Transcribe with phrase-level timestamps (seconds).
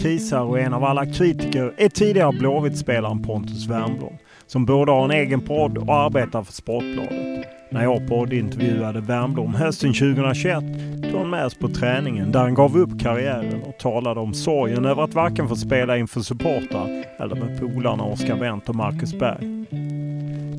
[0.00, 5.10] Krisar och en av alla kritiker är tidigare Blåvitt-spelaren Pontus Wernbloom som både har en
[5.10, 7.46] egen podd och arbetar för Sportbladet.
[7.70, 10.64] När jag poddintervjuade Wernbloom hösten 2021
[11.10, 14.84] tog han med oss på träningen där han gav upp karriären och talade om sorgen
[14.84, 19.66] över att varken få spela inför supportrar eller med polarna Oskar Wendt och Marcus Berg.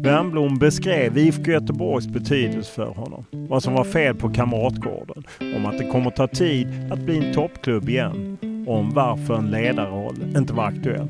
[0.03, 5.24] Wernbloom beskrev IFK Göteborgs betydelse för honom, vad som var fel på Kamratgården,
[5.56, 8.38] om att det kommer ta tid att bli en toppklubb igen
[8.68, 11.08] om varför en ledarroll inte var aktuell.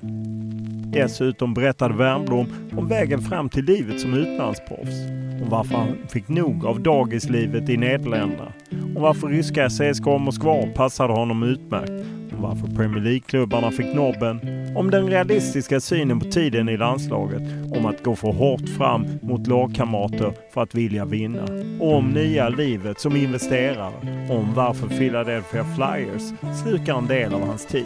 [0.93, 2.47] Dessutom berättade Wernbloom
[2.77, 5.07] om vägen fram till livet som utlandsproffs.
[5.43, 8.51] Om varför han fick nog av dagislivet i Nederländerna.
[8.95, 11.91] Om varför ryska CSKA Moskva passade honom utmärkt.
[12.41, 14.39] Varför Premier League-klubbarna fick nobben.
[14.75, 17.41] Om den realistiska synen på tiden i landslaget.
[17.71, 21.43] Om att gå för hårt fram mot lagkamrater för att vilja vinna.
[21.79, 24.27] Och om nya livet som investerare.
[24.29, 27.85] Om varför Philadelphia Flyers slukar en del av hans tid.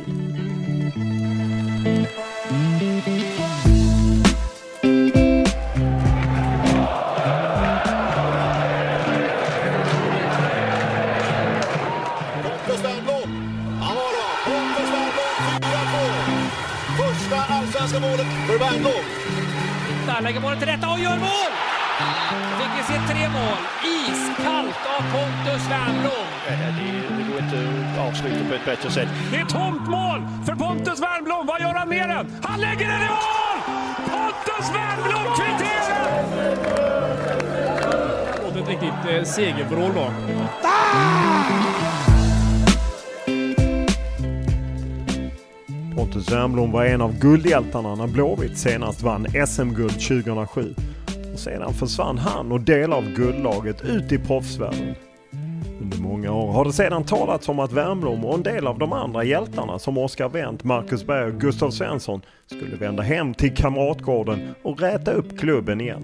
[20.15, 21.51] Där lägger bollen till rätta och gör mål!
[22.59, 23.57] Fick vi se tre mål.
[23.83, 26.27] Iskallt av Pontus Wernbloom.
[27.17, 27.57] Det går inte
[27.91, 29.07] att avsluta på ett bättre sätt.
[29.31, 31.45] Det är tomt mål för Pontus Wernbloom.
[31.45, 32.41] Vad gör han med den?
[32.43, 33.57] Han lägger den i mål!
[34.05, 36.23] Pontus Wernbloom kvitterar!
[38.45, 40.11] Och ett riktigt eh, segervrål då.
[46.05, 50.75] Pontus Wernbloom var en av guldhjältarna när Blåvitt senast vann SM-guld 2007.
[51.33, 54.95] Och sedan försvann han och delar av guldlaget ut i proffsvärlden.
[55.81, 58.93] Under många år har det sedan talats om att Wernbloom och en del av de
[58.93, 64.55] andra hjältarna som Oskar Wendt, Marcus Berg och Gustav Svensson skulle vända hem till Kamratgården
[64.63, 66.01] och räta upp klubben igen.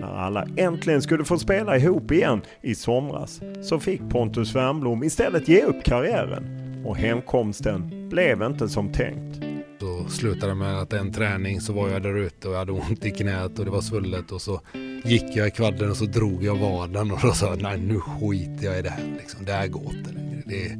[0.00, 5.48] När alla äntligen skulle få spela ihop igen i somras så fick Pontus Wernbloom istället
[5.48, 9.40] ge upp karriären och hemkomsten blev inte som tänkt.
[9.80, 12.72] Så slutade det med att en träning så var jag där ute och jag hade
[12.72, 14.60] ont i knät och det var svullet och så
[15.04, 18.00] gick jag i kvadden och så drog jag vaden och då sa jag nej nu
[18.00, 19.44] skiter jag i det här liksom.
[19.44, 20.42] Det här går inte längre.
[20.46, 20.78] Det,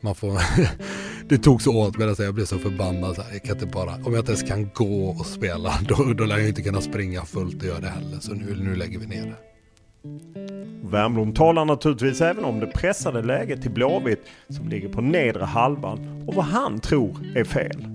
[0.00, 0.40] man får,
[1.28, 3.16] det tog så åt mig, jag blev så förbannad.
[3.16, 6.12] Så här, jag kan inte bara, om jag inte ens kan gå och spela då,
[6.14, 8.20] då lär jag inte kunna springa fullt och göra det heller.
[8.20, 10.53] Så nu, nu lägger vi ner det.
[10.90, 16.24] Wernbloom talar naturligtvis även om det pressade läget till Blåvitt som ligger på nedre halvan
[16.28, 17.86] och vad han tror är fel.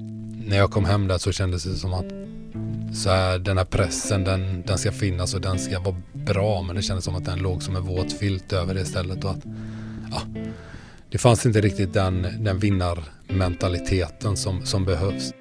[0.46, 2.06] När jag kom hem där så kändes det som att
[2.94, 6.76] så här, den här pressen den, den ska finnas och den ska vara bra men
[6.76, 9.46] det kändes som att den låg som en våt filt över det istället och att
[10.12, 10.22] ja,
[11.10, 15.34] det fanns inte riktigt den, den vinnarmentaliteten som, som behövs.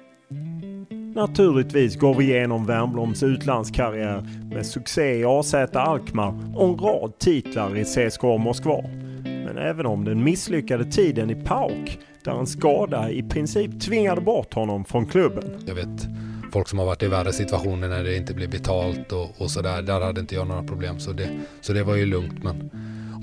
[1.15, 7.77] Naturligtvis går vi igenom Wernbloms utlandskarriär med succé i AZ Alkmaar och en rad titlar
[7.77, 8.83] i CSKA Moskva.
[9.23, 14.53] Men även om den misslyckade tiden i PAOK där en skada i princip tvingade bort
[14.53, 15.43] honom från klubben.
[15.65, 16.07] Jag vet
[16.51, 19.81] folk som har varit i värre situationer när det inte blir betalt och, och sådär.
[19.81, 21.29] Där hade inte jag några problem så det,
[21.61, 22.43] så det var ju lugnt.
[22.43, 22.69] Men,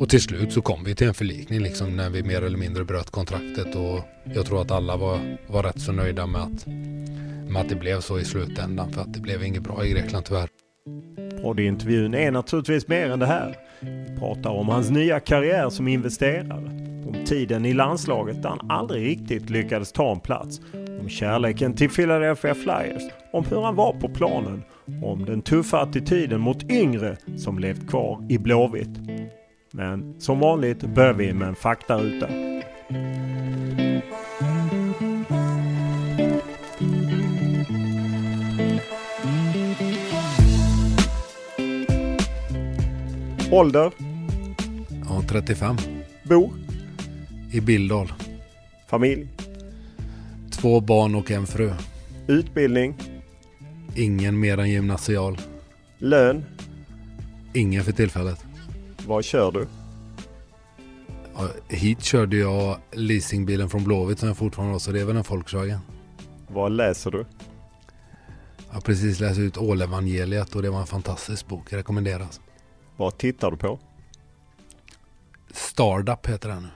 [0.01, 2.85] och till slut så kom vi till en förlikning liksom när vi mer eller mindre
[2.85, 4.01] bröt kontraktet och
[4.35, 6.67] jag tror att alla var, var rätt så nöjda med att,
[7.49, 10.25] med att det blev så i slutändan för att det blev inget bra i Grekland
[10.25, 10.49] tyvärr.
[11.43, 13.57] Poddintervjun är naturligtvis mer än det här.
[13.81, 16.71] Vi pratar om hans nya karriär som investerare,
[17.07, 20.61] om tiden i landslaget där han aldrig riktigt lyckades ta en plats,
[21.01, 23.03] om kärleken till Philadelphia Flyers,
[23.33, 24.63] om hur han var på planen,
[25.03, 28.99] om den tuffa attityden mot yngre som levt kvar i Blåvitt.
[29.73, 32.56] Men som vanligt börjar vi med en faktaruta.
[43.51, 43.93] Ålder?
[45.09, 45.77] Ja, 35.
[46.23, 46.51] Bor?
[47.53, 48.13] I Bildal.
[48.89, 49.29] Familj?
[50.51, 51.73] Två barn och en fru.
[52.27, 52.99] Utbildning?
[53.97, 55.39] Ingen mer än gymnasial.
[55.99, 56.45] Lön?
[57.55, 58.45] Ingen för tillfället.
[59.07, 59.67] Vad kör du?
[61.35, 65.17] Ja, hit körde jag leasingbilen från Blåvitt som jag fortfarande har så det är väl
[65.17, 65.79] en Volkswagen.
[66.49, 67.27] Vad läser du?
[68.69, 71.73] Jag har precis läst ut Ålevangeliet och det var en fantastisk bok.
[71.73, 72.41] Rekommenderas.
[72.97, 73.79] Vad tittar du på?
[75.51, 76.69] Startup heter den.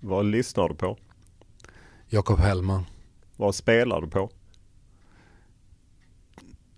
[0.00, 0.98] Vad lyssnar du på?
[2.08, 2.84] Jakob Hellman.
[3.36, 4.30] Vad spelar du på?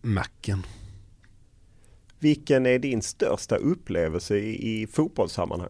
[0.01, 0.63] Macken.
[2.19, 5.69] Vilken är din största upplevelse i, i fotbollssammanhang?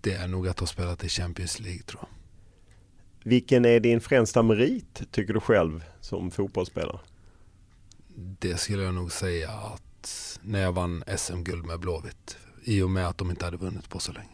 [0.00, 2.08] Det är nog att ha spelat i Champions League tror jag.
[3.30, 7.00] Vilken är din främsta merit tycker du själv som fotbollsspelare?
[8.16, 9.85] Det skulle jag nog säga att
[10.42, 12.36] när jag vann SM-guld med Blåvitt.
[12.64, 14.28] I och med att de inte hade vunnit på så länge.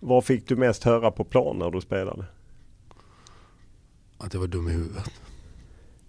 [0.00, 2.24] Vad fick du mest höra på plan när du spelade?
[4.18, 5.10] Att jag var dum i huvudet.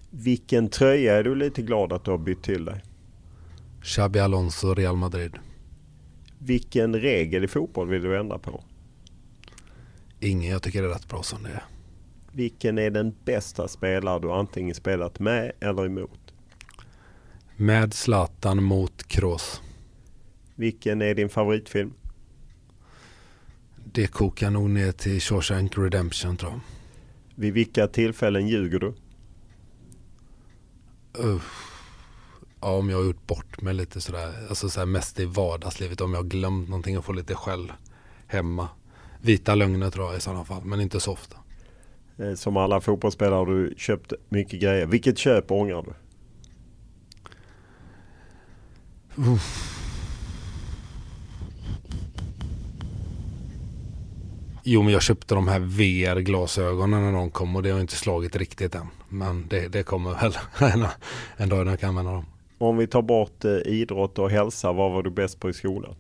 [0.10, 2.84] Vilken tröja är du lite glad att du har bytt till dig?
[3.82, 5.38] Xabi Alonso, Real Madrid.
[6.40, 8.64] Vilken regel i fotboll vill du ändra på?
[10.20, 11.64] Ingen jag tycker är rätt bra som det är.
[12.31, 16.25] Vilken är den bästa spelare du antingen spelat med eller emot?
[17.57, 19.62] Med Zlatan mot Kroos.
[20.56, 21.94] Vilken är din favoritfilm?
[23.75, 26.60] Det kokar nog ner till Shawshank Redemption tror jag.
[27.36, 28.94] Vid vilka tillfällen ljuger du?
[31.13, 31.72] Uff.
[32.62, 34.34] Ja, om jag har gjort bort mig lite sådär.
[34.50, 36.02] Alltså så här mest i vardagslivet.
[36.02, 37.74] Om jag har glömt någonting och får lite skäll
[38.28, 38.69] hemma.
[39.22, 40.66] Vita lögner tror jag i sådana fall.
[40.66, 41.38] Men inte så ofta.
[42.18, 44.86] Eh, Som alla fotbollsspelare har du köpt mycket grejer.
[44.86, 45.94] Vilket köp ångrar du?
[54.64, 58.36] Jo, men jag köpte de här VR-glasögonen när de kom och det har inte slagit
[58.36, 58.88] riktigt än.
[59.10, 60.34] Men det, det kommer väl
[60.74, 60.88] en,
[61.38, 62.26] en dag när jag kan använda dem.
[62.58, 65.96] Om vi tar bort eh, idrott och hälsa, vad var du bäst på i skolan?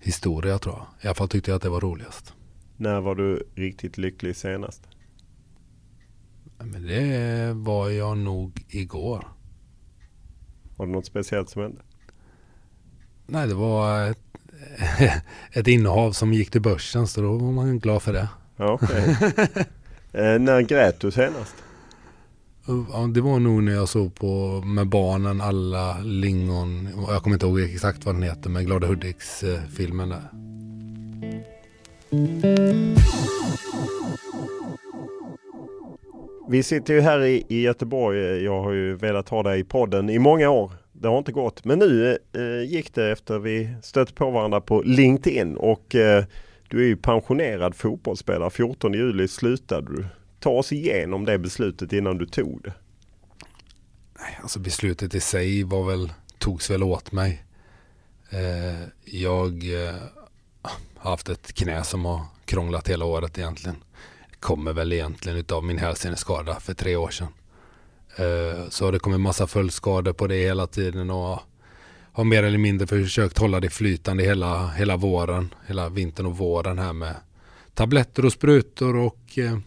[0.00, 0.86] Historia tror jag.
[1.02, 2.34] I alla fall tyckte jag att det var roligast.
[2.76, 4.82] När var du riktigt lycklig senast?
[6.58, 9.35] Men det var jag nog igår.
[10.76, 11.80] Var det något speciellt som hände?
[13.26, 14.18] Nej, det var ett,
[15.52, 18.28] ett innehav som gick till börsen så då var man glad för det.
[18.56, 19.16] Ja, okej.
[20.12, 21.54] eh, när grät du senast?
[22.66, 26.88] Ja, det var nog när jag såg på med barnen alla lingon.
[27.08, 30.30] Jag kommer inte ihåg exakt vad den heter men Glada Hudiks-filmen där.
[36.48, 38.18] Vi sitter ju här i, i Göteborg.
[38.44, 40.72] Jag har ju velat ha dig i podden i många år.
[40.92, 41.64] Det har inte gått.
[41.64, 46.24] Men nu eh, gick det efter vi stötte på varandra på LinkedIn och eh,
[46.68, 48.50] du är ju pensionerad fotbollsspelare.
[48.50, 50.06] 14 juli slutade du.
[50.40, 52.72] Ta oss igenom det beslutet innan du tog det.
[54.42, 57.44] Alltså beslutet i sig var väl, togs väl åt mig.
[58.30, 59.94] Eh, jag eh,
[60.96, 63.76] har haft ett knä som har krånglat hela året egentligen.
[64.40, 67.28] Kommer väl egentligen utav min hälseneskada för tre år sedan.
[68.16, 71.40] Eh, så har det kommit massa följdskador på det hela tiden och
[72.12, 76.78] har mer eller mindre försökt hålla det flytande hela, hela våren, hela vintern och våren
[76.78, 77.14] här med
[77.74, 79.58] tabletter och sprutor och eh,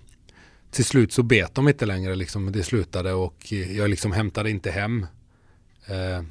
[0.71, 2.51] till slut så bet de inte längre liksom.
[2.51, 5.05] Det slutade och jag liksom hämtade inte hem.
[5.85, 6.23] Eh,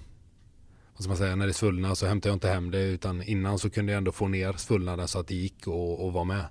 [0.95, 3.59] vad ska man säga, när det svullnade så hämtade jag inte hem det utan innan
[3.59, 6.45] så kunde jag ändå få ner svullnaden så att det gick och, och var med.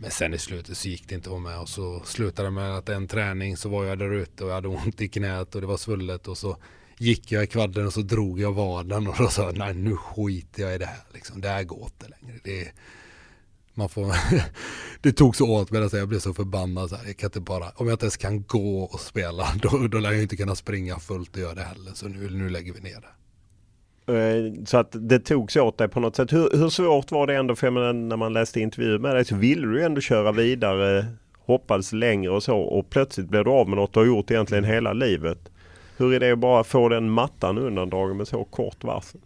[0.00, 2.52] Men sen i slutet så gick det inte att vara med och så slutade det
[2.52, 5.54] med att en träning så var jag där ute och jag hade ont i knät
[5.54, 6.56] och det var svullet och så
[6.98, 9.96] gick jag i kvadden och så drog jag vaden och då sa jag nej nu
[9.96, 11.40] skiter jag i det här liksom.
[11.40, 12.40] Det här går inte längre.
[12.44, 12.72] Det,
[13.74, 14.14] man får,
[15.00, 16.90] det tog så åt mig, jag blev så förbannad.
[16.90, 19.88] Så här, jag kan inte bara, om jag inte ens kan gå och spela, då,
[19.88, 21.92] då lär jag inte kunna springa fullt och göra det heller.
[21.94, 23.17] Så nu, nu lägger vi ner det.
[24.08, 26.32] Eh, så att det togs åt dig på något sätt.
[26.32, 29.36] Hur, hur svårt var det ändå för menar, när man läste intervjuer med dig så
[29.36, 31.06] ville du ändå köra vidare,
[31.38, 34.64] hoppades längre och så och plötsligt blev du av med något du har gjort egentligen
[34.64, 35.38] hela livet.
[35.96, 39.20] Hur är det att bara få den mattan undandragen med så kort varsel?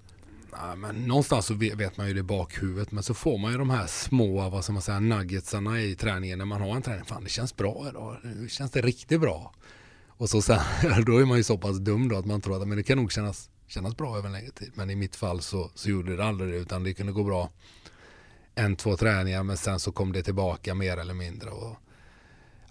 [0.52, 3.58] Nej, men någonstans så vet man ju det i bakhuvudet men så får man ju
[3.58, 7.04] de här små vad ska man säga, nuggetsarna i träningen när man har en träning.
[7.04, 9.52] Fan det känns bra idag, nu känns det riktigt bra.
[10.08, 10.60] Och så sen,
[11.06, 12.98] då är man ju så pass dum då att man tror att men det kan
[12.98, 14.72] nog kännas, kännas bra över en längre tid.
[14.74, 17.50] Men i mitt fall så, så gjorde det aldrig det utan det kunde gå bra
[18.54, 21.50] en, två träningar men sen så kom det tillbaka mer eller mindre.
[21.50, 21.76] Och,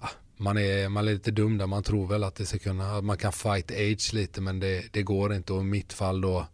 [0.01, 2.97] ja, man, är, man är lite dum där, man tror väl att det ska kunna,
[2.97, 6.21] att man kan fight age lite men det, det går inte och i mitt fall
[6.21, 6.47] då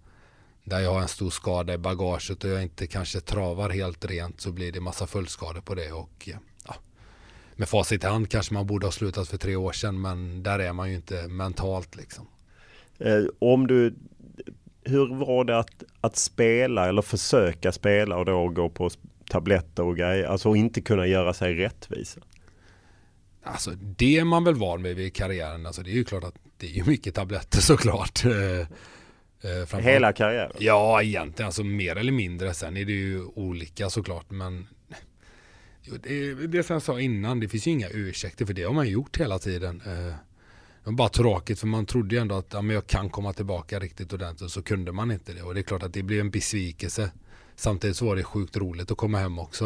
[0.63, 4.41] där jag har en stor skada i bagaget och jag inte kanske travar helt rent
[4.41, 6.29] så blir det massa följdskador på det och
[6.65, 6.75] ja,
[7.55, 10.59] med facit i hand kanske man borde ha slutat för tre år sedan men där
[10.59, 12.27] är man ju inte mentalt liksom.
[12.99, 13.95] Eh, om du,
[14.87, 18.89] hur var det att, att spela eller försöka spela och då gå på
[19.29, 22.21] tabletter och grejer, alltså inte kunna göra sig rättvisa?
[23.43, 26.35] Alltså det är man väl van vid i karriären, alltså det är ju klart att
[26.57, 28.25] det är mycket tabletter såklart.
[28.25, 28.67] Eh,
[29.41, 30.51] Eh, Hela karriären?
[30.59, 31.45] Ja, egentligen.
[31.45, 32.53] Alltså mer eller mindre.
[32.53, 34.31] Sen är det ju olika såklart.
[34.31, 34.67] Men
[36.03, 38.87] det, det som jag sa innan, det finns ju inga ursäkter för det har man
[38.89, 39.81] gjort hela tiden.
[39.85, 40.13] Eh,
[40.87, 43.79] men bara tråkigt för man trodde ju ändå att ja, men jag kan komma tillbaka
[43.79, 45.41] riktigt ordentligt så kunde man inte det.
[45.41, 47.11] Och det är klart att det blev en besvikelse.
[47.55, 49.65] Samtidigt så var det sjukt roligt att komma hem också.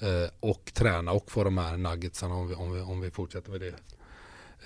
[0.00, 3.50] Eh, och träna och få de här nuggetsarna om vi, om vi, om vi fortsätter
[3.50, 3.74] med det.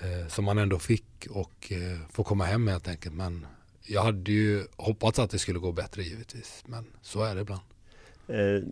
[0.01, 3.15] Eh, som man ändå fick och eh, få komma hem helt enkelt.
[3.15, 3.45] Men
[3.81, 6.63] jag hade ju hoppats att det skulle gå bättre givetvis.
[6.65, 7.61] Men så är det ibland.
[8.27, 8.63] Eh,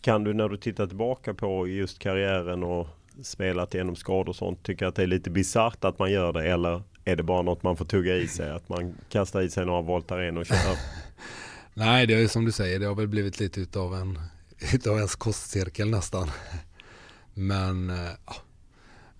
[0.00, 2.88] kan du när du tittar tillbaka på just karriären och
[3.22, 6.52] spelat genom skador och sånt tycker att det är lite bisarrt att man gör det
[6.52, 8.50] eller är det bara något man får tugga i sig?
[8.50, 10.56] Att man kastar i sig några Voltaren och kör?
[11.74, 14.18] Nej, det är som du säger, det har väl blivit lite utav en
[14.74, 16.30] utav ens kostcirkel nästan.
[17.34, 18.34] Men eh, ja,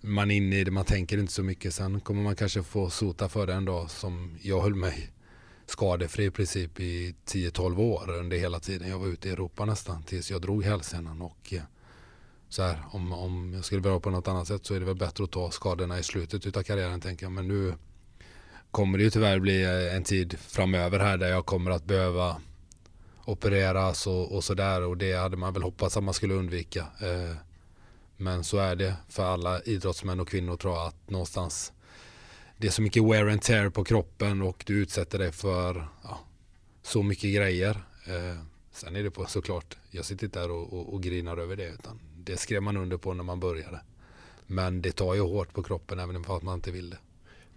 [0.01, 1.73] man är inne i det, man tänker inte så mycket.
[1.73, 5.09] Sen kommer man kanske få sota för det en dag som jag höll mig
[5.65, 10.03] skadefri i princip i 10-12 år under hela tiden jag var ute i Europa nästan
[10.03, 11.61] tills jag drog hälsenan och eh,
[12.53, 14.95] så här, om, om jag skulle börja på något annat sätt så är det väl
[14.95, 17.31] bättre att ta skadorna i slutet av karriären tänker jag.
[17.31, 17.73] Men nu
[18.71, 22.41] kommer det ju tyvärr bli eh, en tid framöver här där jag kommer att behöva
[23.25, 26.79] opereras och, och sådär och det hade man väl hoppats att man skulle undvika.
[26.79, 27.35] Eh,
[28.17, 31.73] men så är det för alla idrottsmän och kvinnor tror jag att någonstans
[32.57, 36.19] det är så mycket wear and tear på kroppen och du utsätter dig för ja,
[36.81, 37.83] så mycket grejer.
[38.05, 38.37] Eh,
[38.71, 41.67] sen är det på såklart, jag sitter inte där och, och, och, grinar över det
[41.67, 43.79] utan det skrev man under på när man började.
[44.47, 46.97] Men det tar ju hårt på kroppen även om man inte vill det.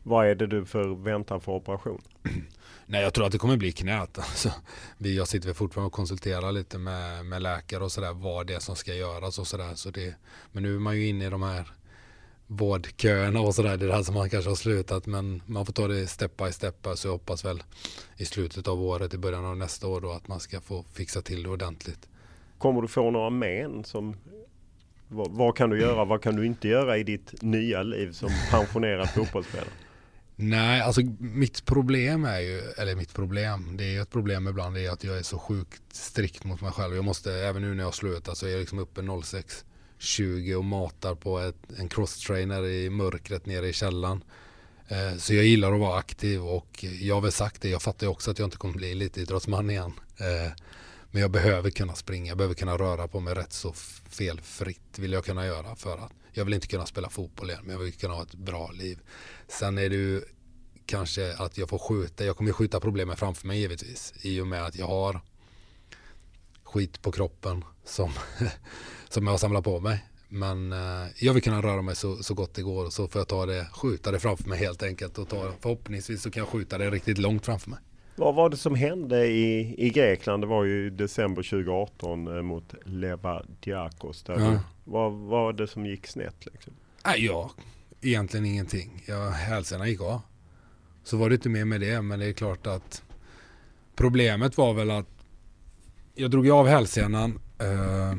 [0.03, 2.03] Vad är det du förväntar för operation?
[2.87, 4.19] Nej, jag tror att det kommer bli knät.
[4.19, 4.53] Alltså,
[4.99, 8.59] vi, jag sitter fortfarande och konsulterar lite med, med läkare och sådär vad det är
[8.59, 9.75] som ska göras och sådär.
[9.75, 10.15] Så det,
[10.53, 11.69] men nu är man ju inne i de här
[12.47, 13.77] vårdköerna och sådär.
[13.77, 16.37] Det är det här som man kanske har slutat men man får ta det step
[16.37, 16.87] by step.
[16.95, 17.63] Så jag hoppas väl
[18.17, 21.23] i slutet av året, i början av nästa år då att man ska få fixa
[21.23, 22.09] till det ordentligt.
[22.59, 24.17] Kommer du få några men som
[25.09, 28.31] vad, vad kan du göra, vad kan du inte göra i ditt nya liv som
[28.51, 29.69] pensionerad fotbollsspelare?
[30.39, 34.75] Nej, alltså mitt problem är ju, eller mitt problem, det är ju ett problem ibland,
[34.75, 36.95] det är att jag är så sjukt strikt mot mig själv.
[36.95, 41.15] Jag måste, även nu när jag slutar så är jag liksom uppe 06.20 och matar
[41.15, 44.25] på ett, en crosstrainer i mörkret nere i källaren.
[44.89, 48.07] Eh, så jag gillar att vara aktiv och jag har väl sagt det, jag fattar
[48.07, 49.93] ju också att jag inte kommer bli elitidrottsman igen.
[50.19, 50.53] Eh,
[51.17, 53.73] men jag behöver kunna springa, jag behöver kunna röra på mig rätt så
[54.11, 57.73] felfritt vill jag kunna göra för att jag vill inte kunna spela fotboll igen men
[57.73, 58.99] jag vill kunna ha ett bra liv.
[59.49, 60.23] Sen är det ju
[60.87, 64.65] kanske att jag får skjuta, jag kommer skjuta problemen framför mig givetvis i och med
[64.65, 65.21] att jag har
[66.63, 68.13] skit på kroppen som,
[69.09, 70.05] som jag har samlat på mig.
[70.29, 73.21] Men eh, jag vill kunna röra mig så, så gott det går och så får
[73.21, 76.49] jag ta det, skjuta det framför mig helt enkelt och ta, förhoppningsvis så kan jag
[76.49, 77.79] skjuta det riktigt långt framför mig.
[78.17, 80.43] Vad var det som hände i, i Grekland?
[80.43, 84.23] Det var ju december 2018 eh, mot Leva Diakos.
[84.23, 84.61] Där ja.
[84.85, 86.47] vad var det som gick snett?
[86.47, 86.73] Liksom?
[87.05, 87.51] Nej, ja,
[88.01, 89.03] egentligen ingenting.
[89.07, 90.21] Jag, hälsorna gick av.
[91.05, 93.03] Så var det inte mer med det, men det är klart att
[93.95, 95.09] problemet var väl att
[96.15, 97.41] jag drog av hälsenan.
[97.59, 98.15] Eh,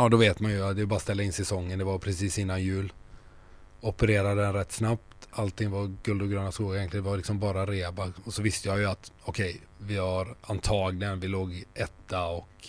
[0.00, 1.78] Ja, då vet man ju att det är bara att ställa in säsongen.
[1.78, 2.92] Det var precis innan jul.
[3.80, 5.09] Opererade den rätt snabbt.
[5.30, 7.04] Allting var guld och gröna skogar egentligen.
[7.04, 8.12] Det var liksom bara reba.
[8.24, 12.68] Och så visste jag ju att okej, okay, vi har antagligen, vi låg etta och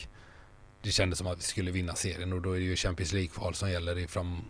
[0.82, 3.53] det kändes som att vi skulle vinna serien och då är det ju Champions League-kval
[3.56, 4.41] som gäller i fram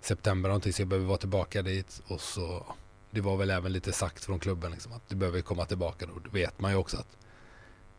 [0.00, 2.66] september någonting så jag behöver vara tillbaka dit och så
[3.10, 6.12] det var väl även lite sagt från klubben liksom, att du behöver komma tillbaka då.
[6.24, 7.16] Då vet man ju också att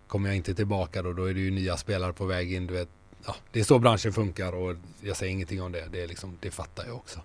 [0.08, 2.68] kommer jag inte tillbaka då, då är det ju nya spelare på väg in.
[2.68, 2.90] Du vet,
[3.26, 5.88] ja, det är så branschen funkar och jag säger ingenting om det.
[5.92, 7.20] Det, är liksom, det fattar jag också.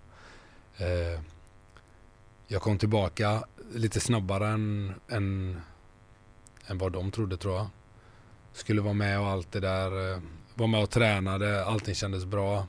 [0.77, 1.19] Eh,
[2.47, 5.61] jag kom tillbaka lite snabbare än, än,
[6.67, 7.67] än vad de trodde tror jag.
[8.53, 10.13] Skulle vara med och allt det där.
[10.13, 10.19] Eh,
[10.53, 12.67] var med och tränade, allting kändes bra.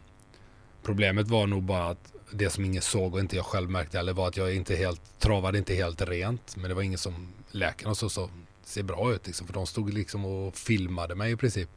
[0.82, 4.12] Problemet var nog bara att det som ingen såg och inte jag själv märkte heller
[4.12, 6.56] var att jag inte helt travade inte helt rent.
[6.56, 8.30] Men det var ingen som läkarna så så
[8.64, 9.46] ser bra ut liksom.
[9.46, 11.68] För de stod liksom och filmade mig i princip.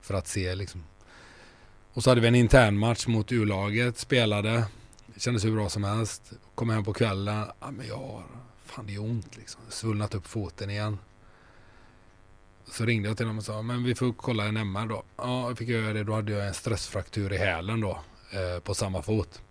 [0.00, 0.84] För att se liksom.
[1.92, 4.64] Och så hade vi en intern match mot U-laget, spelade.
[5.18, 6.32] Det kändes hur bra som helst.
[6.54, 7.46] Kom hem på kvällen.
[7.60, 8.22] Ja, men jag har,
[8.64, 9.60] fan det gör ont liksom.
[9.68, 10.98] Svullnat upp foten igen.
[12.66, 15.02] Så ringde jag till dem och sa, men vi får kolla en MR då.
[15.16, 16.04] Ja, jag fick göra det.
[16.04, 18.00] Då hade jag en stressfraktur i hälen då.
[18.32, 19.42] Eh, på samma fot.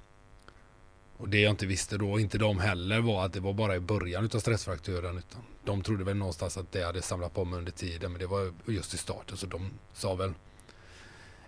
[1.17, 3.79] Och det jag inte visste då, inte de heller, var att det var bara i
[3.79, 5.17] början av stressfrakturen.
[5.17, 8.11] Utan de trodde väl någonstans att det hade samlat på mig under tiden.
[8.11, 9.37] Men det var just i starten.
[9.37, 10.33] Så de sa väl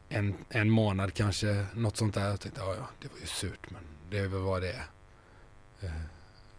[0.09, 2.29] en, en månad kanske, något sånt där.
[2.29, 3.71] Jag tänkte, ja, ja, det var ju surt.
[3.71, 4.85] Men det är väl vad det är.
[5.81, 5.91] Eh,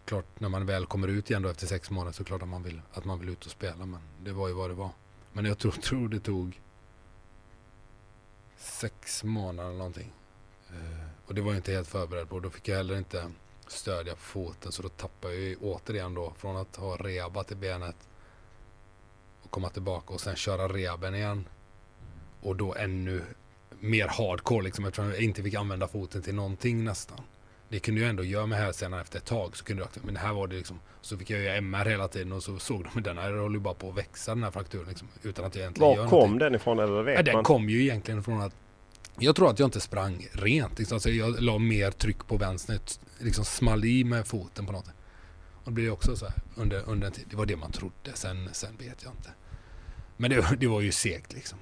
[0.05, 2.63] klart, när man väl kommer ut igen då efter sex månader så klart att man
[2.63, 3.85] vill, att man vill ut och spela.
[3.85, 4.89] Men det var ju vad det var.
[5.33, 6.61] Men jag tror, tror det tog
[8.57, 10.11] sex månader eller någonting.
[10.69, 12.39] Eh, och det var jag inte helt förberedd på.
[12.39, 13.31] Då fick jag heller inte
[13.67, 14.71] stödja på foten.
[14.71, 17.95] Så då tappade jag ju återigen då från att ha rehabat i benet
[19.41, 21.45] och komma tillbaka och sen köra rehaben igen.
[22.41, 23.23] Och då ännu
[23.79, 27.21] mer hardcore liksom eftersom jag inte fick använda foten till någonting nästan.
[27.71, 29.57] Det kunde jag ändå göra med hälsenan efter ett tag.
[29.57, 32.31] Så kunde jag, men här var det liksom, så fick jag göra MR hela tiden
[32.31, 34.85] och så såg de att den här håller bara på att växa den här frakturen
[34.89, 36.39] liksom, utan att jag egentligen Var gör kom någonting.
[36.39, 37.43] den ifrån eller vet Ja, den man?
[37.43, 38.53] kom ju egentligen från att
[39.19, 40.79] jag tror att jag inte sprang rent.
[40.79, 40.95] Liksom.
[40.95, 42.79] Alltså jag la mer tryck på vänster.
[43.19, 44.95] Liksom small i med foten på något sätt.
[45.63, 47.25] Och det blev också så här under, under en tid.
[47.29, 48.11] Det var det man trodde.
[48.13, 49.29] Sen, sen vet jag inte.
[50.17, 51.57] Men det, det var ju segt liksom.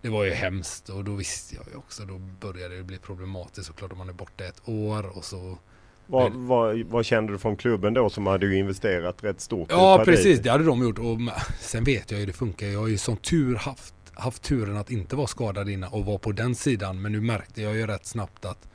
[0.00, 2.04] Det var ju hemskt och då visste jag ju också.
[2.04, 5.58] Då började det bli problematiskt såklart om man är borta ett år och så.
[6.06, 9.68] Vad, vad, vad kände du från klubben då som hade ju investerat rätt stort?
[9.70, 10.98] Ja precis, det hade de gjort.
[10.98, 11.18] Och
[11.60, 12.66] sen vet jag ju det funkar.
[12.66, 16.18] Jag har ju som tur haft, haft turen att inte vara skadad innan och vara
[16.18, 17.02] på den sidan.
[17.02, 18.68] Men nu märkte jag ju rätt snabbt att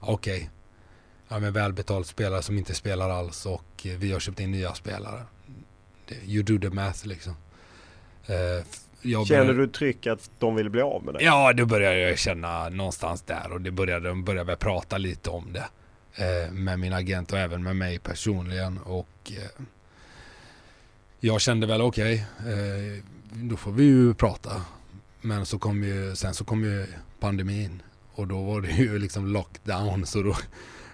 [0.00, 0.48] okej, okay,
[1.28, 4.74] ja, men välbetald spelare som inte spelar alls och eh, vi har köpt in nya
[4.74, 5.22] spelare.
[6.24, 7.34] You do the math liksom.
[9.02, 11.24] Känner började- du tryck att de ville bli av med dig?
[11.24, 15.30] Ja, då började jag känna någonstans där och det började, de började väl prata lite
[15.30, 15.64] om det.
[16.14, 18.78] Eh, med min agent och även med mig personligen.
[18.78, 19.62] Och eh,
[21.20, 24.62] jag kände väl okej, eh, då får vi ju prata.
[25.20, 26.86] Men så kom ju, sen så kom ju
[27.20, 27.82] pandemin
[28.12, 30.06] och då var det ju liksom lockdown.
[30.06, 30.36] Så då,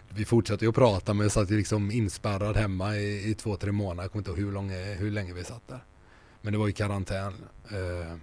[0.08, 3.56] vi fortsatte ju att prata men jag satt ju liksom inspärrad hemma i, i två,
[3.56, 4.02] tre månader.
[4.02, 5.80] Jag kommer inte ihåg hur länge, hur länge vi satt där.
[6.46, 7.34] Men det var ju karantän.
[7.70, 8.16] Eh,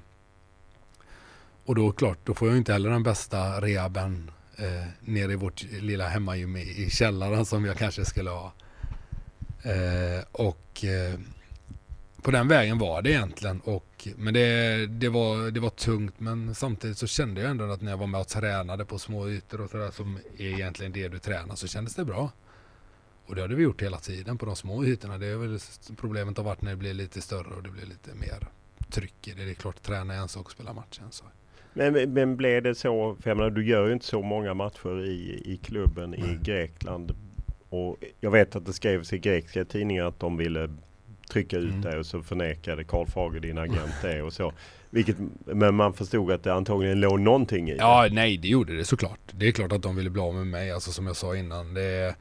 [1.65, 5.63] och då klart, då får jag inte heller den bästa rehaben eh, nere i vårt
[5.63, 8.53] lilla hemmagym i, i källaren som jag kanske skulle ha.
[9.63, 11.19] Eh, och eh,
[12.21, 13.59] på den vägen var det egentligen.
[13.59, 17.81] Och, men det, det, var, det var tungt men samtidigt så kände jag ändå att
[17.81, 21.07] när jag var med och tränade på små ytor och sådär som är egentligen det
[21.07, 22.31] du tränar så kändes det bra.
[23.25, 25.17] Och det hade vi gjort hela tiden på de små ytorna.
[25.17, 25.59] Det är väl
[25.97, 28.47] problemet har varit när det blir lite större och det blir lite mer
[28.89, 29.45] tryck i det.
[29.45, 31.27] Det är klart, träna en sak, spela match är en sak.
[31.73, 35.05] Men, men- blev det så, för jag menar, du gör ju inte så många matcher
[35.05, 37.15] i, i klubben i Grekland.
[37.69, 40.69] Och jag vet att det skrevs i grekiska tidningar att de ville
[41.29, 41.81] trycka ut Mm.
[41.81, 44.53] dig och så förnekade Karl Fager, din agent, det och så.
[44.89, 47.77] Vilket, men man förstod att det antagligen låg någonting i det.
[47.77, 49.19] Ja, nej det gjorde det såklart.
[49.31, 50.71] Det är klart att de ville bli av med mig.
[50.71, 51.73] Alltså som jag sa innan.
[51.73, 52.15] Det,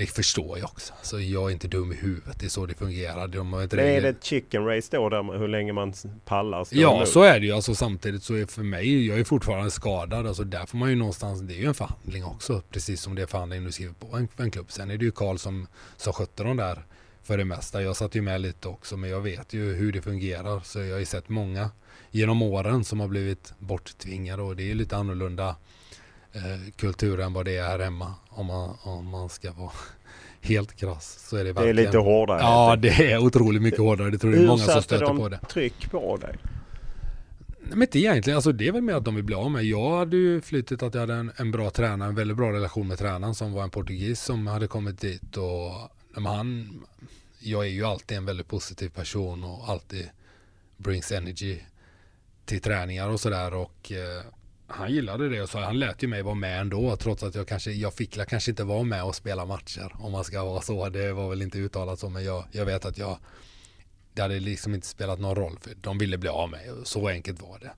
[0.00, 0.92] det förstår jag också.
[1.02, 2.40] Så jag är inte dum i huvudet.
[2.40, 3.28] Det är så det fungerar.
[3.28, 6.66] De har ett Men är det ett chicken race då, där hur länge man pallar
[6.70, 7.52] Ja, så är det ju.
[7.52, 10.26] Alltså, samtidigt så är för mig, jag är fortfarande skadad.
[10.26, 12.62] Alltså, där får man ju någonstans, det är ju en förhandling också.
[12.70, 14.72] Precis som det är förhandling du skriver på en, en klubb.
[14.72, 16.84] Sen är det ju Karl som, som skötte de där
[17.22, 17.82] för det mesta.
[17.82, 20.60] Jag satt ju med lite också, men jag vet ju hur det fungerar.
[20.60, 21.70] Så jag har ju sett många
[22.10, 25.56] genom åren som har blivit borttvingade och det är lite annorlunda
[26.76, 28.14] kultur än vad det är här hemma.
[28.28, 29.70] Om man, om man ska vara
[30.40, 31.76] helt krass så är det Det är verkligen.
[31.76, 32.38] lite hårdare.
[32.40, 34.10] Ja, det är otroligt mycket hårdare.
[34.10, 35.38] Det tror jag är Hur många som stöter de på det.
[35.50, 36.36] tryck på dig?
[37.62, 39.64] Nej, men inte egentligen, alltså det är väl mer att de vill bli av med.
[39.64, 42.88] Jag hade ju flyttat att jag hade en, en bra tränare, en väldigt bra relation
[42.88, 45.72] med tränaren som var en portugis som hade kommit dit och
[46.24, 46.70] han,
[47.38, 50.08] jag är ju alltid en väldigt positiv person och alltid
[50.76, 51.58] brings energy
[52.44, 54.22] till träningar och sådär och eh,
[54.70, 57.48] han gillade det och sa han lät ju mig vara med ändå trots att jag
[57.48, 60.88] kanske, jag fick kanske inte vara med och spela matcher om man ska vara så.
[60.88, 63.18] Det var väl inte uttalat så men jag, jag vet att jag
[64.12, 67.08] det hade liksom inte spelat någon roll för de ville bli av mig och så
[67.08, 67.72] enkelt var det.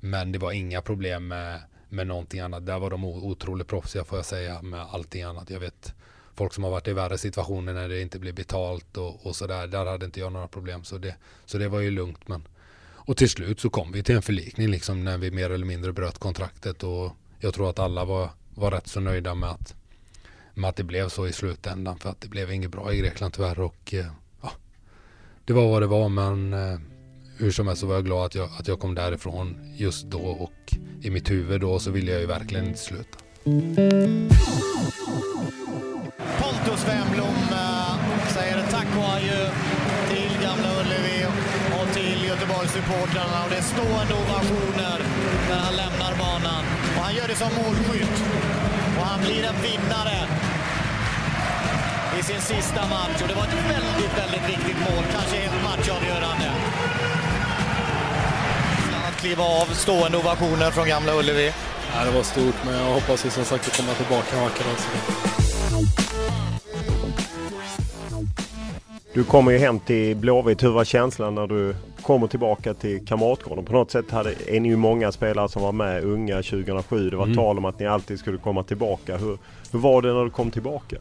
[0.00, 2.66] Men det var inga problem med, med någonting annat.
[2.66, 5.50] Där var de otroligt proffsiga får jag säga med allting annat.
[5.50, 5.94] Jag vet
[6.34, 9.66] folk som har varit i värre situationer när det inte blir betalt och, och sådär.
[9.66, 12.28] Där hade inte jag några problem så det, så det var ju lugnt.
[12.28, 12.48] Men,
[13.06, 15.92] och till slut så kom vi till en förlikning liksom när vi mer eller mindre
[15.92, 19.74] bröt kontraktet och jag tror att alla var, var rätt så nöjda med att,
[20.54, 23.32] med att det blev så i slutändan för att det blev inget bra i Grekland
[23.32, 24.06] tyvärr och eh,
[24.42, 24.50] ja,
[25.44, 26.78] det var vad det var men eh,
[27.38, 30.20] hur som helst så var jag glad att jag, att jag kom därifrån just då
[30.20, 33.18] och i mitt huvud då så ville jag ju verkligen inte sluta.
[36.38, 39.50] Pontus Wernbloom äh, säger tack och adjö
[42.64, 44.98] Göteborgssupportrarna och det är stående ovationer
[45.48, 46.64] när han lämnar banan.
[46.96, 48.16] Och han gör det som målskytt
[48.98, 50.18] och han blir en vinnare
[52.18, 56.48] i sin sista match och det var ett väldigt, väldigt viktigt mål, kanske helt matchavgörande.
[59.08, 61.52] Att kliva av stående ovationer från Gamla Ullevi.
[61.94, 64.88] Ja, det var stort, men jag hoppas ju som sagt att komma tillbaka vackert
[69.14, 70.62] Du kommer ju hem till Blåvitt.
[70.62, 73.64] Hur var känslan när du kommer tillbaka till Kamratgården?
[73.64, 77.10] På något sätt hade, är ni ju många spelare som var med unga 2007.
[77.10, 77.36] Det var mm.
[77.36, 79.16] tal om att ni alltid skulle komma tillbaka.
[79.16, 79.38] Hur,
[79.72, 80.96] hur var det när du kom tillbaka?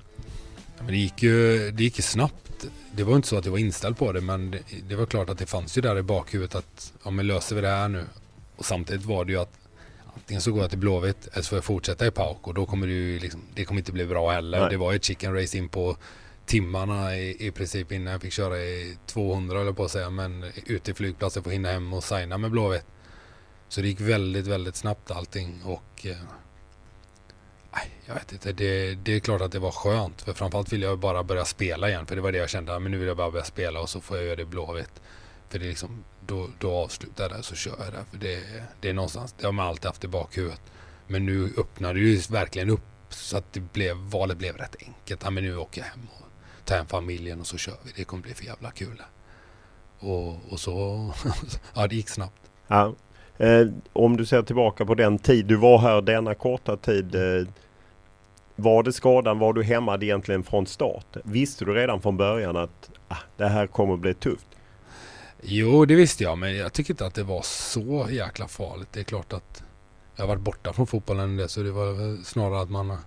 [0.78, 2.66] Ja, det, gick ju, det gick ju snabbt.
[2.92, 5.30] Det var inte så att jag var inställd på det men det, det var klart
[5.30, 8.04] att det fanns ju där i bakhuvudet att ja, men löser vi det här nu?
[8.58, 9.54] Och samtidigt var det ju att
[10.16, 12.66] antingen så går jag till Blåvitt eller så får jag fortsätta i PAOK och då
[12.66, 14.60] kommer det ju liksom, det kommer inte bli bra heller.
[14.60, 14.70] Nej.
[14.70, 15.98] Det var ju ett chicken race in på
[16.46, 20.52] timmarna i, i princip innan jag fick köra i 200 eller på att säga men
[20.66, 22.86] ute i flygplatsen för att hinna hem och signa med Blåvitt.
[23.68, 26.18] Så det gick väldigt, väldigt snabbt allting och eh,
[28.06, 31.00] jag vet inte, det, det, är klart att det var skönt för framförallt ville jag
[31.00, 33.32] bara börja spela igen för det var det jag kände, men nu vill jag bara
[33.32, 35.02] börja spela och så får jag göra det i Blåvitt.
[35.50, 38.06] För det är liksom, då, då avslutar jag det så kör jag det.
[38.12, 40.62] För det, det är någonstans, det har man alltid haft i bakhuvudet.
[41.08, 45.22] Men nu öppnade det ju verkligen upp så att det blev, valet blev rätt enkelt.
[45.24, 46.08] Ja, men nu åker jag hem
[46.66, 47.92] tar hem familjen och så kör vi.
[47.96, 49.02] Det kommer bli för jävla kul.
[50.00, 51.10] Och, och så,
[51.76, 52.52] ja det gick snabbt.
[52.68, 52.96] Ja.
[53.38, 57.16] Eh, om du ser tillbaka på den tid du var här, denna korta tid.
[57.16, 57.48] Eh,
[58.56, 61.18] var det skadan, var du hämmad egentligen från start?
[61.24, 64.48] Visste du redan från början att ah, det här kommer bli tufft?
[65.42, 68.88] Jo, det visste jag, men jag tycker inte att det var så jäkla farligt.
[68.92, 69.64] Det är klart att
[70.16, 72.98] jag har varit borta från fotbollen det, så det var snarare att man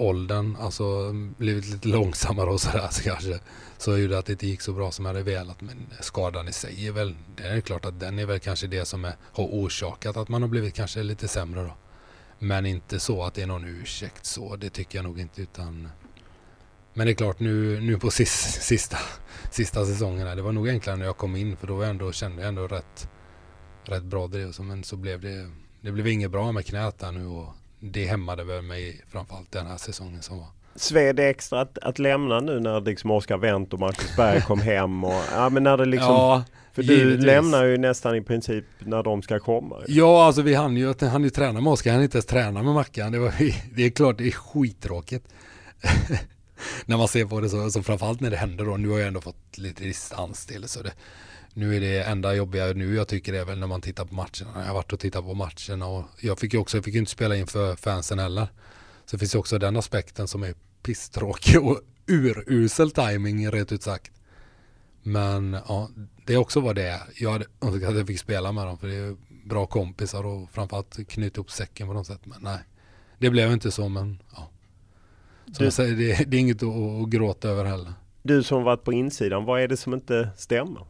[0.00, 3.40] åldern, alltså blivit lite långsammare och sådär så kanske
[3.78, 5.60] så gjorde att det inte gick så bra som jag hade velat.
[5.60, 8.84] Men skadan i sig är väl, det är klart att den är väl kanske det
[8.84, 11.74] som är, har orsakat att man har blivit kanske lite sämre då.
[12.38, 15.88] Men inte så att det är någon ursäkt så, det tycker jag nog inte utan
[16.94, 18.98] Men det är klart nu, nu på sista, sista,
[19.50, 22.12] sista säsongerna, det var nog enklare när jag kom in för då var jag ändå,
[22.12, 23.08] kände jag ändå rätt,
[23.84, 24.54] rätt bra driv.
[24.60, 28.44] Men så blev det, det blev inget bra med knät där nu och det hämmade
[28.44, 30.46] väl mig framförallt den här säsongen som var.
[30.74, 34.60] Sved det extra att, att lämna nu när liksom Oskar Wendt och Marcus Berg kom
[34.60, 35.04] hem?
[35.04, 37.26] Och, ja, men när det liksom, ja, för du givetvis.
[37.26, 39.76] lämnar ju nästan i princip när de ska komma.
[39.88, 42.74] Ja, alltså vi hann ju, hann ju träna med Oskar, han inte ens träna med
[42.74, 43.12] Mackan.
[43.12, 43.32] Det, var,
[43.74, 45.28] det är klart, det är skittråkigt.
[46.84, 48.76] när man ser på det så, så framförallt när det händer då.
[48.76, 50.92] Nu har jag ändå fått lite distans till så det.
[51.54, 54.14] Nu är det enda jobbiga nu jag tycker det är väl när man tittar på
[54.14, 54.50] matcherna.
[54.54, 57.00] Jag har varit och tittat på matcherna och jag fick ju också, jag fick ju
[57.00, 58.48] inte spela inför fansen heller.
[59.04, 63.82] Så det finns ju också den aspekten som är pisstråkig och urusel timing rätt ut
[63.82, 64.12] sagt.
[65.02, 65.90] Men ja,
[66.26, 67.00] det är också vad det är.
[67.14, 70.50] Jag hade önskat att jag fick spela med dem för det är bra kompisar och
[70.50, 72.20] framförallt knyta ihop säcken på något sätt.
[72.24, 72.58] Men nej,
[73.18, 74.50] det blev inte så men ja.
[75.52, 77.92] Som jag säger, det, det är inget att, att gråta över heller.
[78.22, 80.86] Du som varit på insidan, vad är det som inte stämmer?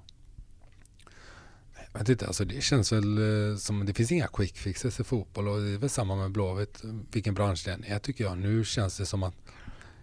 [1.92, 3.18] Jag vet inte, alltså det känns väl
[3.50, 6.30] eh, som det finns inga quick fixes i fotboll och det är väl samma med
[6.30, 6.82] Blåvitt.
[7.12, 8.38] Vilken bransch det än är tycker jag.
[8.38, 9.34] Nu känns det som att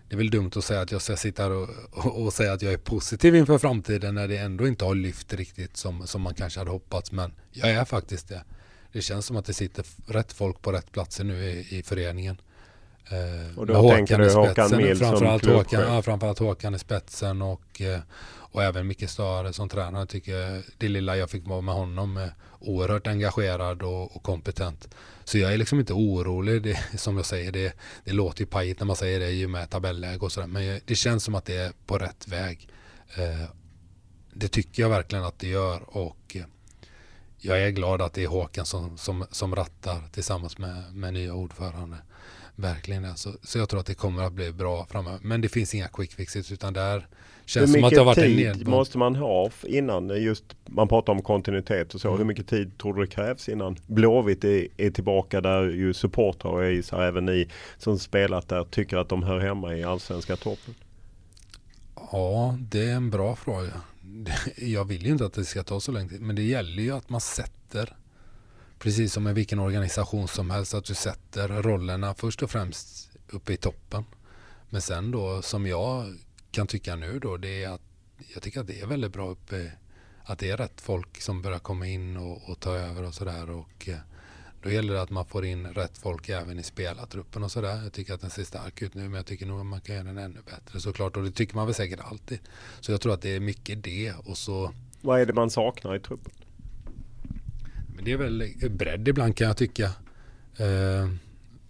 [0.10, 2.54] det är väl dumt att säga att jag ska sitta här och, och, och, säga
[2.54, 6.22] att jag är positiv inför framtiden när det ändå inte har lyft riktigt som, som
[6.22, 7.12] man kanske hade hoppats.
[7.12, 8.44] Men jag är faktiskt det.
[8.92, 12.38] Det känns som att det sitter rätt folk på rätt platser nu i, i föreningen.
[13.56, 17.82] och då tänker du Håkan Mild som Håkan, ja, framförallt Håkan i spetsen och,
[18.52, 22.34] och även Micke Stare som tränare tycker det lilla jag fick vara med honom är
[22.60, 24.88] oerhört engagerad och, och kompetent.
[25.24, 26.64] Så jag är liksom inte orolig.
[26.64, 29.70] Det, som jag säger, det, det låter ju pajigt när man säger det i med
[29.70, 30.48] tabelläge och sådär.
[30.48, 32.68] Men det känns som att det är på rätt väg.
[33.16, 33.50] Eh,
[34.34, 35.98] det tycker jag verkligen att det gör.
[35.98, 36.38] Och
[37.40, 41.34] jag är glad att det är Håkan som, som, som rattar tillsammans med, med nya
[41.34, 41.98] ordförande.
[42.56, 43.18] Verkligen.
[43.18, 45.20] Så, så jag tror att det kommer att bli bra framöver.
[45.22, 47.08] Men det finns inga quick fixes utan där
[47.48, 52.08] Känns hur mycket tid måste man ha innan just man pratar om kontinuitet och så.
[52.08, 52.18] Mm.
[52.18, 56.52] Hur mycket tid tror du det krävs innan Blåvitt är, är tillbaka där ju supportrar
[56.52, 60.36] och jag gissar även ni som spelat där tycker att de hör hemma i allsvenska
[60.36, 60.76] toppen?
[62.12, 63.82] Ja, det är en bra fråga.
[64.58, 66.92] Jag vill ju inte att det ska ta så lång tid, men det gäller ju
[66.92, 67.96] att man sätter
[68.80, 73.54] precis som med vilken organisation som helst, att du sätter rollerna först och främst uppe
[73.54, 74.04] i toppen.
[74.70, 76.16] Men sen då som jag
[76.58, 77.82] kan tycka nu då det är att
[78.34, 79.72] jag tycker att det är väldigt bra uppe
[80.24, 83.50] att det är rätt folk som börjar komma in och, och ta över och sådär
[83.50, 83.96] och eh,
[84.64, 87.84] då gäller det att man får in rätt folk även i spelartruppen och sådär.
[87.84, 89.96] Jag tycker att den ser stark ut nu men jag tycker nog att man kan
[89.96, 92.40] göra den ännu bättre såklart och det tycker man väl säkert alltid.
[92.80, 95.96] Så jag tror att det är mycket det och så Vad är det man saknar
[95.96, 96.34] i truppen?
[97.96, 99.86] Men det är väl bredd ibland kan jag tycka.
[100.58, 101.10] Eh,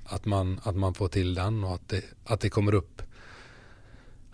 [0.06, 3.02] att, man, att man får till den och att det, att det kommer upp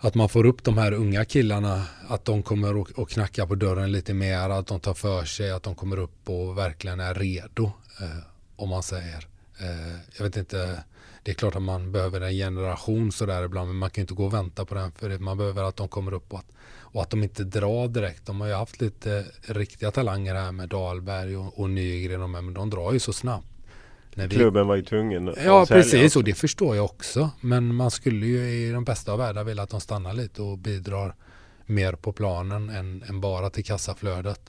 [0.04, 3.92] att man får upp de här unga killarna, att de kommer och, knacka på dörren
[3.92, 7.72] lite mer, att de tar för sig, att de kommer upp och verkligen är redo,
[8.00, 8.24] eh,
[8.56, 9.26] om man säger.
[9.60, 10.84] Eh, jag vet inte,
[11.22, 14.24] det är klart att man behöver en generation sådär ibland, men man kan inte gå
[14.24, 17.10] och vänta på den, för man behöver att de kommer upp och att, och att
[17.10, 18.26] de inte drar direkt.
[18.26, 22.44] De har ju haft lite riktiga talanger här med Dahlberg och, och Nygren, och med,
[22.44, 23.53] men de drar ju så snabbt.
[24.14, 24.28] Vi...
[24.28, 27.30] Klubben var ju tvungen Ja precis och det förstår jag också.
[27.40, 30.58] Men man skulle ju i de bästa av världar vilja att de stannar lite och
[30.58, 31.14] bidrar
[31.66, 34.40] mer på planen än, än bara till kassaflödet.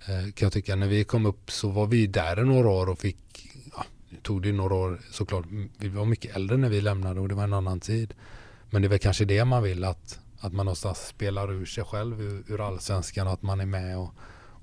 [0.00, 0.76] Eh, kan jag tycka.
[0.76, 4.22] När vi kom upp så var vi där i några år och fick, ja, det
[4.22, 5.44] tog det några år såklart.
[5.78, 8.14] Vi var mycket äldre när vi lämnade och det var en annan tid.
[8.70, 11.84] Men det är väl kanske det man vill att, att man någonstans spelar ur sig
[11.84, 14.14] själv ur, ur allsvenskan och att man är med och,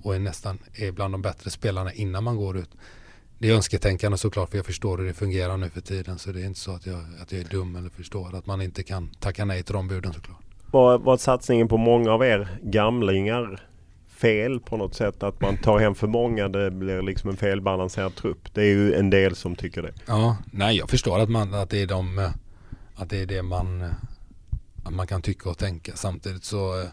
[0.02, 2.70] och är nästan är bland de bättre spelarna innan man går ut
[3.38, 6.40] det är önsketänkande såklart för jag förstår hur det fungerar nu för tiden så det
[6.40, 9.08] är inte så att jag, att jag är dum eller förstår att man inte kan
[9.20, 10.38] tacka nej till de buden såklart.
[10.70, 13.68] Var, var satsningen på många av er gamlingar
[14.08, 15.22] fel på något sätt?
[15.22, 18.54] Att man tar hem för många, det blir liksom en felbalanserad trupp.
[18.54, 19.92] Det är ju en del som tycker det.
[20.06, 22.30] Ja, nej jag förstår att, man, att, det, är de,
[22.94, 23.82] att det är det man,
[24.84, 25.92] att man kan tycka och tänka.
[25.96, 26.86] Samtidigt så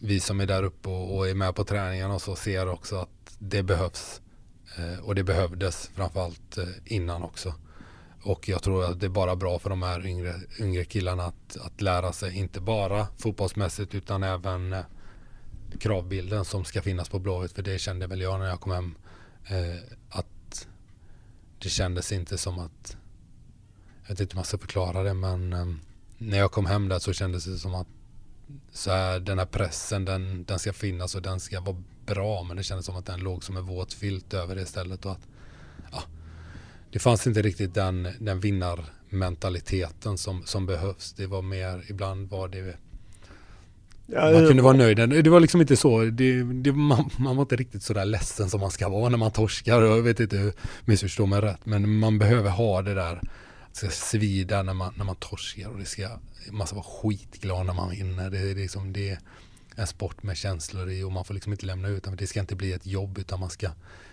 [0.00, 2.96] vi som är där uppe och, och är med på träningarna och så ser också
[2.96, 4.25] att det behövs Eh,
[4.76, 7.54] Eh, och det behövdes framförallt eh, innan också.
[8.22, 11.56] Och jag tror att det är bara bra för de här yngre, yngre killarna att,
[11.56, 14.84] att lära sig, inte bara fotbollsmässigt utan även eh,
[15.80, 17.52] kravbilden som ska finnas på Blåvitt.
[17.52, 18.94] För det kände väl jag när jag kom hem.
[19.46, 20.66] Eh, att
[21.58, 22.96] det kändes inte som att,
[24.02, 25.66] jag vet inte hur man ska förklara det, men eh,
[26.18, 27.88] när jag kom hem där så kändes det som att
[28.72, 32.56] så här, den här pressen den, den ska finnas och den ska vara bra men
[32.56, 35.06] det kändes som att den låg som en våt filt över det istället.
[35.06, 35.26] Och att,
[35.92, 36.02] ja,
[36.90, 41.12] det fanns inte riktigt den, den vinnarmentaliteten som, som behövs.
[41.12, 42.76] Det var mer, ibland var det
[44.08, 44.96] Ja, man kunde vara nöjd.
[44.96, 46.04] Det var liksom inte så.
[46.04, 49.18] Det, det, man, man, var inte riktigt så där ledsen som man ska vara när
[49.18, 49.82] man torskar.
[49.82, 50.52] Jag vet inte,
[50.84, 51.66] missförstå mig rätt.
[51.66, 53.20] Men man behöver ha det där.
[53.70, 56.08] Det ska svida när man, när man torskar och det ska,
[56.50, 58.30] man ska vara skitglad när man vinner.
[58.30, 59.18] Det, det, liksom, det,
[59.76, 62.56] en sport med känslor i och man får liksom inte lämna ut det ska inte
[62.56, 63.68] bli ett jobb utan man ska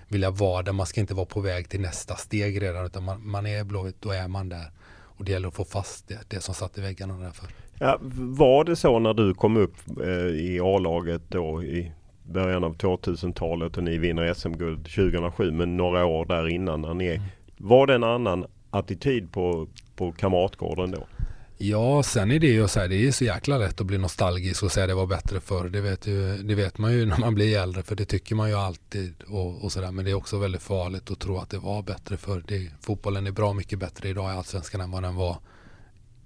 [0.07, 0.71] vilja vara där.
[0.71, 3.95] Man ska inte vara på väg till nästa steg redan utan man, man är blåvitt,
[3.99, 4.71] då är man där.
[5.17, 7.47] Och det gäller att få fast det, det som satt i väggarna därför.
[7.79, 11.91] Ja, var det så när du kom upp eh, i A-laget då i
[12.23, 17.05] början av 2000-talet och ni vinner SM-guld 2007 men några år där innan när ni
[17.05, 17.15] är.
[17.15, 17.27] Mm.
[17.57, 21.07] Var det en annan attityd på, på Kamratgården då?
[21.65, 24.63] Ja, sen är det ju så här, det är så jäkla lätt att bli nostalgisk
[24.63, 25.69] och säga det var bättre förr.
[25.69, 28.49] Det vet, ju, det vet man ju när man blir äldre för det tycker man
[28.49, 29.91] ju alltid och, och sådär.
[29.91, 32.43] Men det är också väldigt farligt att tro att det var bättre förr.
[32.47, 35.37] Det, fotbollen är bra mycket bättre idag i allsvenskan än vad den var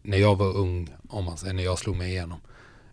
[0.01, 2.39] när jag var ung, om man säger, när jag slog mig igenom.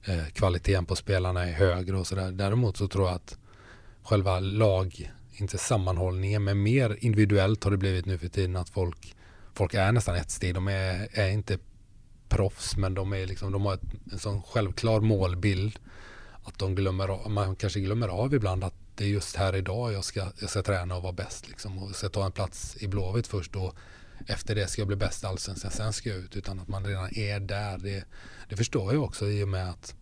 [0.05, 2.33] Eh, kvaliteten på spelarna är högre och sådär.
[2.33, 3.39] Däremot så tror jag att
[4.03, 9.17] själva lag, inte sammanhållningen, men mer individuellt har det blivit nu för tiden att folk,
[9.55, 10.55] folk är nästan ett steg.
[10.55, 11.59] De är, är inte
[12.29, 15.79] proffs men de, är liksom, de har ett, en sån självklar målbild
[16.45, 19.93] att de glömmer av, man kanske glömmer av ibland att det är just här idag
[19.93, 22.89] jag ska, jag ska träna och vara bäst liksom, och ska ta en plats i
[22.89, 23.75] Blåvitt först och
[24.27, 26.37] efter det ska jag bli bäst i allsvenskan, sen ska jag ut.
[26.37, 27.79] Utan att man redan är där.
[27.79, 28.05] Det,
[28.49, 29.95] det förstår jag också i och med att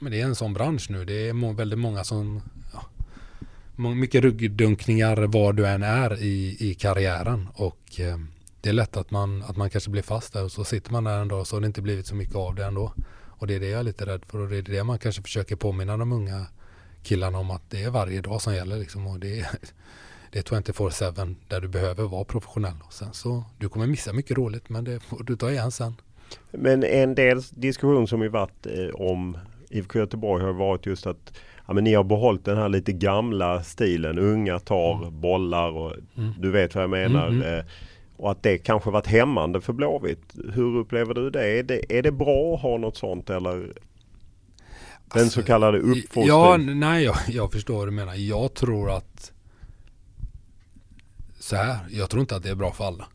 [0.00, 1.04] men det är en sån bransch nu.
[1.04, 6.74] Det är må väldigt många som ja, mycket ryggdunkningar var du än är i, i
[6.74, 7.48] karriären.
[7.54, 8.18] Och eh,
[8.60, 11.04] det är lätt att man, att man kanske blir fast där och så sitter man
[11.04, 12.92] där en dag och så har det inte blivit så mycket av det ändå.
[13.26, 15.22] Och det är det jag är lite rädd för och det är det man kanske
[15.22, 16.46] försöker påminna de unga
[17.02, 19.46] killarna om att det är varje dag som gäller liksom och det är,
[20.32, 22.76] det är 24-7 där du behöver vara professionell.
[22.86, 25.94] Och sen så, du kommer missa mycket roligt men det får du ta igen sen.
[26.50, 29.38] Men en del diskussion som ju varit eh, om
[29.70, 33.62] IFK Göteborg har varit just att ja, men ni har behållit den här lite gamla
[33.62, 34.18] stilen.
[34.18, 35.20] Unga tar mm.
[35.20, 36.34] bollar och mm.
[36.38, 37.28] du vet vad jag menar.
[37.28, 37.58] Mm, mm.
[37.58, 37.64] Eh,
[38.18, 40.34] och att det kanske varit hämmande för Blåvitt.
[40.52, 41.58] Hur upplever du det?
[41.58, 43.72] Är det, är det bra att ha något sånt eller?
[45.12, 46.26] Den alltså, så kallade uppfostring.
[46.26, 48.14] Ja, nej jag, jag förstår vad du menar.
[48.14, 49.32] Jag tror att
[51.38, 53.06] så här, jag tror inte att det är bra för alla.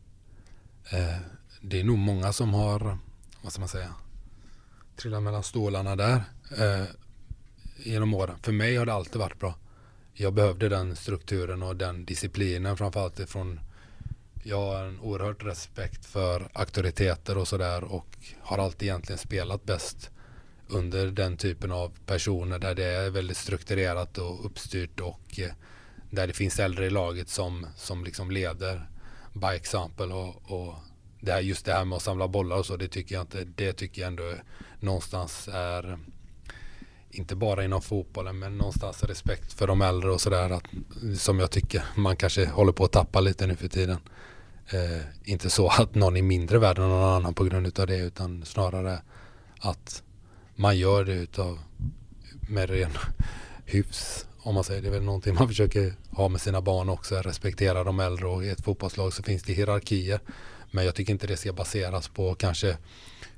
[0.92, 1.16] Eh,
[1.60, 2.98] det är nog många som har,
[3.42, 3.94] vad ska man säga,
[4.96, 6.22] trillat mellan stolarna där
[6.58, 6.84] eh,
[7.76, 8.36] genom åren.
[8.42, 9.54] För mig har det alltid varit bra.
[10.12, 13.60] Jag behövde den strukturen och den disciplinen framförallt ifrån
[14.46, 20.10] jag har en oerhört respekt för auktoriteter och sådär och har alltid egentligen spelat bäst
[20.68, 25.52] under den typen av personer där det är väldigt strukturerat och uppstyrt och eh,
[26.10, 28.88] där det finns äldre i laget som, som liksom leder
[29.32, 30.74] by example och, och
[31.20, 33.44] det här, just det här med att samla bollar och så det tycker jag inte,
[33.44, 34.34] det tycker jag ändå
[34.80, 35.98] någonstans är
[37.10, 40.60] inte bara inom fotbollen men någonstans respekt för de äldre och sådär
[41.16, 43.98] som jag tycker man kanske håller på att tappa lite nu för tiden.
[44.70, 47.96] Eh, inte så att någon är mindre värd än någon annan på grund av det
[47.96, 49.02] utan snarare
[49.58, 50.02] att
[50.54, 51.58] man gör det utav
[52.48, 52.90] med ren
[53.64, 54.82] hyfs om man säger.
[54.82, 58.44] Det är väl någonting man försöker ha med sina barn också, respektera de äldre och
[58.44, 60.20] i ett fotbollslag så finns det hierarkier.
[60.70, 62.76] Men jag tycker inte det ska baseras på kanske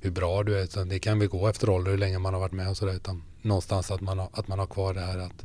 [0.01, 0.63] hur bra du är.
[0.63, 2.93] Utan det kan vi gå efter ålder, hur länge man har varit med och sådär.
[2.93, 5.45] Utan någonstans att man, har, att man har kvar det här att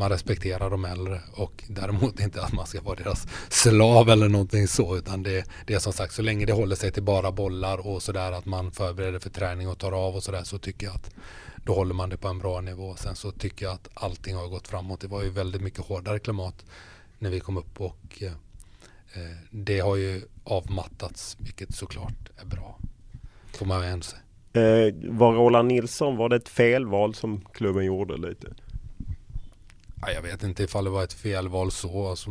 [0.00, 4.68] man respekterar de äldre och däremot inte att man ska vara deras slav eller någonting
[4.68, 7.86] så utan det, det är som sagt så länge det håller sig till bara bollar
[7.86, 10.94] och sådär att man förbereder för träning och tar av och sådär så tycker jag
[10.94, 11.10] att
[11.56, 12.96] då håller man det på en bra nivå.
[12.96, 15.00] Sen så tycker jag att allting har gått framåt.
[15.00, 16.64] Det var ju väldigt mycket hårdare klimat
[17.18, 18.32] när vi kom upp och eh,
[19.50, 22.78] det har ju avmattats vilket såklart är bra.
[23.52, 24.22] Får man väl säga.
[24.52, 28.46] Eh, var Roland Nilsson, var det ett felval som klubben gjorde lite?
[30.00, 32.08] Ja, jag vet inte ifall det var ett felval så.
[32.08, 32.30] Alltså,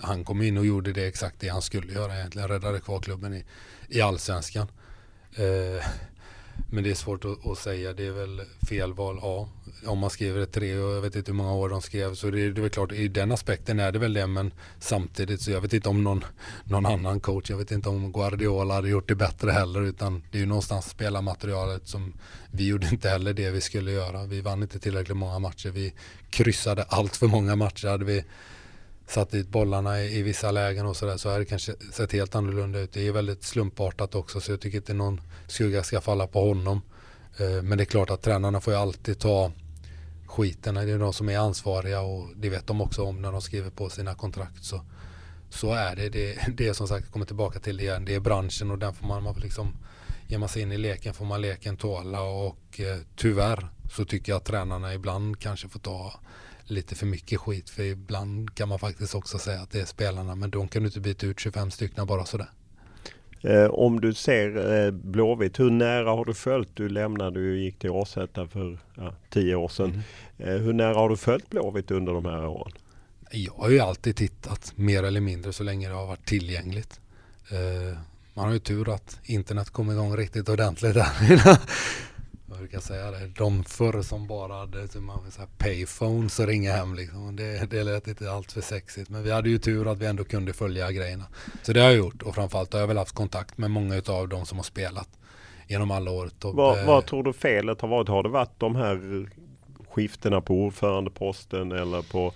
[0.00, 2.48] han kom in och gjorde det exakt det han skulle göra egentligen.
[2.48, 3.44] Räddade kvar klubben i,
[3.88, 4.68] i allsvenskan.
[5.36, 5.84] Eh,
[6.70, 7.92] men det är svårt att, att, säga.
[7.92, 9.48] Det är väl felval, ja.
[9.86, 12.14] Om man skriver ett tre och jag vet inte hur många år de skrev.
[12.14, 14.26] Så det, är, det är väl klart, i den aspekten är det väl det.
[14.26, 16.24] Men samtidigt så jag vet inte om någon,
[16.64, 19.82] någon annan coach, jag vet inte om Guardiola hade gjort det bättre heller.
[19.82, 22.12] Utan det är ju någonstans spelarmaterialet som
[22.50, 24.24] vi gjorde inte heller det vi skulle göra.
[24.24, 25.70] Vi vann inte tillräckligt många matcher.
[25.70, 25.94] Vi
[26.30, 27.88] kryssade allt för många matcher.
[27.88, 28.24] Hade vi
[29.06, 32.34] satt dit bollarna i, i vissa lägen och sådär så hade det kanske sett helt
[32.34, 32.92] annorlunda ut.
[32.92, 36.80] Det är väldigt slumpartat också så jag tycker inte någon skugga ska falla på honom.
[37.38, 39.52] Eh, men det är klart att tränarna får ju alltid ta
[40.26, 40.74] skiten.
[40.74, 43.70] Det är de som är ansvariga och det vet de också om när de skriver
[43.70, 44.64] på sina kontrakt.
[44.64, 44.80] Så,
[45.50, 46.08] så är det.
[46.08, 46.38] det.
[46.56, 48.04] Det är som sagt, kommer tillbaka till det igen.
[48.04, 49.76] Det är branschen och den får man, man liksom,
[50.26, 54.32] ger man sig in i leken får man leken tåla och eh, tyvärr så tycker
[54.32, 56.20] jag att tränarna ibland kanske får ta
[56.72, 57.70] lite för mycket skit.
[57.70, 60.34] För ibland kan man faktiskt också säga att det är spelarna.
[60.34, 62.50] Men de kan du inte byta ut 25 stycken bara sådär.
[63.40, 66.68] Eh, om du ser eh, Blåvitt, hur nära har du följt?
[66.74, 70.02] Du lämnade och gick till Åsätta för ja, tio år sedan.
[70.38, 70.54] Mm.
[70.54, 72.72] Eh, hur nära har du följt Blåvitt under de här åren?
[73.30, 77.00] Jag har ju alltid tittat mer eller mindre så länge det har varit tillgängligt.
[77.50, 77.98] Eh,
[78.34, 81.06] man har ju tur att internet kom igång riktigt ordentligt där
[82.52, 86.38] vad brukar jag säga det, de förr som bara hade så man, så här payphones
[86.38, 87.36] och ringa hem liksom.
[87.36, 89.10] Det, det lät inte allt för sexigt.
[89.10, 91.24] Men vi hade ju tur att vi ändå kunde följa grejerna.
[91.62, 94.28] Så det har jag gjort och framförallt har jag väl haft kontakt med många av
[94.28, 95.08] de som har spelat
[95.68, 96.30] genom alla år.
[96.42, 98.08] Vad, eh, vad tror du felet har varit?
[98.08, 99.26] Har det varit de här
[99.90, 102.32] skiftena på ordförandeposten eller på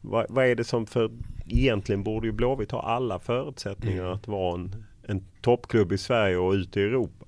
[0.00, 1.10] vad, vad är det som för
[1.46, 4.14] egentligen borde ju Blåvitt ha alla förutsättningar mm.
[4.14, 7.23] att vara en, en toppklubb i Sverige och ute i Europa.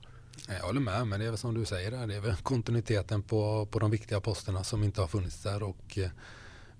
[0.49, 2.07] Jag håller med, men det är väl som du säger där.
[2.07, 5.99] Det är väl kontinuiteten på, på de viktiga posterna som inte har funnits där och
[5.99, 6.09] eh,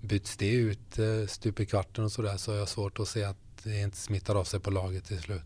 [0.01, 3.23] byts det ut eh, stup i kvarten och sådär så har jag svårt att se
[3.23, 5.41] att det inte smittar av sig på laget till slut.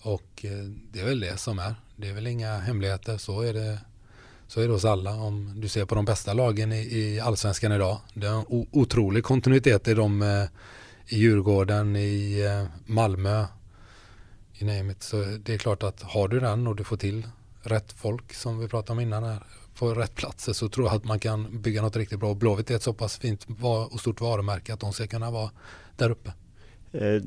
[0.00, 1.74] Och eh, det är väl det som är.
[1.96, 3.18] Det är väl inga hemligheter.
[3.18, 3.80] Så är det,
[4.48, 5.14] så är det hos alla.
[5.14, 8.00] Om du ser på de bästa lagen i, i allsvenskan idag.
[8.14, 10.22] Det är en otrolig kontinuitet i de
[11.08, 12.42] i Djurgården, i
[12.86, 13.44] Malmö,
[14.52, 15.02] i name it.
[15.02, 17.26] Så det är klart att har du den och du får till
[17.66, 19.42] rätt folk som vi pratade om innan här
[19.78, 22.34] på rätt platser så tror jag att man kan bygga något riktigt bra.
[22.34, 23.46] Blåvitt är ett så pass fint
[23.92, 25.50] och stort varumärke att de ska kunna vara
[25.96, 26.32] där uppe.
[26.92, 27.22] Eh,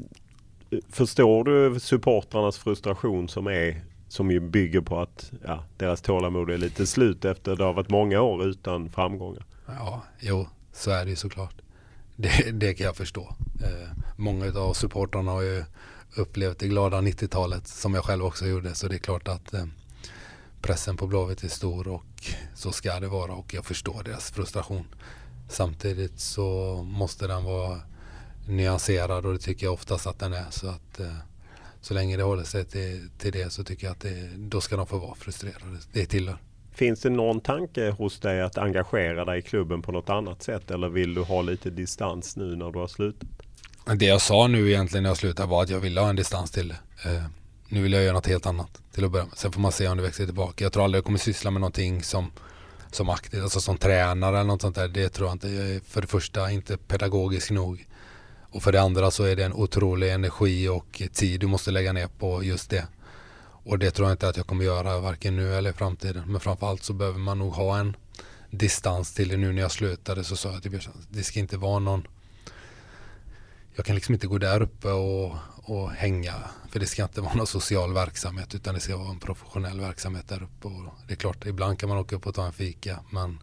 [0.89, 6.57] förstår du supportrarnas frustration som är som ju bygger på att ja, deras tålamod är
[6.57, 9.45] lite slut efter det har varit många år utan framgångar?
[9.65, 11.55] Ja, jo, så är det ju såklart.
[12.15, 13.35] Det, det kan jag förstå.
[13.63, 15.63] Eh, många av supportrarna har ju
[16.15, 18.75] upplevt det glada 90-talet som jag själv också gjorde.
[18.75, 19.65] Så det är klart att eh,
[20.61, 22.23] pressen på Blåvitt är stor och
[22.55, 24.85] så ska det vara och jag förstår deras frustration.
[25.49, 27.81] Samtidigt så måste den vara
[28.47, 30.49] nyanserad och det tycker jag oftast att den är.
[30.49, 31.13] Så att eh,
[31.81, 34.77] så länge det håller sig till, till det så tycker jag att det, då ska
[34.77, 35.77] de få vara frustrerade.
[35.93, 36.37] Det tillhör.
[36.71, 40.71] Finns det någon tanke hos dig att engagera dig i klubben på något annat sätt
[40.71, 43.29] eller vill du ha lite distans nu när du har slutat?
[43.95, 46.51] Det jag sa nu egentligen när jag slutade var att jag ville ha en distans
[46.51, 46.77] till det.
[47.71, 49.37] Nu vill jag göra något helt annat till att börja med.
[49.37, 50.65] Sen får man se om det växer tillbaka.
[50.65, 52.31] Jag tror aldrig jag kommer syssla med någonting som,
[52.91, 54.87] som aktivt, alltså som tränare eller något sånt där.
[54.87, 55.49] Det tror jag inte.
[55.49, 57.87] Jag är för det första inte pedagogisk nog.
[58.51, 61.93] Och för det andra så är det en otrolig energi och tid du måste lägga
[61.93, 62.87] ner på just det.
[63.41, 66.23] Och det tror jag inte att jag kommer göra varken nu eller i framtiden.
[66.27, 67.95] Men framförallt så behöver man nog ha en
[68.51, 69.37] distans till det.
[69.37, 72.07] Nu när jag slutade så sa jag till Björn, det ska inte vara någon
[73.79, 76.33] jag kan liksom inte gå där uppe och, och hänga.
[76.69, 80.27] För det ska inte vara någon social verksamhet utan det ska vara en professionell verksamhet
[80.27, 80.67] där uppe.
[80.67, 82.99] Och det är klart, ibland kan man åka upp och ta en fika.
[83.09, 83.39] Men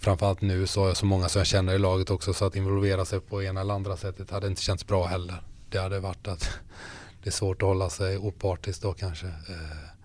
[0.00, 2.56] framförallt nu så har jag så många som jag känner i laget också så att
[2.56, 5.42] involvera sig på ena eller andra sättet hade inte känts bra heller.
[5.70, 6.50] Det hade varit att
[7.22, 9.26] det är svårt att hålla sig opartiskt då kanske.
[9.26, 9.95] Eh,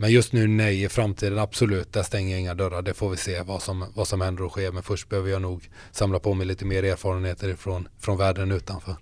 [0.00, 2.82] men just nu nej, i framtiden absolut, där stänger jag inga dörrar.
[2.82, 4.72] Det får vi se vad som, vad som händer och sker.
[4.72, 8.96] Men först behöver jag nog samla på mig lite mer erfarenheter ifrån, från världen utanför.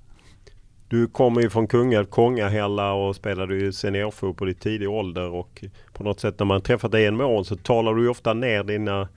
[0.89, 6.05] Du kommer ju från Kungälv, Kongahälla och spelade ju seniorfotboll i tidig ålder och på
[6.05, 8.65] något sätt när man träffat dig en med åren så talar du ju ofta ner
[8.65, 9.09] dina,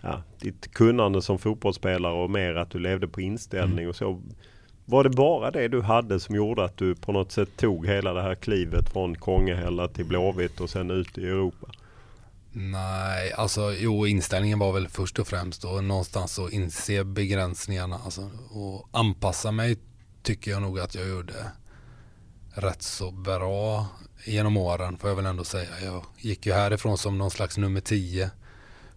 [0.00, 3.88] ja, ditt kunnande som fotbollsspelare och mer att du levde på inställning mm.
[3.88, 4.22] och så.
[4.90, 8.12] Var det bara det du hade som gjorde att du på något sätt tog hela
[8.12, 11.66] det här klivet från Kongahälla till Blåvitt och sen ut i Europa?
[12.52, 18.30] Nej, alltså jo inställningen var väl först och främst och någonstans att inse begränsningarna alltså,
[18.50, 19.76] och anpassa mig
[20.22, 21.52] tycker jag nog att jag gjorde
[22.54, 23.86] rätt så bra
[24.24, 25.70] genom åren får jag väl ändå säga.
[25.84, 28.30] Jag gick ju härifrån som någon slags nummer 10.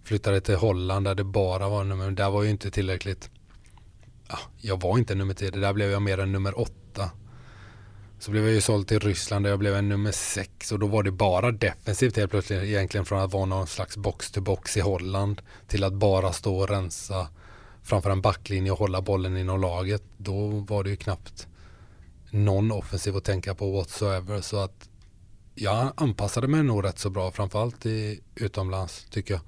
[0.04, 3.30] Flyttade till Holland där det bara var nummer, där var ju inte tillräckligt.
[4.32, 7.10] Ja, jag var inte nummer 10, där blev jag mer än nummer 8.
[8.20, 10.88] Så blev jag ju såld till Ryssland där jag blev en nummer 6 och då
[10.88, 14.78] var det bara defensivt helt plötsligt egentligen från att vara någon slags box to box
[14.78, 17.28] i Holland till att bara stå och rensa
[17.84, 20.04] framför en backlinje och hålla bollen inom laget.
[20.18, 21.48] Då var det ju knappt
[22.30, 24.42] någon offensiv att tänka på whatsoever.
[24.42, 24.90] Så att
[25.56, 29.42] jag anpassade mig nog rätt så bra, framförallt i utomlands tycker jag.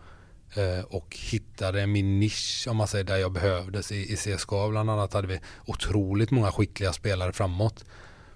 [0.56, 3.92] Eh, och hittade min nisch om man säger där jag behövdes.
[3.92, 7.86] I, I CSKA bland annat hade vi otroligt många skickliga spelare framåt.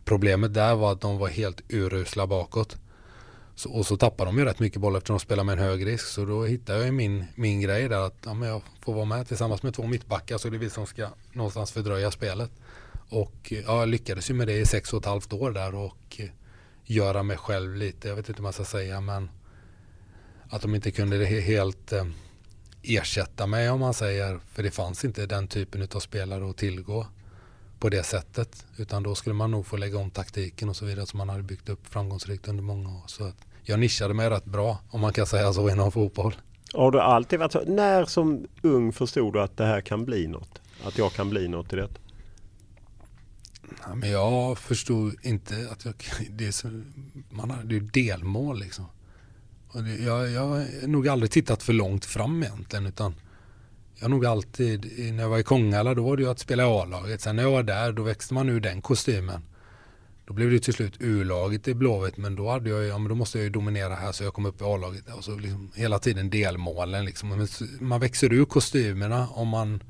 [0.05, 2.77] Problemet där var att de var helt urusla bakåt.
[3.55, 5.85] Så, och så tappar de ju rätt mycket boll eftersom de spelar med en hög
[5.85, 6.05] risk.
[6.05, 9.27] Så då hittar jag min, min grej där att ja, men jag får vara med
[9.27, 12.51] tillsammans med två mittbackar så det är vi som ska någonstans fördröja spelet.
[13.09, 16.15] Och ja, jag lyckades ju med det i sex och ett halvt år där och
[16.17, 16.29] eh,
[16.85, 19.29] göra mig själv lite, jag vet inte hur man ska säga men
[20.49, 22.05] att de inte kunde helt eh,
[22.83, 27.07] ersätta mig om man säger, för det fanns inte den typen av spelare att tillgå
[27.79, 28.65] på det sättet.
[28.77, 31.43] Utan då skulle man nog få lägga om taktiken och så vidare som man hade
[31.43, 33.03] byggt upp framgångsrikt under många år.
[33.05, 36.35] Så att jag nischade mig rätt bra om man kan säga så inom fotboll.
[36.73, 37.63] Har du alltid varit så?
[37.67, 40.61] När som ung förstod du att det här kan bli något?
[40.83, 41.99] Att jag kan bli något i detta?
[43.83, 45.93] Ja, men jag förstod inte att jag,
[46.29, 46.67] det är så,
[47.29, 48.85] man har, det är delmål liksom.
[49.85, 53.15] Jag, jag har nog aldrig tittat för långt fram egentligen utan
[53.95, 56.63] jag har nog alltid, när jag var i Kongala då var det ju att spela
[56.63, 57.21] i A-laget.
[57.21, 59.41] Sen när jag var där då växte man ur den kostymen.
[60.25, 63.15] Då blev det till slut U-laget i Blåvitt men då hade jag ja men då
[63.15, 65.13] måste jag ju dominera här så jag kom upp i A-laget.
[65.13, 67.47] Och så liksom hela tiden delmålen liksom.
[67.79, 69.83] Man växer ur kostymerna om man,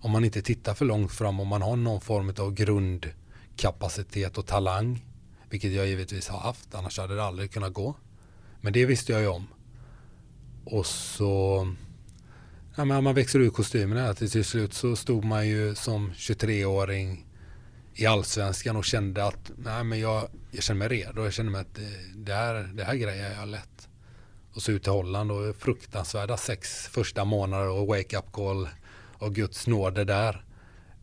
[0.00, 1.40] om man inte tittar för långt fram.
[1.40, 5.04] Om man har någon form av grundkapacitet och talang.
[5.50, 7.96] Vilket jag givetvis har haft, annars hade det aldrig kunnat gå.
[8.64, 9.46] Men det visste jag ju om.
[10.64, 11.66] Och så
[12.76, 14.14] ja, men man växer ur kostymerna.
[14.14, 17.26] Till, till slut så stod man ju som 23-åring
[17.94, 21.24] i allsvenskan och kände att nej, men jag, jag kände mig redo.
[21.24, 23.88] Jag kände mig att det, det, här, det här grejer jag lätt.
[24.52, 28.68] Och så ut till Holland och fruktansvärda sex första månader och wake-up call
[29.12, 30.44] och Guds nåde där.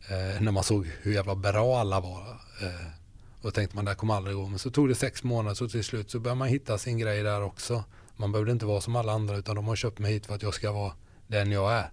[0.08, 2.20] Eh, när man såg hur jävla bra alla var.
[2.62, 3.01] Eh,
[3.42, 4.48] och då tänkte man det här kommer aldrig gå.
[4.48, 7.22] Men så tog det sex månader så till slut så började man hitta sin grej
[7.22, 7.84] där också.
[8.16, 10.42] Man behövde inte vara som alla andra utan de har köpt mig hit för att
[10.42, 10.92] jag ska vara
[11.26, 11.90] den jag är.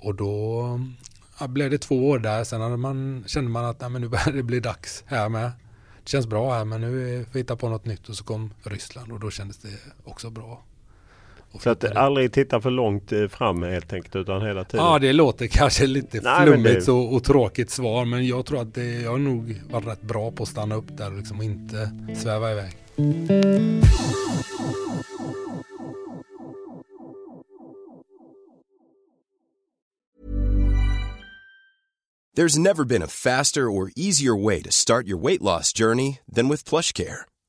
[0.00, 0.80] Och då
[1.40, 2.44] ja, blev det två år där.
[2.44, 5.50] Sen hade man, kände man att nej, men nu börjar det bli dags här med.
[6.02, 8.54] Det känns bra här men nu får vi hitta på något nytt och så kom
[8.62, 10.62] Ryssland och då kändes det också bra.
[11.60, 14.86] Så att aldrig titta för långt eh, fram helt enkelt utan hela tiden?
[14.86, 16.92] Ja det låter kanske lite Nej, flummigt det...
[16.92, 20.30] och, och, tråkigt svar men jag tror att det, jag har nog varit rätt bra
[20.30, 22.76] på att stanna upp där liksom och inte sväva iväg.
[32.36, 36.48] There's never been a faster or easier way to start your weight loss journey than
[36.48, 37.26] with plush care.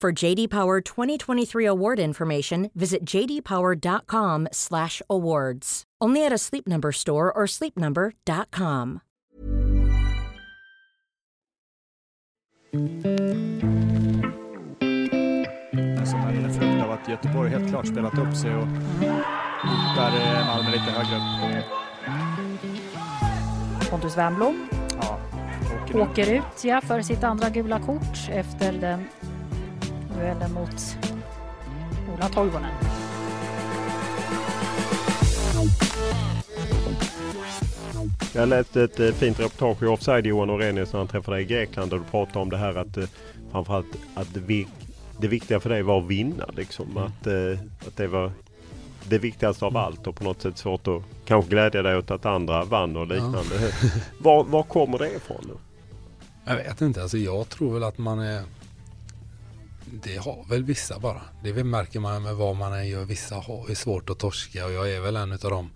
[0.00, 5.82] For JD Power 2023 award information, visit jdpower.com/awards.
[6.00, 9.00] Only at a Sleep Number store or sleepnumber.com.
[16.04, 18.66] Som en frukt av att Göteborg helt klart spelat upp sig och
[19.62, 21.22] hotar eh, Malmö lite högre upp.
[23.90, 24.68] Pontus Wernbloom
[25.02, 25.20] ja,
[25.82, 29.04] åker, åker ut ja, för sitt andra gula kort efter den
[30.20, 30.96] duellen mot
[32.14, 32.70] Ola Toivonen.
[38.34, 41.46] Jag läste ett eh, fint reportage i Offside Johan Orenius när han träffade dig i
[41.46, 43.04] Grekland och du pratade om det här att eh,
[43.52, 44.66] framförallt att det,
[45.18, 46.44] det viktiga för dig var att vinna.
[46.56, 46.90] Liksom.
[46.90, 47.02] Mm.
[47.02, 48.32] Att, eh, att det var
[49.08, 52.26] det viktigaste av allt och på något sätt svårt att kanske glädja dig åt att
[52.26, 53.72] andra vann och liknande.
[53.82, 53.88] Ja.
[54.18, 55.44] var, var kommer det ifrån?
[55.48, 55.54] Nu?
[56.44, 57.02] Jag vet inte.
[57.02, 58.42] Alltså jag tror väl att man är
[59.92, 61.22] det har väl vissa bara.
[61.42, 63.04] Det märker man med vad man än gör.
[63.04, 65.70] Vissa har ju svårt att torska och jag är väl en av dem.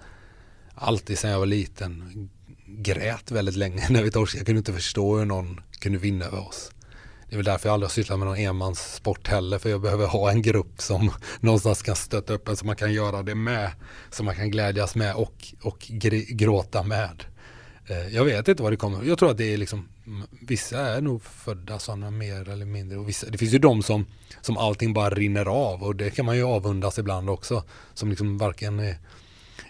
[0.74, 2.28] Alltid sedan jag var liten
[2.66, 4.40] grät väldigt länge när vi torskade.
[4.40, 6.70] Jag kunde inte förstå hur någon kunde vinna över oss.
[7.28, 9.58] Det är väl därför jag aldrig har sysslat med någon enmanssport heller.
[9.58, 11.10] För jag behöver ha en grupp som
[11.40, 13.70] någonstans kan stötta upp en så man kan göra det med.
[14.10, 15.78] Så man kan glädjas med och, och
[16.28, 17.24] gråta med.
[17.86, 19.04] Eh, jag vet inte vad det kommer.
[19.04, 19.88] Jag tror att det är liksom
[20.40, 22.98] Vissa är nog födda sådana mer eller mindre.
[22.98, 24.06] Och vissa, det finns ju de som,
[24.40, 27.62] som allting bara rinner av och det kan man ju avundas ibland också.
[27.94, 28.96] Som liksom varken är,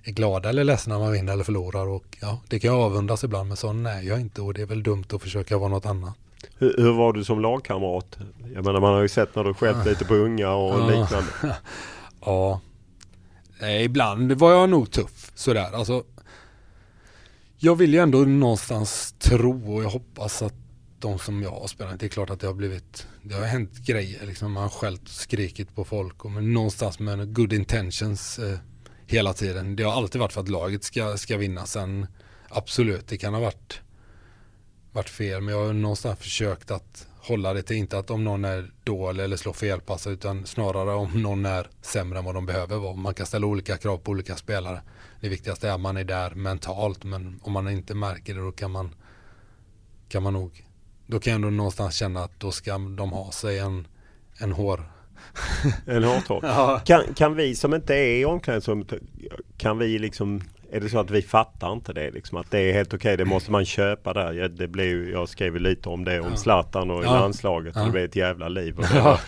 [0.04, 1.86] är glada eller ledsna när man vinner eller förlorar.
[1.86, 4.66] Och ja, det kan jag avundas ibland men sån är jag inte och det är
[4.66, 6.14] väl dumt att försöka vara något annat.
[6.58, 8.18] Hur, hur var du som lagkamrat?
[8.54, 10.86] Jag menar man har ju sett när du skällt lite på unga och ja.
[10.86, 11.56] liknande.
[12.24, 12.60] ja.
[13.80, 15.70] ibland var jag nog tuff sådär.
[15.72, 16.04] Alltså
[17.64, 20.54] jag vill ju ändå någonstans tro och jag hoppas att
[20.98, 23.78] de som jag har spelat, det är klart att det har blivit, det har hänt
[23.78, 28.38] grejer liksom, man har skällt och skrikit på folk och men någonstans med good intentions
[28.38, 28.58] eh,
[29.06, 29.76] hela tiden.
[29.76, 31.66] Det har alltid varit för att laget ska, ska vinna.
[31.66, 32.06] Sen
[32.48, 33.80] absolut, det kan ha varit,
[34.92, 38.44] varit fel men jag har någonstans försökt att hålla det till inte att om någon
[38.44, 42.76] är dålig eller slår felpassar utan snarare om någon är sämre än vad de behöver
[42.76, 42.96] vara.
[42.96, 44.82] Man kan ställa olika krav på olika spelare.
[45.24, 48.52] Det viktigaste är att man är där mentalt men om man inte märker det då
[48.52, 48.94] kan man
[50.08, 50.64] kan man nog
[51.06, 53.86] då kan jag ändå någonstans känna att då ska de ha sig en,
[54.38, 54.92] en hår
[55.86, 56.42] en hårtopp.
[56.42, 56.80] ja.
[56.84, 58.92] kan, kan vi som inte är i omklädningsrummet
[59.56, 62.38] kan vi liksom är det så att vi fattar inte det liksom?
[62.38, 64.48] Att det är helt okej, okay, det måste man köpa där.
[64.48, 67.20] Det blir ju, jag skrev lite om det, om Zlatan och ja.
[67.20, 67.72] landslaget.
[67.76, 67.84] Ja.
[67.84, 69.18] Det blir ett jävla liv och ja.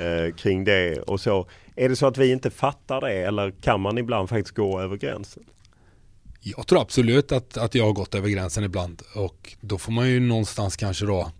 [0.00, 1.46] eh, kring det och så.
[1.76, 4.96] Är det så att vi inte fattar det eller kan man ibland faktiskt gå över
[4.96, 5.42] gränsen?
[6.40, 10.08] Jag tror absolut att, att jag har gått över gränsen ibland och då får man
[10.08, 11.30] ju någonstans kanske då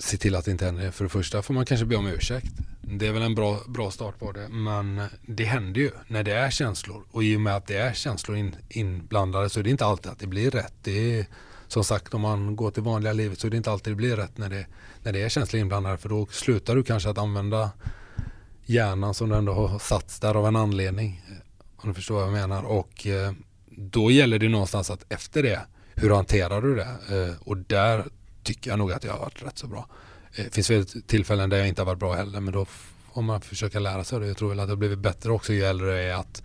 [0.00, 0.90] se till att det inte händer.
[0.90, 2.52] För det första får man kanske be om ursäkt.
[2.80, 4.48] Det är väl en bra, bra start på det.
[4.48, 7.04] Men det händer ju när det är känslor.
[7.10, 10.12] Och i och med att det är känslor in, inblandade så är det inte alltid
[10.12, 10.74] att det blir rätt.
[10.82, 11.26] Det är,
[11.68, 14.16] som sagt om man går till vanliga livet så är det inte alltid det blir
[14.16, 14.66] rätt när det,
[15.02, 15.98] när det är känslor inblandade.
[15.98, 17.70] För då slutar du kanske att använda
[18.68, 21.22] hjärnan som du ändå har satts där av en anledning.
[21.76, 22.62] Om du förstår vad jag menar.
[22.62, 23.32] Och eh,
[23.66, 25.60] då gäller det någonstans att efter det,
[25.94, 26.88] hur hanterar du det?
[27.10, 28.04] Eh, och där
[28.42, 29.88] tycker jag nog att jag har varit rätt så bra.
[30.36, 33.22] Det eh, finns väl tillfällen där jag inte har varit bra heller men då får
[33.22, 34.26] man försöka lära sig det.
[34.26, 36.42] Jag tror väl att det har blivit bättre också ju äldre jag är att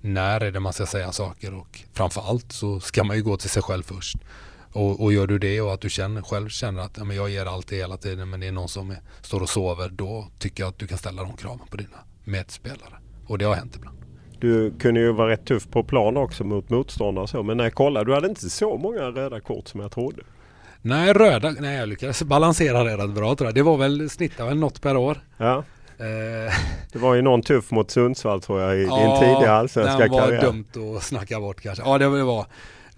[0.00, 3.50] när är det man ska säga saker och framförallt så ska man ju gå till
[3.50, 4.16] sig själv först.
[4.76, 7.30] Och, och gör du det och att du känner, själv känner att ja, men jag
[7.30, 10.62] ger allt hela tiden men det är någon som är, står och sover då tycker
[10.62, 12.94] jag att du kan ställa de kraven på dina medspelare.
[13.26, 13.98] Och det har hänt ibland.
[14.40, 17.74] Du kunde ju vara rätt tuff på plan också mot motståndare så men när jag
[17.74, 20.22] kollade, du hade inte så många röda kort som jag trodde.
[20.82, 21.54] Nej, röda.
[21.60, 23.54] Nej, jag lyckades balansera det rätt bra tror jag.
[23.54, 25.20] Det var väl snittade väl något per år.
[25.36, 25.64] Ja.
[25.98, 26.54] Eh.
[26.92, 30.20] Det var ju någon tuff mot Sundsvall tror jag i ja, din tidiga allsvenska karriär.
[30.20, 31.84] Ja, det var dumt att snacka bort kanske.
[31.84, 32.46] Ja, det var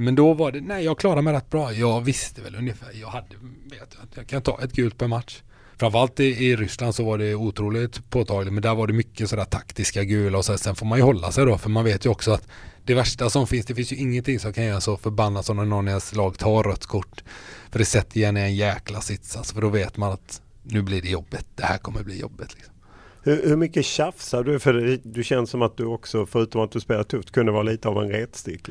[0.00, 1.72] men då var det, nej jag klarade mig rätt bra.
[1.72, 5.42] Jag visste väl ungefär, jag hade, vet jag, jag kan ta ett gult per match.
[5.76, 9.44] Framförallt i, i Ryssland så var det otroligt påtagligt men där var det mycket sådär
[9.44, 12.10] taktiska gula och så, sen får man ju hålla sig då för man vet ju
[12.10, 12.48] också att
[12.84, 15.64] det värsta som finns, det finns ju ingenting som kan göra så förbannat som när
[15.64, 17.24] någon i ens lag tar rött kort.
[17.70, 20.82] För det sätter igen i en jäkla sits alltså, för då vet man att nu
[20.82, 22.54] blir det jobbet, det här kommer bli jobbet.
[22.54, 22.74] Liksom.
[23.22, 24.58] Hur, hur mycket tjafsar du?
[24.58, 27.62] För det, du känns som att du också, förutom att du spelar tufft, kunde vara
[27.62, 28.68] lite av en retstick.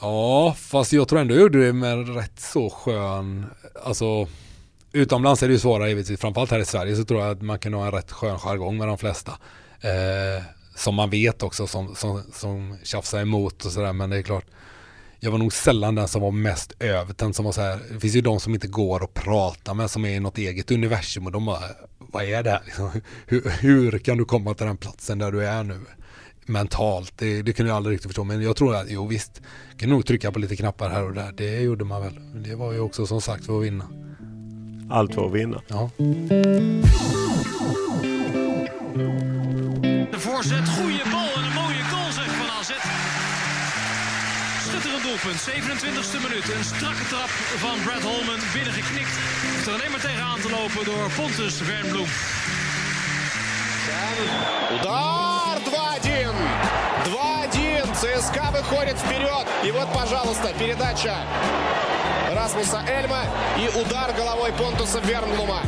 [0.00, 3.46] Ja, fast jag tror ändå jag gjorde det med rätt så skön,
[3.84, 4.28] alltså
[4.92, 7.58] utomlands är det ju svårare givetvis, framförallt här i Sverige så tror jag att man
[7.58, 9.32] kan ha en rätt skön jargong med de flesta.
[9.80, 10.42] Eh,
[10.74, 14.44] som man vet också som, som, som tjafsar emot och sådär men det är klart
[15.24, 17.80] jag var nog sällan den som var mest övertänd som var så här.
[17.92, 20.70] Det finns ju de som inte går att prata med som är i något eget
[20.70, 21.60] universum och de bara
[21.98, 22.62] Vad är det här?
[23.26, 25.80] Hur, hur, kan du komma till den platsen där du är nu?
[26.46, 27.12] mentalt.
[27.16, 28.24] Det, det kunde jag aldrig riktigt förstå.
[28.24, 29.42] Men jag tror att, jo visst,
[29.76, 31.32] kan nog trycka på lite knappar här och där.
[31.36, 32.20] Det gjorde man väl.
[32.34, 33.88] Det var ju också som sagt för att vinna.
[34.90, 35.62] Allt för att vinna.
[35.68, 35.90] Ja.
[40.24, 42.72] Voorzet, goede bal en een mooie goal zeg van AZ.
[44.66, 46.48] Schitterend doelpunt, 27e minuut.
[46.56, 47.30] Een strakke trap
[47.64, 49.14] van Brad Holman, binnengeknikt.
[49.42, 52.10] Hoeft er alleen maar tegenaan te lopen door Pontus Wernbloem.
[54.82, 55.31] Ja,
[58.01, 59.45] ЦСКА выходит вперед.
[59.65, 61.15] И вот, пожалуйста, передача
[62.35, 63.23] Расмуса Эльма
[63.57, 65.61] и удар головой Понтуса Вернблума.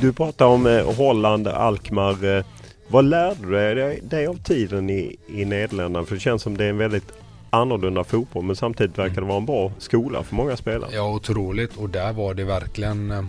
[0.00, 2.24] Du pratar om eh, Holland, Alkmaar.
[2.24, 2.44] Eh,
[2.88, 6.06] vad lärde du dig, dig av tiden i, i Nederländerna?
[6.06, 7.12] För det känns som det är en väldigt
[7.50, 10.90] annorlunda fotboll men samtidigt verkar det vara en bra skola för många spelare.
[10.94, 11.76] Ja, otroligt.
[11.76, 13.10] Och där var det verkligen...
[13.10, 13.24] Eh,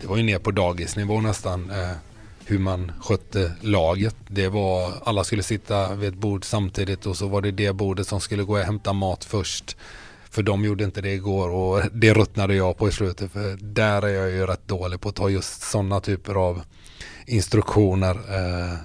[0.00, 1.70] det var ju ner på dagisnivå nästan.
[2.49, 4.15] Hur man skötte laget.
[4.27, 4.93] Det var...
[5.03, 8.43] Alla skulle sitta vid ett bord samtidigt och så var det det bordet som skulle
[8.43, 9.77] gå och hämta mat först.
[10.29, 13.31] För de gjorde inte det igår och det ruttnade jag på i slutet.
[13.31, 16.61] För där är jag ju rätt dålig på att ta just sådana typer av
[17.25, 18.15] instruktioner.
[18.15, 18.77] Eh,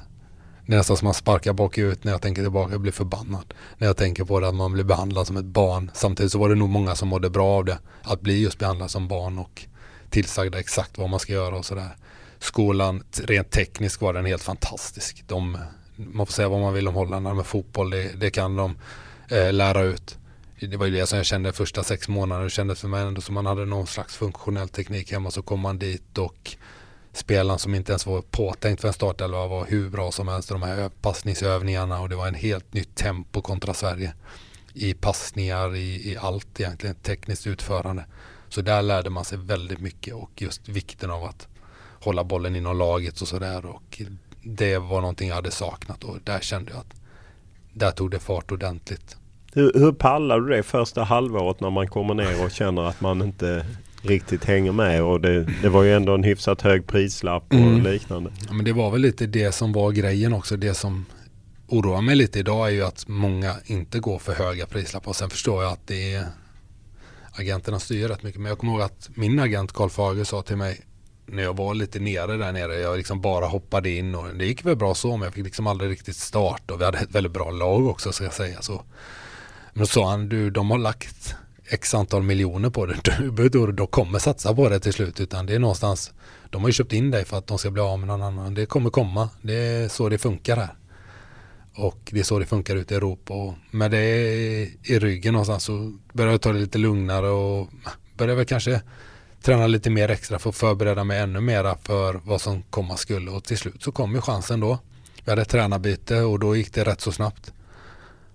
[0.66, 3.54] det är nästan som man sparkar bakut när jag tänker tillbaka och blir förbannad.
[3.78, 5.90] När jag tänker på det att man blir behandlad som ett barn.
[5.94, 7.78] Samtidigt så var det nog många som mådde bra av det.
[8.02, 9.62] Att bli just behandlad som barn och
[10.10, 11.96] tillsagda exakt vad man ska göra och sådär.
[12.44, 15.24] Skolan, rent tekniskt var den helt fantastisk.
[15.26, 15.58] De,
[15.96, 18.76] man får säga vad man vill om Holland men fotboll, det, det kan de
[19.30, 20.18] eh, lära ut
[20.60, 22.44] det var ju det som jag kände första sex månaderna.
[22.44, 25.30] Det kändes för mig ändå som man hade någon slags funktionell teknik hemma.
[25.30, 26.56] Så kom man dit och
[27.12, 30.48] spelaren som inte ens var påtänkt för en startelva var hur bra som helst.
[30.48, 34.14] De här passningsövningarna och det var en helt nytt tempo kontra Sverige.
[34.74, 38.04] I passningar, i, i allt egentligen, tekniskt utförande.
[38.48, 41.48] Så där lärde man sig väldigt mycket och just vikten av att
[42.04, 43.66] hålla bollen inom laget och sådär.
[43.66, 44.02] Och
[44.42, 46.94] det var någonting jag hade saknat och där kände jag att
[47.72, 49.16] där tog det fart ordentligt.
[49.52, 53.22] Hur, hur pallar du det första halvåret när man kommer ner och känner att man
[53.22, 53.66] inte
[54.02, 57.82] riktigt hänger med och det, det var ju ändå en hyfsat hög prislapp och mm.
[57.82, 58.32] liknande.
[58.46, 60.56] Ja, men det var väl lite det som var grejen också.
[60.56, 61.06] Det som
[61.68, 65.08] oroar mig lite idag är ju att många inte går för höga prislappar.
[65.08, 66.26] Och sen förstår jag att det är
[67.32, 68.40] agenterna styr rätt mycket.
[68.40, 70.80] Men jag kommer ihåg att min agent Karl Fager sa till mig
[71.26, 72.74] när jag var lite nere där nere.
[72.74, 75.66] Jag liksom bara hoppade in och det gick väl bra så men jag fick liksom
[75.66, 78.62] aldrig riktigt start och vi hade ett väldigt bra lag också ska jag säga.
[78.62, 78.82] Så.
[79.72, 81.34] Men då sa han, du de har lagt
[81.68, 82.96] x antal miljoner på det.
[83.36, 86.12] Du, du, de kommer satsa på det till slut utan det är någonstans,
[86.50, 88.54] de har ju köpt in dig för att de ska bli av med någon annan.
[88.54, 90.74] Det kommer komma, det är så det funkar här.
[91.76, 94.06] Och det är så det funkar ute i Europa och med det
[94.82, 97.68] i ryggen någonstans så började jag ta det lite lugnare och
[98.16, 98.82] började väl kanske
[99.44, 103.30] träna lite mer extra för att förbereda mig ännu mera för vad som komma skulle
[103.30, 104.78] och till slut så kom ju chansen då.
[105.24, 107.52] Vi hade ett tränarbyte och då gick det rätt så snabbt.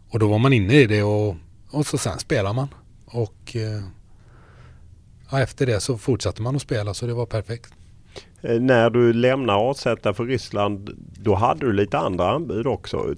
[0.10, 1.36] Och då var man inne i det och,
[1.70, 2.68] och så sen spelar man.
[3.06, 3.84] Och eh,
[5.32, 7.74] ja, efter det så fortsatte man att spela så det var perfekt.
[8.42, 13.16] Eh, när du lämnar AZ för Ryssland då hade du lite andra anbud också.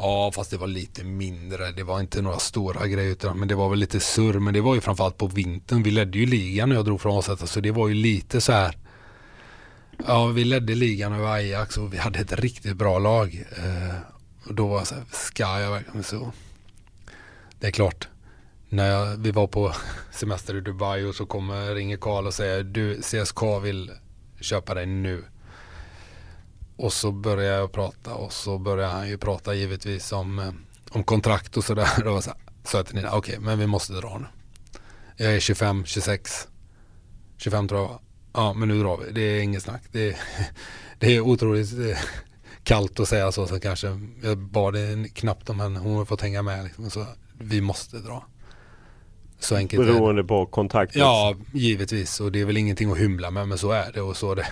[0.00, 1.72] Ja fast det var lite mindre.
[1.72, 4.38] Det var inte några stora grejer utan, men det var väl lite surr.
[4.38, 5.82] Men det var ju framförallt på vintern.
[5.82, 8.52] Vi ledde ju ligan när jag drog från AZ så det var ju lite så
[8.52, 8.76] här.
[10.06, 13.44] Ja vi ledde ligan över Ajax och vi hade ett riktigt bra lag.
[13.56, 13.96] Eh,
[14.48, 16.32] och då var jag så här, ska jag verkligen så?
[17.60, 18.08] Det är klart.
[18.68, 19.72] När jag, vi var på
[20.10, 23.90] semester i Dubai och så kommer, ringer Karl och säger du CSK vill
[24.40, 25.24] köpa dig nu.
[26.78, 30.52] Och så börjar jag prata och så börjar han ju prata givetvis om, eh,
[30.90, 31.88] om kontrakt och sådär.
[32.04, 32.32] Då så
[32.64, 34.26] sa jag till Nina, okej okay, men vi måste dra nu.
[35.16, 36.48] Jag är 25, 26,
[37.36, 38.00] 25 tror jag.
[38.32, 39.82] Ja men nu drar vi, det är inget snack.
[39.92, 40.16] Det,
[40.98, 41.98] det är otroligt är
[42.62, 43.86] kallt att säga så, så kanske
[44.22, 44.76] jag bad
[45.14, 46.90] knappt om henne, hon har fått hänga med liksom.
[46.90, 47.06] Så
[47.38, 48.24] vi måste dra.
[49.40, 50.96] Så enkelt Beroende på kontakt?
[50.96, 52.20] Ja, givetvis.
[52.20, 54.00] Och det är väl ingenting att hymla med, men så är det.
[54.00, 54.46] Och så är det,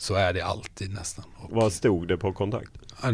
[0.00, 1.24] så är det alltid nästan.
[1.36, 2.70] Och vad stod det på kontrakt?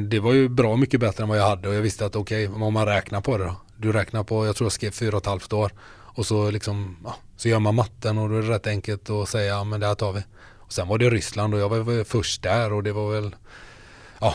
[0.08, 2.48] Det var ju bra mycket bättre än vad jag hade och jag visste att okej,
[2.48, 3.56] okay, om man räknar på det då.
[3.76, 5.72] Du räknar på, jag tror jag skrev fyra och ett halvt år.
[5.88, 9.28] Och så liksom, ja, så gör man matten och då är det rätt enkelt att
[9.28, 10.22] säga, ja men det här tar vi.
[10.38, 13.36] Och sen var det Ryssland och jag var först där och det var väl,
[14.20, 14.34] ja,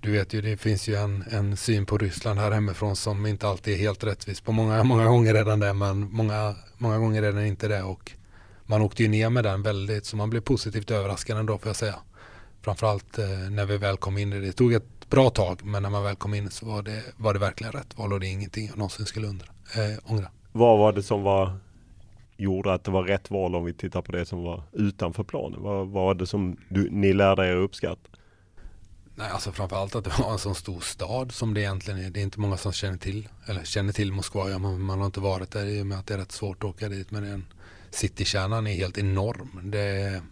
[0.00, 3.48] du vet ju det finns ju en, en syn på Ryssland här hemifrån som inte
[3.48, 4.40] alltid är helt rättvis.
[4.40, 7.82] På många, många gånger den det men många, många gånger är den inte det.
[7.82, 8.12] Och
[8.68, 11.76] man åkte ju ner med den väldigt så man blev positivt överraskad ändå får jag
[11.76, 11.94] säga.
[12.62, 14.46] Framförallt eh, när vi väl kom in i det.
[14.46, 17.34] Det tog ett bra tag men när man väl kom in så var det, var
[17.34, 19.46] det verkligen rätt val och det är ingenting jag någonsin skulle undra,
[19.76, 20.30] eh, ångra.
[20.52, 21.58] Vad var det som var
[22.36, 25.62] gjorde att det var rätt val om vi tittar på det som var utanför planen?
[25.62, 28.08] Vad var det som du, ni lärde er uppskatta?
[29.14, 32.10] Nej, alltså framförallt att det var en sån stor stad som det egentligen är.
[32.10, 34.50] Det är inte många som känner till, eller känner till Moskva.
[34.50, 36.64] Ja, man, man har inte varit där i och med att det är rätt svårt
[36.64, 37.10] att åka dit.
[37.10, 37.46] Men den
[37.90, 39.70] citykärnan är helt enorm.
[39.70, 40.22] Det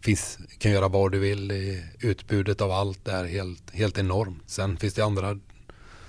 [0.00, 1.52] finns, kan göra vad du vill.
[2.00, 4.42] Utbudet av allt är helt, helt enormt.
[4.46, 5.38] Sen finns det andra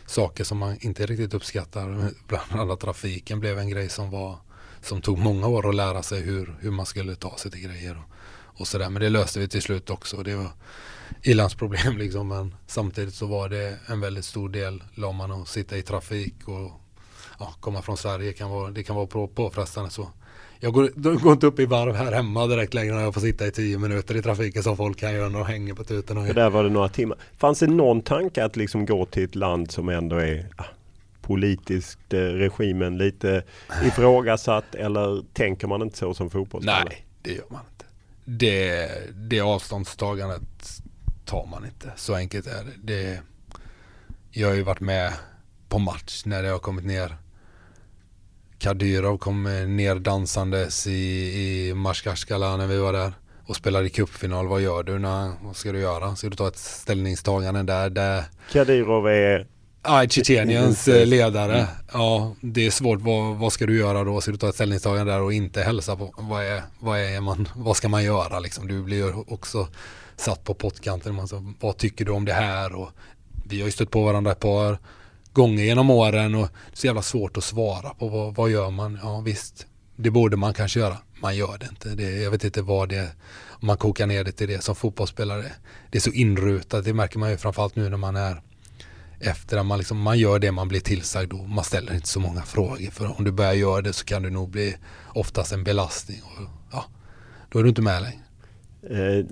[0.05, 2.11] saker som man inte riktigt uppskattar.
[2.27, 4.39] Bland annat trafiken blev en grej som var
[4.81, 7.97] som tog många år att lära sig hur, hur man skulle ta sig till grejer.
[7.97, 8.89] Och, och sådär.
[8.89, 10.23] Men det löste vi till slut också.
[10.23, 10.51] Det var,
[11.23, 15.77] ilandsproblem liksom men samtidigt så var det en väldigt stor del la man att sitta
[15.77, 16.78] i trafik och
[17.39, 20.07] ja, komma från Sverige kan vara, det kan vara på, påfrestande så
[20.59, 23.47] jag går, går, inte upp i varv här hemma direkt längre när jag får sitta
[23.47, 26.17] i tio minuter i trafiken som folk kan göra när de hänger på tutan.
[26.17, 26.33] Och...
[26.33, 27.17] där var det några timmar.
[27.37, 30.63] Fanns det någon tanke att liksom gå till ett land som ändå är ah,
[31.21, 33.43] politiskt eh, regimen lite
[33.85, 36.85] ifrågasatt eller tänker man inte så som fotbollsspelare?
[36.89, 37.85] Nej, det gör man inte.
[38.25, 40.81] Det, det avståndstagandet
[41.25, 41.91] tar man inte.
[41.95, 42.93] Så enkelt är det.
[42.93, 43.19] det
[44.31, 45.13] jag har ju varit med
[45.69, 47.17] på match när det har kommit ner.
[48.59, 49.43] Kadyrov kom
[49.75, 53.13] ner dansandes i, i Marskaskala när vi var där
[53.45, 54.47] och spelade i cupfinal.
[54.47, 54.99] Vad gör du?
[54.99, 56.15] När, vad ska du göra?
[56.15, 57.89] Ska du ta ett ställningstagande där?
[57.89, 58.23] där...
[58.51, 59.47] Kadyrov är
[59.83, 61.57] Ja, Tjetjeniens eh, ledare.
[61.57, 61.67] Mm.
[61.93, 63.01] Ja, det är svårt.
[63.01, 64.21] Vad, vad, ska du göra då?
[64.21, 66.13] Ska du ta ett ställningstagande där och inte hälsa på?
[66.17, 68.67] Vad, är, vad, är man, vad ska man göra liksom?
[68.67, 69.67] Du blir också
[70.15, 71.15] satt på pottkanten.
[71.15, 72.75] Man vad tycker du om det här?
[72.75, 72.89] Och
[73.49, 74.77] vi har ju stött på varandra ett par
[75.33, 78.69] gånger genom åren och det är så jävla svårt att svara på vad, vad gör
[78.69, 78.99] man?
[79.03, 80.97] Ja visst, det borde man kanske göra.
[81.21, 81.89] Man gör det inte.
[81.89, 83.09] Det, jag vet inte vad det är.
[83.61, 85.51] Om man kokar ner det till det som fotbollsspelare.
[85.91, 86.85] Det är så inrutat.
[86.85, 88.41] Det märker man ju framförallt nu när man är
[89.19, 92.19] efter att man, liksom, man gör det man blir tillsagd och man ställer inte så
[92.19, 92.91] många frågor.
[92.91, 94.75] För om du börjar göra det så kan du nog bli
[95.13, 96.21] oftast en belastning.
[96.23, 96.85] Och, ja,
[97.49, 98.21] då är du inte med längre.
[99.19, 99.25] Eh,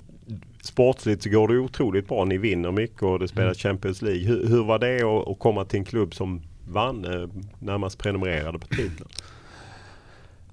[0.68, 2.26] sportsligt så går det otroligt bra.
[2.26, 3.56] Ni vinner mycket och det spelar mm.
[3.56, 4.28] Champions League.
[4.28, 8.60] Hur, hur var det att, att, komma till en klubb som vann, eh, närmast prenumererade
[8.60, 9.10] på titeln?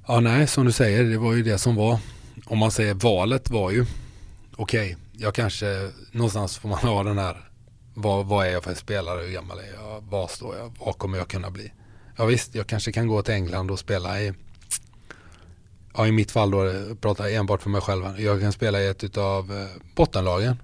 [0.06, 1.98] Ja, nej, som du säger, det var ju det som var.
[2.46, 3.86] Om man säger valet var ju
[4.56, 7.36] okej, okay, jag kanske någonstans får man ha den här
[7.94, 11.18] vad, vad är jag för spelare, hur gammal är jag, vad står jag, vad kommer
[11.18, 11.72] jag kunna bli?
[12.16, 14.32] Ja visst, jag kanske kan gå till England och spela i
[15.96, 18.20] ja, i mitt fall då pratar jag enbart för mig själv.
[18.20, 20.56] Jag kan spela i ett av eh, bottenlagen.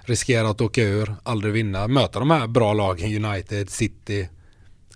[0.00, 4.28] Riskera att åka ur, aldrig vinna, möta de här bra lagen, United, City.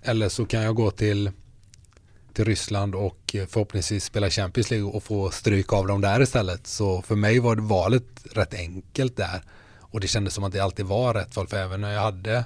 [0.03, 1.31] Eller så kan jag gå till,
[2.33, 6.67] till Ryssland och eh, förhoppningsvis spela Champions League och få stryk av dem där istället.
[6.67, 9.41] Så för mig var valet rätt enkelt där.
[9.79, 12.35] Och det kändes som att det alltid var rätt val, för även när jag hade
[12.35, 12.43] eh,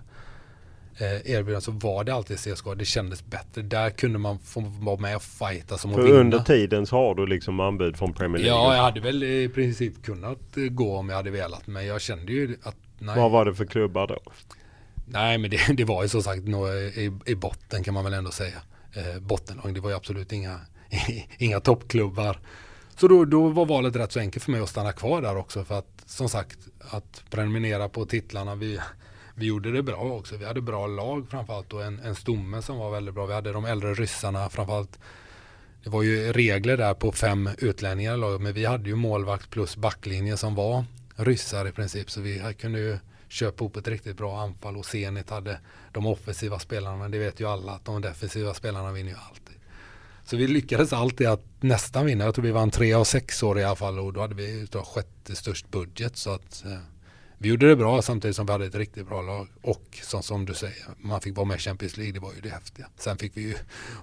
[1.06, 2.76] erbjudande så var det alltid CSKA.
[2.76, 3.62] Det kändes bättre.
[3.62, 6.20] Där kunde man få vara med och fighta som För att vinna.
[6.20, 8.60] under tiden så har du liksom anbud från Premier League?
[8.60, 11.68] Ja, jag hade väl i princip kunnat eh, gå om jag hade velat.
[11.68, 13.16] Men jag kände ju att nej.
[13.16, 14.20] Vad var det för klubbar då?
[15.06, 18.32] Nej, men det, det var ju som sagt i, i botten kan man väl ändå
[18.32, 18.58] säga.
[18.94, 20.60] Eh, bottenlag, det var ju absolut inga,
[21.38, 22.40] inga toppklubbar.
[22.96, 25.64] Så då, då var valet rätt så enkelt för mig att stanna kvar där också.
[25.64, 28.56] För att som sagt, att prenumerera på titlarna.
[28.56, 28.80] Vi,
[29.36, 30.38] vi gjorde det bra också.
[30.38, 33.26] Vi hade bra lag framförallt och en, en stomme som var väldigt bra.
[33.26, 35.00] Vi hade de äldre ryssarna framförallt.
[35.84, 39.50] Det var ju regler där på fem utlänningar i laget men vi hade ju målvakt
[39.50, 42.12] plus backlinje som var ryssar i princip.
[42.12, 45.60] Så vi kunde ju köpa upp ett riktigt bra anfall och Zenit hade
[45.92, 49.56] de offensiva spelarna men det vet ju alla att de defensiva spelarna vinner ju alltid.
[50.26, 52.24] Så vi lyckades alltid att nästan vinna.
[52.24, 54.60] Jag tror vi vann tre av sex år i alla fall och då hade vi
[54.60, 56.78] utav sjätte störst budget så att eh,
[57.42, 59.48] vi gjorde det bra samtidigt som vi hade ett riktigt bra lag.
[59.62, 62.42] Och som, som du säger, man fick vara med i Champions League, det var ju
[62.42, 62.88] det häftiga.
[62.98, 63.56] Sen fick vi ju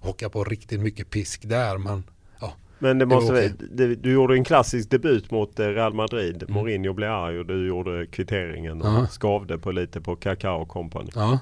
[0.02, 2.04] åka på riktigt mycket pisk där, men
[2.40, 2.52] ja.
[2.78, 6.42] Men det måste det det, du gjorde en klassisk debut mot eh, Real Madrid.
[6.42, 6.54] Mm.
[6.54, 9.06] Mourinho blev arg och du gjorde kvitteringen och Ja.
[9.06, 11.10] skavde på lite på Kakao Company.
[11.14, 11.38] Ja.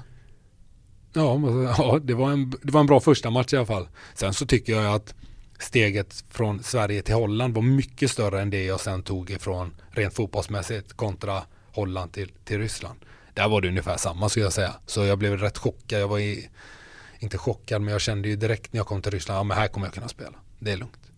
[1.13, 3.87] Ja, men- ja det, var en, det var en bra första match i alla fall.
[4.13, 5.15] Sen så tycker jag att
[5.59, 10.13] steget från Sverige till Holland var mycket större än det jag sen tog ifrån rent
[10.13, 11.41] fotbollsmässigt kontra
[11.77, 12.99] Holland till, till Ryssland.
[13.33, 14.75] Där var det ungefär samma skulle jag säga.
[14.85, 16.01] Så jag blev rätt chockad.
[16.01, 16.49] Jag var i,
[17.19, 19.67] inte chockad men jag kände ju direkt när jag kom till Ryssland, ja men här
[19.67, 20.37] kommer jag kunna spela.
[20.59, 21.11] Det är lugnt.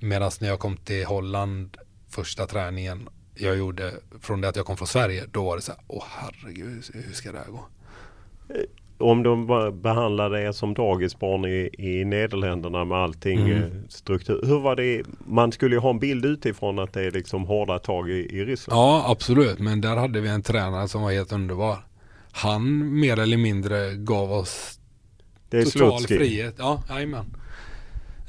[0.00, 1.76] Medan när jag kom till Holland
[2.08, 5.72] första träningen jag gjorde från det att jag kom från Sverige, då var det så
[5.72, 7.66] här, åh herregud, hur ska det här gå?
[8.98, 9.46] Om de
[9.82, 13.62] behandlade er som dagisbarn i, i Nederländerna med allting Mm.
[13.62, 14.40] eh, struktur.
[14.46, 15.02] Hur var det?
[15.26, 18.44] Man skulle ju ha en bild utifrån att det är liksom hårda tag i, i
[18.44, 18.78] Ryssland.
[18.80, 19.58] Ja, absolut.
[19.58, 21.78] Men där hade vi en tränare som var helt underbar.
[22.32, 24.78] Han mer eller mindre gav oss
[25.48, 26.16] Det är total Slutsky.
[26.18, 26.54] frihet.
[26.58, 27.36] Ja, jajamän.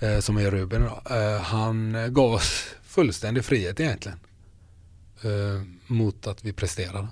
[0.02, 1.16] Eh, som är Ruben då.
[1.16, 4.20] Eh, han gav oss fullständig frihet egentligen.
[5.24, 7.08] Eh, mot att vi presterade.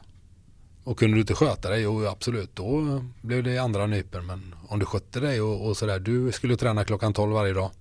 [0.86, 4.22] Och kunde du inte sköta dig, jo absolut, då blev det andra nyper.
[4.22, 7.72] Men om du skötte dig och, och sådär, du skulle träna klockan 12 varje dag.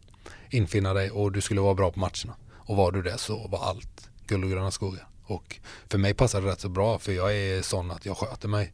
[0.50, 2.36] Infinna dig och du skulle vara bra på matcherna.
[2.56, 5.06] Och var du det så var allt guld och gröna skogar.
[5.24, 5.56] Och
[5.90, 8.72] för mig passade det rätt så bra för jag är sån att jag sköter mig.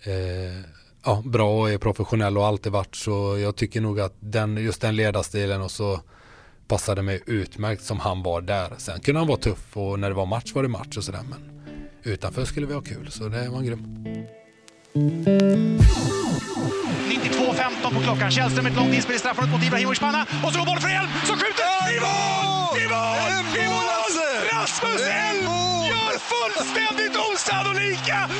[0.00, 0.64] Eh,
[1.04, 4.56] ja, bra och är professionell och har alltid varit så jag tycker nog att den,
[4.56, 6.00] just den ledarstilen och så
[6.68, 8.74] passade mig utmärkt som han var där.
[8.78, 11.22] Sen kunde han vara tuff och när det var match var det match och sådär
[11.30, 11.53] men
[12.04, 14.04] utanför skulle vi ha kul så det var grym.
[14.94, 18.30] 92.15 på klockan.
[18.30, 20.26] Källström ett långt inspel i straffområdet mot Ibrahimovic panna.
[20.44, 21.64] Och så går bollen för Elm som skjuter!
[21.96, 22.78] I mål!
[22.82, 23.32] I mål!
[23.62, 23.84] I mål!
[24.52, 25.44] Rasmus Elm
[25.90, 28.30] gör fullständigt osannolika 4-4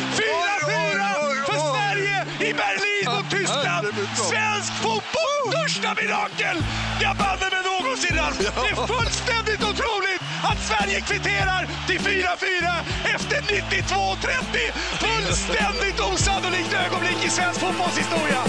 [1.49, 3.87] för Sverige i Berlin mot Tyskland.
[4.31, 6.57] Svensk fotbolls största mirakel!
[7.01, 8.39] Jag banne mig någonsin Ralf.
[8.39, 9.94] Det är fullständigt otroligt
[10.71, 12.25] Sverige kvitterar till 4-4
[13.15, 14.73] efter 92-30.
[15.05, 18.43] Fullständigt osannolikt ögonblick i svensk fotbollshistoria.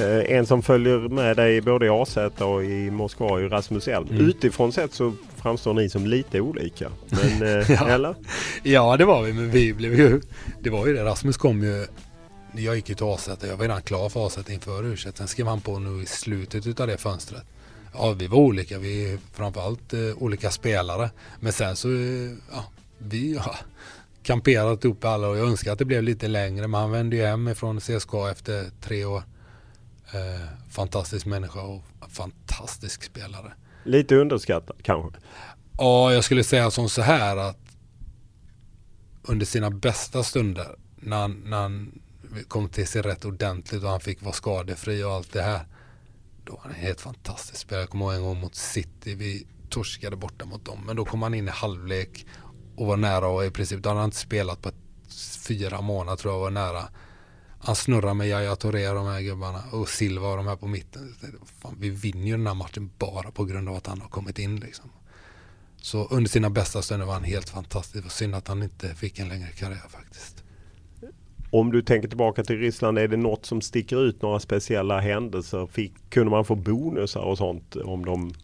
[0.00, 4.08] Eh, en som följer med dig både i AZ och i Moskva är Rasmus Elm.
[4.10, 4.28] Mm.
[4.28, 5.12] Utifrån sett så
[5.42, 6.90] framstår ni som lite olika.
[7.08, 7.88] Men, eh, Ja.
[7.88, 8.14] eller?
[8.62, 10.20] Ja det var vi men vi blev ju
[10.60, 11.86] Det var ju det Rasmus kom ju
[12.56, 15.46] Jag gick ju till AZ jag var redan klar för AZ inför u Sen skrev
[15.46, 17.42] han på nu i slutet utav det fönstret
[17.92, 22.64] Ja vi var olika vi framförallt eh, olika spelare Men sen så eh, ja
[22.98, 23.56] Vi har
[24.22, 27.24] kamperat upp alla och jag önskar att det blev lite längre men han vände ju
[27.24, 29.22] hem ifrån CSKA efter tre år
[30.12, 33.52] eh, Fantastisk människa och fantastisk spelare
[33.84, 35.18] Lite underskattad kanske?
[35.78, 37.58] Ja, jag skulle säga som så här att
[39.22, 42.00] under sina bästa stunder när han, när han
[42.48, 45.60] kom till sig rätt ordentligt och han fick vara skadefri och allt det här.
[46.44, 47.82] Då var han en helt fantastisk spelare.
[47.82, 49.14] Jag kommer ihåg en gång mot City.
[49.14, 50.82] Vi torskade borta mot dem.
[50.86, 52.26] Men då kom han in i halvlek
[52.76, 54.70] och var nära och i princip, då hade han inte spelat på
[55.46, 56.88] fyra månader tror jag var nära.
[57.58, 60.66] Han snurrar med Yahya Touré och de här gubbarna och Silva och de här på
[60.66, 61.14] mitten.
[61.60, 64.38] Fan, vi vinner ju den här matchen bara på grund av att han har kommit
[64.38, 64.90] in liksom.
[65.76, 68.04] Så under sina bästa stunder var han helt fantastisk.
[68.04, 70.41] Och synd att han inte fick en längre karriär faktiskt
[71.52, 74.22] om du tänker tillbaka till Ryssland, är det något som sticker ut?
[74.22, 75.66] Några speciella händelser?
[75.66, 78.34] Fick, kunde man få bonusar och sånt om de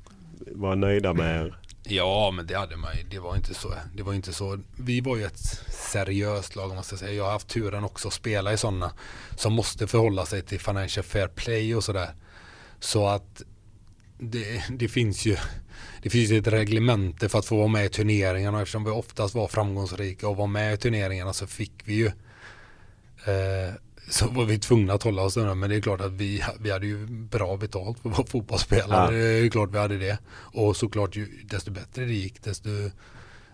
[0.53, 1.59] var nöjda med er?
[1.83, 3.03] Ja, men det hade man ju.
[3.11, 3.75] Det var inte så.
[3.95, 4.59] Det var inte så.
[4.79, 5.39] Vi var ju ett
[5.69, 7.13] seriöst lag, om man ska säga.
[7.13, 8.93] Jag har haft turen också att spela i sådana
[9.37, 12.11] som måste förhålla sig till Financial Fair Play och sådär.
[12.81, 13.43] Så att
[14.19, 15.37] det, det, finns ju
[16.03, 18.63] det finns ett reglemente för att få vara med i turneringarna.
[18.63, 22.11] Eftersom vi oftast var framgångsrika och var med i turneringarna så fick vi ju
[23.29, 23.75] eh,
[24.11, 25.55] så var vi tvungna att hålla oss där.
[25.55, 29.15] Men det är klart att vi, vi hade ju bra betalt för att vara fotbollsspelare.
[29.15, 29.19] Ja.
[29.19, 30.19] Det är klart vi hade det.
[30.31, 32.69] Och såklart ju, desto bättre det gick desto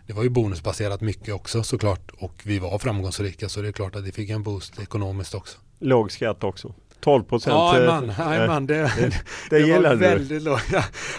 [0.06, 3.96] det var ju bonusbaserat mycket också såklart och vi var framgångsrika så det är klart
[3.96, 5.58] att det fick en boost ekonomiskt också.
[5.78, 6.74] Låg skatt också?
[7.00, 7.54] 12 procent?
[7.54, 10.62] Ja, man, ja, man, det, det, det, det var väldigt lågt.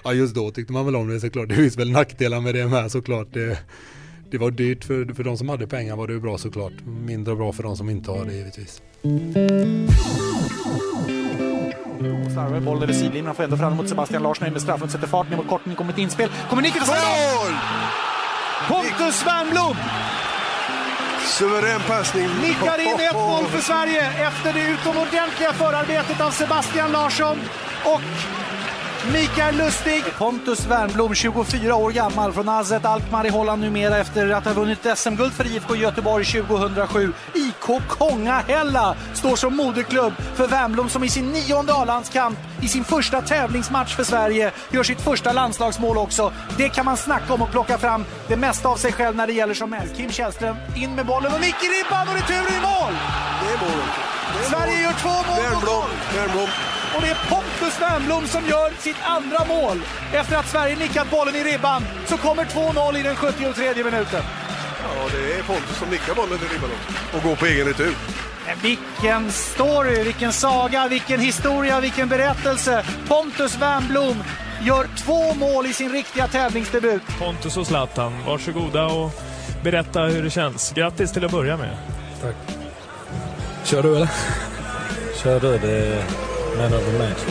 [0.03, 1.49] Ja, just då tyckte man väl om det såklart.
[1.49, 3.28] Det finns väl nackdelar med det med såklart.
[3.34, 3.60] Det,
[4.32, 6.74] det var dyrt för, för de som hade pengar var det bra såklart.
[6.86, 8.82] Mindre bra för de som inte har det givetvis.
[12.34, 15.38] Slarvar boll över sidlinjen, får ändå fram mot Sebastian Larsson med straffen, sätter fart ner
[15.38, 16.30] mot korten, kommer ett inspel.
[16.50, 17.54] Kommer Niklas Mål!
[18.68, 19.78] Pontus Wernbloom!
[21.26, 22.28] Suverän passning.
[22.42, 27.38] Nickar in 1-0 för Sverige efter det utomordentliga förarbetet av Sebastian Larsson
[27.84, 28.02] och
[29.14, 30.03] Mikael Lustig.
[30.18, 34.88] Pontus Wernbloom, 24 år gammal, från AZ Alkmaar i Holland numera efter att ha vunnit
[34.95, 37.14] SM-guld för IFK Göteborg 2007.
[37.34, 43.22] IK Kongahälla står som moderklubb för Wernbloom som i sin nionde A-landskamp i sin första
[43.22, 46.34] tävlingsmatch för Sverige gör sitt första landslagsmål också.
[46.58, 49.34] Det kan man snacka om och plocka fram det mesta av sig själv när det
[49.34, 49.95] gäller som helst.
[49.95, 52.93] Kim Källström in med bollen och nick i ribban och returen i mål!
[53.41, 53.82] Det är mål.
[54.49, 55.43] Sverige gör två mål
[56.16, 56.49] Wernbloom.
[56.96, 59.82] Och det är Pontus Wernbloom som gör sitt andra mål.
[60.14, 64.24] Efter att Sverige nickat bollen i ribban så kommer 2-0 i den 73 minuten.
[64.84, 67.18] Ja, det är Pontus som nickar bollen i ribban också.
[67.18, 67.96] Och går på egen retur.
[68.62, 72.86] Vilken story, vilken saga, vilken historia, vilken berättelse.
[73.08, 74.24] Pontus Wernbloom
[74.62, 77.02] gör två mål i sin riktiga tävlingsdebut.
[77.20, 79.12] Pontus och Zlatan, varsågoda och
[79.64, 80.72] berätta hur det känns.
[80.72, 81.78] Grattis till att börja med.
[82.22, 82.36] Tack.
[83.64, 84.10] Kör du eller?
[85.24, 86.06] Kör du, det
[86.58, 87.22] man of the match.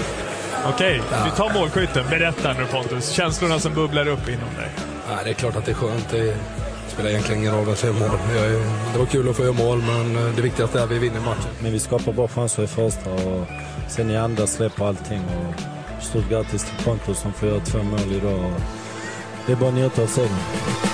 [0.66, 1.24] Okej, okay, ja.
[1.24, 2.04] vi tar målskytten.
[2.10, 4.70] Berätta nu Pontus, känslorna som bubblar upp inom dig.
[5.08, 6.08] Ja, det är klart att det är skönt.
[6.10, 6.36] Det
[6.88, 8.18] spelar egentligen ingen roll vem som gör mål.
[8.92, 11.20] Det var kul att få göra mål, men eh, det viktigaste är att vi vinner
[11.20, 11.50] matchen.
[11.62, 13.46] Men vi skapar bra chanser i första och
[13.88, 15.20] sen i andra släpper allting.
[15.20, 18.52] Och stort grattis till Pontus som får göra två mål idag.
[19.46, 20.93] Det är bara att njuta av segern.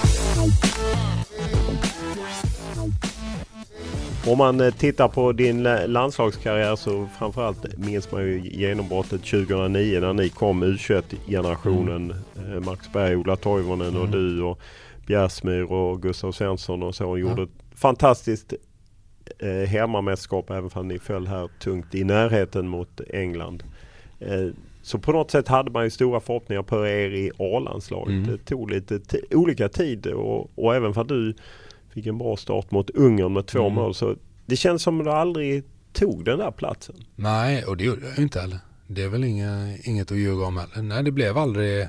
[4.26, 10.12] Om man eh, tittar på din landslagskarriär så framförallt minns man ju genombrottet 2009 när
[10.12, 12.14] ni kom U21-generationen.
[12.38, 12.52] Mm.
[12.52, 14.02] Eh, Max Berg, Ola Toivonen mm.
[14.02, 14.60] och du och
[15.06, 18.54] Bjärsmyr och Gustav Svensson och så gjorde ett fantastiskt
[19.38, 23.62] eh, hemmamästerskap även om ni föll här tungt i närheten mot England.
[24.18, 24.48] Eh,
[24.82, 28.12] så på något sätt hade man ju stora förhoppningar på er i A-landslaget.
[28.12, 28.26] Mm.
[28.26, 29.00] Det tog lite
[29.30, 31.34] olika tid och, och även för att du
[31.94, 33.74] fick en bra start mot Ungern med två mm.
[33.74, 33.94] mål.
[33.94, 34.16] Så
[34.46, 36.94] det känns som att du aldrig tog den där platsen.
[37.16, 38.58] Nej, och det gjorde jag inte heller.
[38.86, 40.82] Det är väl inga, inget att ljuga om heller.
[40.82, 41.88] Nej, det blev aldrig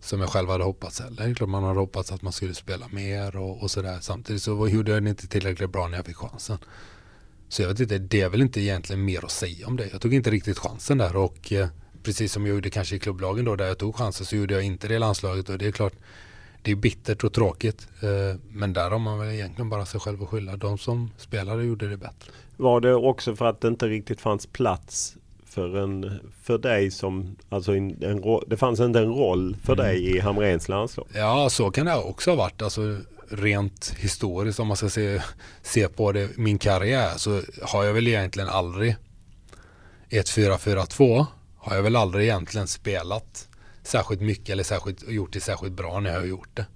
[0.00, 1.24] som jag själv hade hoppats heller.
[1.24, 3.98] Det är klart man hade hoppats att man skulle spela mer och, och sådär.
[4.00, 6.58] Samtidigt så gjorde jag det inte tillräckligt bra när jag fick chansen.
[7.48, 9.88] Så jag vet inte, det är väl inte egentligen mer att säga om det.
[9.92, 11.68] Jag tog inte riktigt chansen där och eh,
[12.02, 14.62] precis som jag gjorde kanske i klubblagen då där jag tog chansen så gjorde jag
[14.62, 15.94] inte det i landslaget och det är klart
[16.64, 17.88] det är bittert och tråkigt.
[18.02, 20.56] Eh, men där har man väl egentligen bara sig själv att skylla.
[20.56, 22.32] De som spelade gjorde det bättre.
[22.56, 27.36] Var det också för att det inte riktigt fanns plats för, en, för dig som,
[27.48, 29.84] alltså en, en, det fanns inte en roll för mm.
[29.84, 31.06] dig i Hamrens landslag?
[31.14, 32.62] Ja, så kan det också ha varit.
[32.62, 32.98] Alltså,
[33.28, 35.22] rent historiskt om man ska se,
[35.62, 38.96] se på det, min karriär så har jag väl egentligen aldrig
[40.10, 43.48] ett 4-4-2 har jag väl aldrig egentligen spelat
[43.86, 46.66] särskilt mycket eller särskilt, gjort det särskilt bra när jag har gjort det.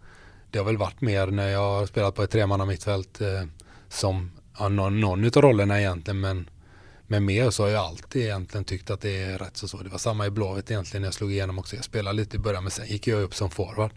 [0.50, 3.44] Det har väl varit mer när jag har spelat på ett tremannamittfält eh,
[3.88, 6.50] som ja, någon, någon av rollerna egentligen men
[7.10, 9.76] men mer så har jag alltid egentligen tyckt att det är rätt så så.
[9.76, 11.76] Det var samma i Blåvitt egentligen när jag slog igenom också.
[11.76, 13.90] Jag spelade lite i början men sen gick jag upp som forward.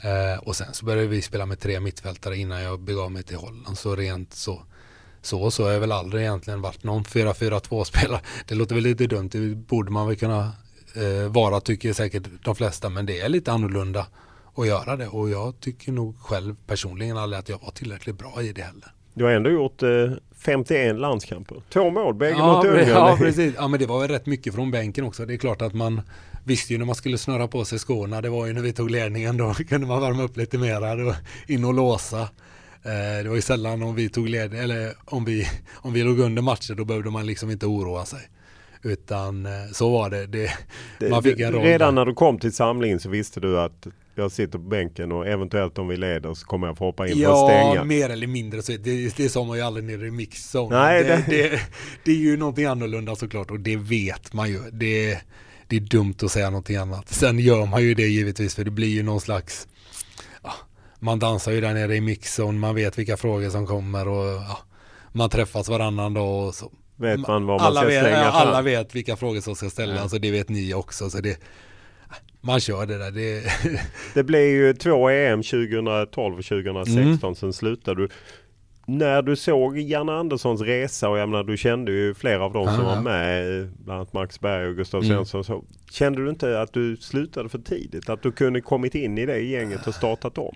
[0.00, 3.36] Eh, och sen så började vi spela med tre mittfältare innan jag begav mig till
[3.36, 3.78] Holland.
[3.78, 4.62] Så rent så
[5.22, 8.20] så så har jag väl aldrig egentligen varit någon 4-4-2 spelare.
[8.46, 10.52] Det låter väl lite dumt, det borde man väl kunna
[10.98, 14.06] eh, vara tycker säkert de flesta men det är lite annorlunda
[14.54, 18.42] att göra det och jag tycker nog själv personligen aldrig att jag var tillräckligt bra
[18.42, 18.92] i det heller.
[19.14, 19.88] Du har ändå gjort eh,
[20.36, 21.62] 51 landskamper.
[21.68, 22.88] Två mål, bägge ja, mot Ungern.
[22.88, 23.54] Ja, precis.
[23.56, 25.26] Ja, men det var väl rätt mycket från bänken också.
[25.26, 26.00] Det är klart att man
[26.44, 28.20] visste ju när man skulle snöra på sig skorna.
[28.20, 31.14] Det var ju när vi tog ledningen då kunde man värma upp lite mera.
[31.46, 32.20] In och låsa.
[32.82, 36.18] Eh, det var ju sällan om vi tog led eller om vi, om vi låg
[36.18, 38.20] under matcher då behövde man liksom inte oroa sig.
[38.82, 40.26] Utan eh, så var det.
[40.26, 40.50] det,
[40.98, 43.86] det man fick en roll redan när du kom till samlingen så visste du att
[44.18, 47.18] jag sitter på bänken och eventuellt om vi leder så kommer jag få hoppa in
[47.18, 47.74] ja, för att stänga.
[47.74, 48.62] Ja, mer eller mindre.
[48.62, 50.76] Så det, det sa man ju aldrig nere i mixzone.
[50.76, 51.60] Nej, det, det...
[52.04, 54.58] Det, är ju någonting annorlunda såklart och det vet man ju.
[54.72, 55.18] Det,
[55.66, 57.08] det är dumt att säga någonting annat.
[57.08, 59.68] Sen gör man ju det givetvis för det blir ju någon slags
[60.42, 60.52] ja,
[60.98, 64.58] man dansar ju där nere i mixzone, man vet vilka frågor som kommer och ja,
[65.12, 66.72] man träffas varannan dag och så.
[66.98, 68.34] Vet man vad man alla ska vet, slänga fram?
[68.34, 70.16] Alla vet vilka frågor som ska ställas ja.
[70.16, 71.10] och det vet ni också.
[71.10, 71.40] Så det,
[72.40, 73.10] man kör det där.
[73.10, 73.42] Det,
[74.14, 77.18] det blev ju två EM 2012 och 2016.
[77.22, 77.34] Mm.
[77.34, 78.08] Sen slutade du.
[78.86, 82.66] När du såg Janne Anderssons resa och jag menar, du kände ju flera av dem
[82.66, 83.68] som var med.
[83.78, 85.16] Bland annat Max Berg och Gustav mm.
[85.16, 85.44] Svensson.
[85.44, 88.08] Så, kände du inte att du slutade för tidigt?
[88.08, 90.54] Att du kunde kommit in i det gänget och startat om?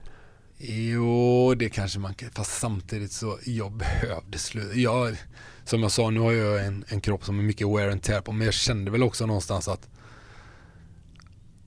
[0.64, 2.30] Jo, det kanske man kan.
[2.30, 4.74] Fast samtidigt så jag behövde sluta.
[4.74, 5.16] Jag,
[5.64, 8.20] som jag sa, nu har jag en, en kropp som är mycket wear and tear
[8.20, 8.32] på.
[8.32, 9.88] Men jag kände väl också någonstans att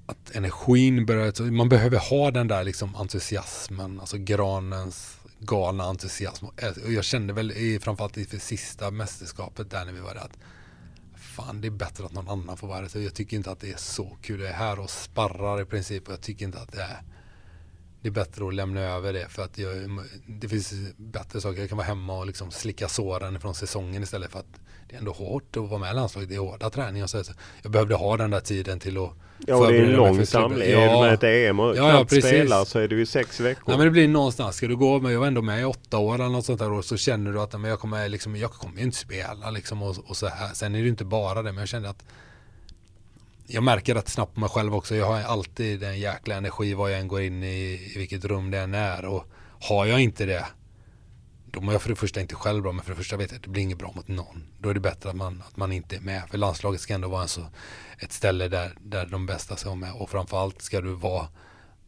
[0.06, 6.46] att energin börjar, alltså, man behöver ha den där liksom entusiasmen, alltså granens galna entusiasm.
[6.46, 10.38] Och jag kände väl i, framförallt i sista mästerskapet där när vi var där att
[11.16, 13.02] fan det är bättre att någon annan får vara det.
[13.02, 14.40] Jag tycker inte att det är så kul.
[14.40, 17.02] Jag är här och sparrar i princip och jag tycker inte att det är
[18.06, 19.70] det är bättre att lämna över det för att jag,
[20.28, 21.60] det finns bättre saker.
[21.60, 24.46] Jag kan vara hemma och liksom slicka såren från säsongen istället för att
[24.90, 26.30] det är ändå hårt att vara med i landslaget.
[26.30, 27.08] Det är hårda träningar.
[27.08, 27.24] Så
[27.62, 29.10] jag behövde ha den där tiden till att
[29.48, 30.70] Ja, det är en lång samling.
[30.70, 31.02] Ja.
[31.02, 33.64] Med ett EM och ja, ja, spelar så är det ju sex veckor.
[33.68, 34.56] Nej, men det blir någonstans.
[34.56, 36.72] Ska du gå med, jag var ändå med i åtta år eller något sånt där
[36.72, 39.84] och så känner du att men jag, kommer, liksom, jag kommer ju inte spela liksom
[39.84, 40.54] och, och så här.
[40.54, 42.04] Sen är det ju inte bara det, men jag kände att
[43.48, 44.96] jag märker rätt snabbt på mig själv också.
[44.96, 48.52] Jag har alltid en jäkla energi vad jag än går in i, i vilket rum
[48.52, 49.06] det än är.
[49.06, 49.26] Och
[49.62, 50.46] har jag inte det,
[51.46, 53.38] då mår jag för det första inte själv bra, men för det första vet jag
[53.38, 54.44] att det blir inget bra mot någon.
[54.60, 56.30] Då är det bättre att man, att man inte är med.
[56.30, 57.46] För landslaget ska ändå vara en så,
[58.00, 59.94] ett ställe där, där de bästa ska vara med.
[59.94, 61.28] Och framförallt ska du vara,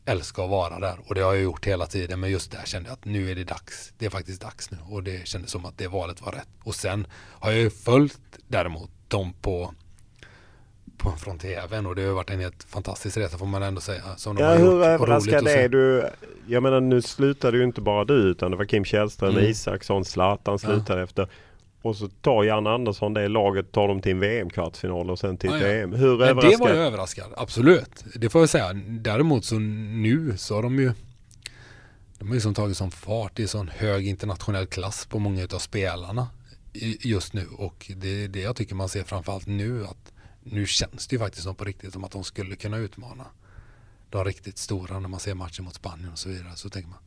[0.05, 0.99] älska att vara där.
[1.07, 2.19] Och det har jag gjort hela tiden.
[2.19, 3.93] Men just där kände jag att nu är det dags.
[3.97, 4.77] Det är faktiskt dags nu.
[4.89, 6.49] Och det kändes som att det valet var rätt.
[6.63, 9.73] Och sen har jag ju följt däremot dem på
[10.97, 14.03] på, från tvn och det har varit en helt fantastisk resa får man ändå säga.
[14.17, 16.09] Som ja, hur överraskad är du?
[16.47, 19.43] Jag menar nu slutade ju inte bara du utan det var Kim Källström, mm.
[19.43, 21.03] Isaksson, Zlatan slutade ja.
[21.03, 21.27] efter.
[21.81, 25.49] Och så tar Jan Andersson det laget, tar dem till en VM-kvartsfinal och sen till
[25.49, 25.73] ett ja, ja.
[25.73, 25.93] VM.
[25.93, 26.51] Hur Men överraskad?
[26.51, 28.05] Det var jag överraskad, absolut.
[28.15, 28.73] Det får jag säga.
[28.87, 30.91] Däremot så nu så har de ju
[32.19, 35.59] de har ju som tagit sån fart i sån hög internationell klass på många av
[35.59, 36.27] spelarna
[36.99, 40.13] just nu och det är det jag tycker man ser framförallt nu att
[40.51, 43.25] nu känns det ju faktiskt som på riktigt som att de skulle kunna utmana
[44.09, 46.55] de riktigt stora när man ser matchen mot Spanien och så vidare.
[46.55, 46.99] Så tänker man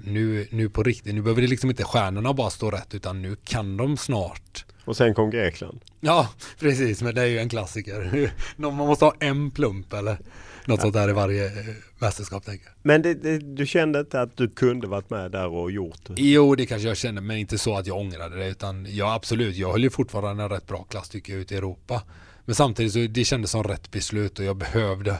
[0.00, 3.36] nu, nu på riktigt, nu behöver det liksom inte stjärnorna bara stå rätt utan nu
[3.44, 4.64] kan de snart.
[4.84, 5.80] Och sen kom Grekland.
[6.00, 6.28] Ja,
[6.58, 8.32] precis, men det är ju en klassiker.
[8.56, 10.18] Man måste ha en plump eller
[10.64, 10.82] något ja.
[10.82, 11.66] sånt där i varje eh,
[11.98, 12.74] mästerskap tänker jag.
[12.82, 16.14] Men det, det, du kände inte att du kunde varit med där och gjort det?
[16.16, 19.56] Jo, det kanske jag kände, men inte så att jag ångrade det utan ja, absolut,
[19.56, 22.02] jag höll ju fortfarande en rätt bra klass tycker jag ute i Europa.
[22.44, 25.18] Men samtidigt så det kändes som rätt beslut och jag behövde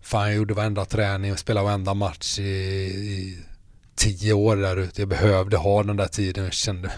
[0.00, 3.38] Fan jag gjorde varenda träning och spelade varenda match i, i
[3.94, 5.00] tio år där ute.
[5.02, 6.44] Jag behövde ha den där tiden.
[6.44, 6.92] Jag kände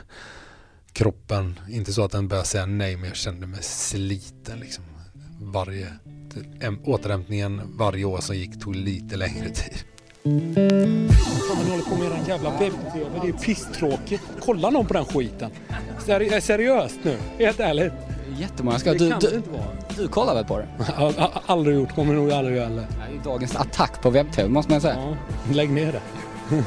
[0.92, 4.84] kroppen, inte så att den började säga nej men jag kände mig sliten liksom.
[5.40, 5.86] Varje
[6.84, 9.84] återhämtningen varje år som gick tog lite längre tid.
[10.22, 13.20] Fan, håller på med den jävla webb-tv.
[13.22, 14.22] Det är pisstråkigt.
[14.40, 15.50] Kolla någon på den skiten.
[16.06, 17.92] Seri seriöst nu, helt ärligt
[18.40, 18.94] jättemånga ska...
[18.94, 19.42] Du, du,
[19.96, 20.68] du kollar väl på det?
[21.46, 22.86] aldrig gjort, kommer nog aldrig göra heller.
[23.10, 24.96] Det är dagens attack på webb-tv måste man säga.
[24.96, 25.16] Ja,
[25.54, 26.02] lägg ner det.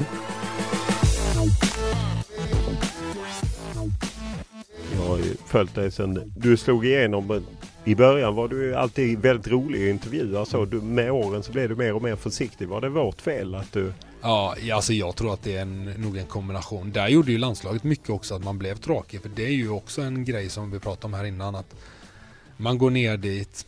[4.96, 7.46] Jag har ju följt dig sen du slog igenom.
[7.86, 10.66] I början var du alltid väldigt rolig att intervjua så.
[10.66, 12.68] Du, med åren så blev du mer och mer försiktig.
[12.68, 13.94] Var det vårt fel att du
[14.26, 16.92] Ja, alltså jag tror att det är en, nog en kombination.
[16.92, 19.22] Där gjorde ju landslaget mycket också att man blev tråkig.
[19.22, 21.56] För det är ju också en grej som vi pratade om här innan.
[21.56, 21.76] Att
[22.58, 23.66] man går ner dit.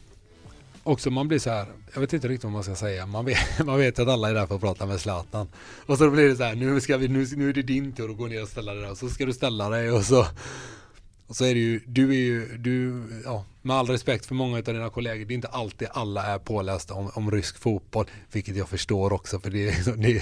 [0.84, 3.06] Också man blir så här, jag vet inte riktigt vad man ska säga.
[3.06, 5.48] Man vet, man vet att alla är där för att prata med Zlatan.
[5.86, 8.11] Och så blir det så här, nu, ska vi, nu, nu är det din tur
[8.11, 8.91] att gå ner och ställa dig där.
[8.91, 10.26] Och så ska du ställa dig och så
[11.27, 14.58] och så är det ju, du är ju, du, ja, med all respekt för många
[14.58, 18.56] av dina kollegor, det är inte alltid alla är pålästa om, om rysk fotboll, vilket
[18.56, 20.22] jag förstår också, för det är, det,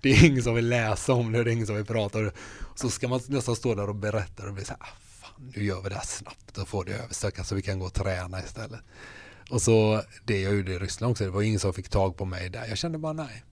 [0.00, 2.24] det är ingen som vill läsa om det, det är ingen som vill prata om
[2.24, 2.32] det.
[2.74, 5.64] Så ska man nästan stå där och berätta och bli så här, ah, fan, nu
[5.64, 8.42] gör vi det här snabbt och får det överstökat så vi kan gå och träna
[8.42, 8.80] istället.
[9.50, 12.24] Och så, det jag gjorde i Ryssland också, det var ingen som fick tag på
[12.24, 13.44] mig där, jag kände bara nej.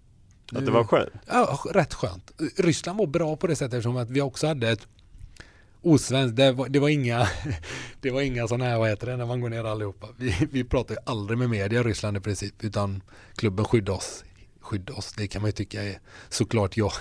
[0.53, 1.11] Att det var skönt?
[1.27, 2.31] Ja, rätt skönt.
[2.57, 4.87] Ryssland var bra på det sättet eftersom att vi också hade ett
[5.83, 7.29] osvenskt, det var, det var inga,
[8.01, 10.09] det var inga sådana här, vad heter det, när man går ner allihopa.
[10.17, 13.03] Vi, vi pratar ju aldrig med media i Ryssland i princip, utan
[13.35, 14.25] klubben skyddar oss.
[14.61, 15.99] Skyddar oss, det kan man ju tycka är
[16.29, 16.93] såklart jag.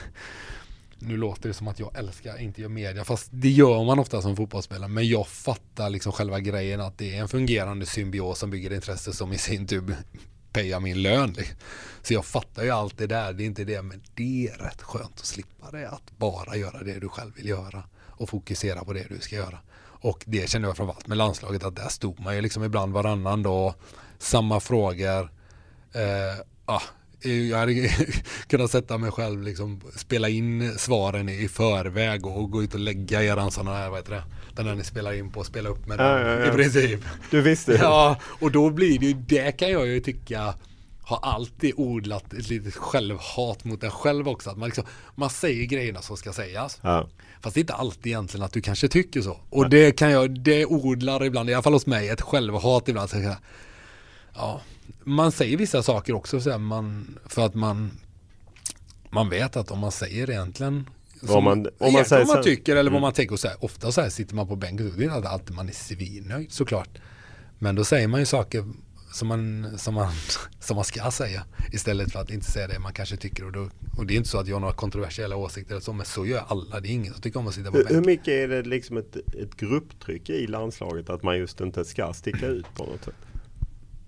[1.01, 4.21] Nu låter det som att jag älskar inte gör media, fast det gör man ofta
[4.21, 4.89] som fotbollsspelare.
[4.89, 9.13] Men jag fattar liksom själva grejen att det är en fungerande symbios som bygger intresse
[9.13, 9.95] som i sin tur
[10.51, 11.35] pejar min lön.
[12.01, 14.81] Så jag fattar ju allt det där, det är inte det, men det är rätt
[14.81, 17.83] skönt att slippa det, att bara göra det du själv vill göra
[18.19, 19.59] och fokusera på det du ska göra.
[20.01, 23.43] Och det känner jag framförallt med landslaget att där stod man ju liksom ibland varannan
[23.43, 23.73] dag,
[24.17, 25.31] samma frågor.
[25.93, 26.81] Eh, ah,
[27.21, 27.89] jag hade
[28.47, 33.23] kunnat sätta mig själv, liksom, spela in svaren i förväg och gå ut och lägga
[33.23, 34.23] eran sådana här, vad heter det,
[34.55, 36.47] den där ni spelar in på, spela upp med den Ja, ja, ja.
[36.47, 36.99] i princip.
[37.31, 37.73] Du visste?
[37.81, 40.53] Ja, och då blir det ju, det kan jag ju tycka
[41.09, 44.49] har alltid odlat ett litet självhat mot en själv också.
[44.49, 46.79] Att man, liksom, man säger grejerna som ska sägas.
[46.81, 47.07] Ja.
[47.41, 49.39] Fast det är inte alltid egentligen att du kanske tycker så.
[49.49, 53.09] Och det kan jag, det odlar ibland, i alla fall hos mig, ett självhat ibland.
[53.09, 53.35] Så
[54.35, 54.61] ja,
[55.03, 57.91] man säger vissa saker också så man, för att man,
[59.09, 60.89] man vet att om man säger egentligen
[61.21, 63.01] Vad som- man- om man säger vad man tycker eller vad Mm.
[63.01, 65.15] man tänker och så här, ofta så här sitter man på bänken och det är
[65.17, 66.89] inte alltid man är svinnöjd såklart.
[67.59, 68.65] Men då säger man ju saker
[69.11, 70.11] som man, som man,
[70.59, 73.45] som man ska säga istället för att inte säga det man kanske tycker.
[73.45, 75.93] Och, då, och det är inte så att jag har några kontroversiella åsikter eller så,
[75.93, 76.79] men så gör alla.
[76.79, 78.11] Det är ingen som tycker om att sitta på Hur, hur bänken.
[78.11, 82.47] mycket är det liksom ett, ett grupptryck i landslaget att man just inte ska sticka
[82.47, 83.15] ut på något sätt?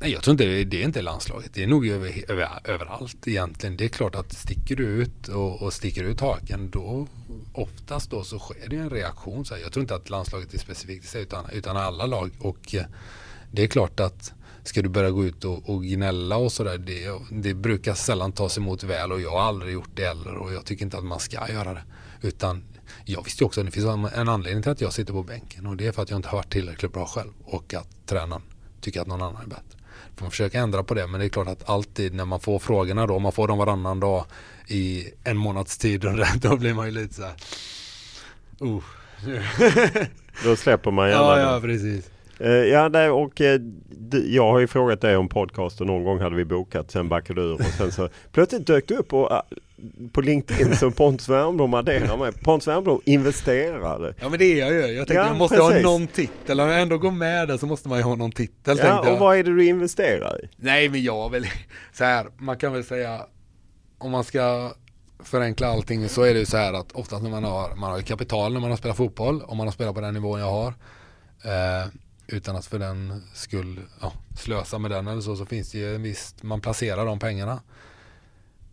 [0.01, 1.53] Nej, jag tror inte det, det är inte landslaget.
[1.53, 3.77] Det är nog över, över, överallt egentligen.
[3.77, 7.07] Det är klart att sticker du ut och, och sticker ut haken då
[7.53, 9.45] oftast då så sker det en reaktion.
[9.45, 9.61] Så här.
[9.61, 12.31] Jag tror inte att landslaget är specifikt i sig utan, utan alla lag.
[12.39, 12.85] Och eh,
[13.51, 14.33] det är klart att
[14.63, 18.57] ska du börja gå ut och, och gnälla och sådär det, det brukar sällan tas
[18.57, 21.19] emot väl och jag har aldrig gjort det heller och jag tycker inte att man
[21.19, 21.83] ska göra det.
[22.21, 22.63] Utan
[23.05, 23.85] jag visste ju också att det finns
[24.15, 26.29] en anledning till att jag sitter på bänken och det är för att jag inte
[26.29, 28.41] har hört tillräckligt bra själv och att tränaren
[28.81, 29.77] tycker att någon annan är bättre.
[30.15, 32.59] Får man försöka ändra på det men det är klart att alltid när man får
[32.59, 34.25] frågorna då, man får dem varannan dag
[34.67, 37.35] i en månads tid och då blir man ju lite så här.
[38.59, 38.83] Oh.
[40.43, 42.09] Då släpper man gärna Ja, ja precis.
[42.43, 43.61] Eh, ja, nej, och eh,
[44.25, 47.41] jag har ju frågat dig om podcast och någon gång hade vi bokat, sen backade
[47.41, 49.43] du ur och sen så plötsligt dök du upp och, ah,
[50.11, 52.31] på LinkedIn som Pontus Wernbloom adderar mig.
[52.31, 54.13] Pontus Wernbloom investerare.
[54.19, 54.79] Ja men det är jag ju.
[54.79, 55.85] Jag tänkte Ja, jag måste precis.
[55.85, 56.59] ha någon titel.
[56.59, 59.13] Om jag ändå går med där så måste man ju ha någon titel Ja, jag.
[59.13, 60.49] och vad är det du investerar i?
[60.55, 61.45] Nej men jag väl
[61.93, 63.21] så här, man kan väl säga
[63.97, 64.71] om man ska
[65.23, 68.01] förenkla allting så är det ju så här att oftast när man har, man har
[68.01, 70.67] kapital när man har spelat fotboll om man har spelat på den nivån jag har
[71.43, 71.87] eh,
[72.33, 75.95] utan att för den skull ja, slösa med den eller så så finns det ju
[75.95, 77.61] en viss, man placerar de pengarna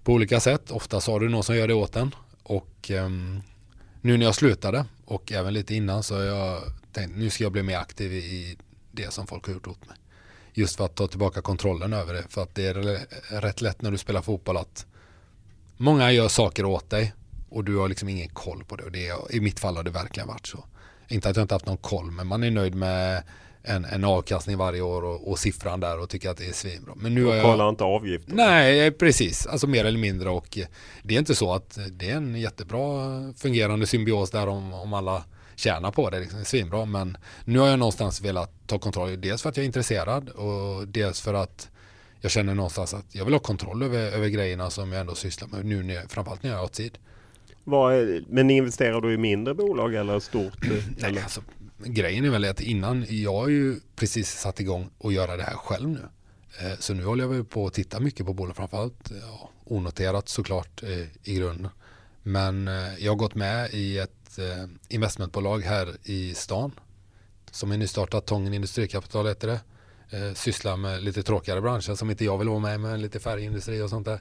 [0.05, 0.70] på olika sätt.
[0.70, 3.43] Ofta har du någon som gör det åt en och um,
[4.01, 6.62] nu när jag slutade och även lite innan så har jag
[6.93, 8.59] tänkt nu ska jag bli mer aktiv i
[8.93, 9.97] det som folk har gjort åt mig.
[10.52, 12.24] Just för att ta tillbaka kontrollen över det.
[12.28, 13.06] För att det är
[13.40, 14.86] rätt lätt när du spelar fotboll att
[15.76, 17.14] många gör saker åt dig
[17.48, 18.85] och du har liksom ingen koll på det.
[18.85, 20.64] Och det är, I mitt fall har det verkligen varit så.
[21.09, 23.22] Inte att jag inte haft någon koll men man är nöjd med
[23.68, 26.94] en, en avkastning varje år och, och siffran där och tycker att det är svinbra.
[26.96, 27.44] Men nu Och har jag...
[27.44, 28.34] kollar inte avgifter.
[28.34, 29.46] Nej, precis.
[29.46, 30.66] Alltså mer eller mindre och eh,
[31.02, 32.88] det är inte så att det är en jättebra
[33.36, 35.24] fungerande symbios där om, om alla
[35.56, 36.20] tjänar på det.
[36.20, 36.38] Liksom.
[36.38, 36.84] Det är svinbra.
[36.84, 39.20] Men nu har jag någonstans velat ta kontroll.
[39.20, 41.68] Dels för att jag är intresserad och dels för att
[42.20, 45.48] jag känner någonstans att jag vill ha kontroll över, över grejerna som jag ändå sysslar
[45.48, 46.98] med nu, när, framförallt när jag har tid.
[47.66, 50.64] Är, men investerar du i mindre bolag eller stort?
[50.64, 51.40] eh, Nej, alltså,
[51.78, 55.55] grejen är väl att innan, jag har ju precis satt igång och göra det här
[55.55, 56.09] själv nu.
[56.60, 60.28] Eh, så nu håller jag väl på att titta mycket på bolag, framförallt ja, onoterat
[60.28, 61.70] såklart eh, i grunden.
[62.22, 64.12] Men eh, jag har gått med i ett
[64.88, 66.72] investmentbolag här i stan
[67.50, 69.60] som är nystartat, Tången Industrikapital heter det.
[70.34, 73.90] Sysslar med lite tråkigare branscher som inte jag vill vara med med, lite färgindustri och
[73.90, 74.20] sånt där.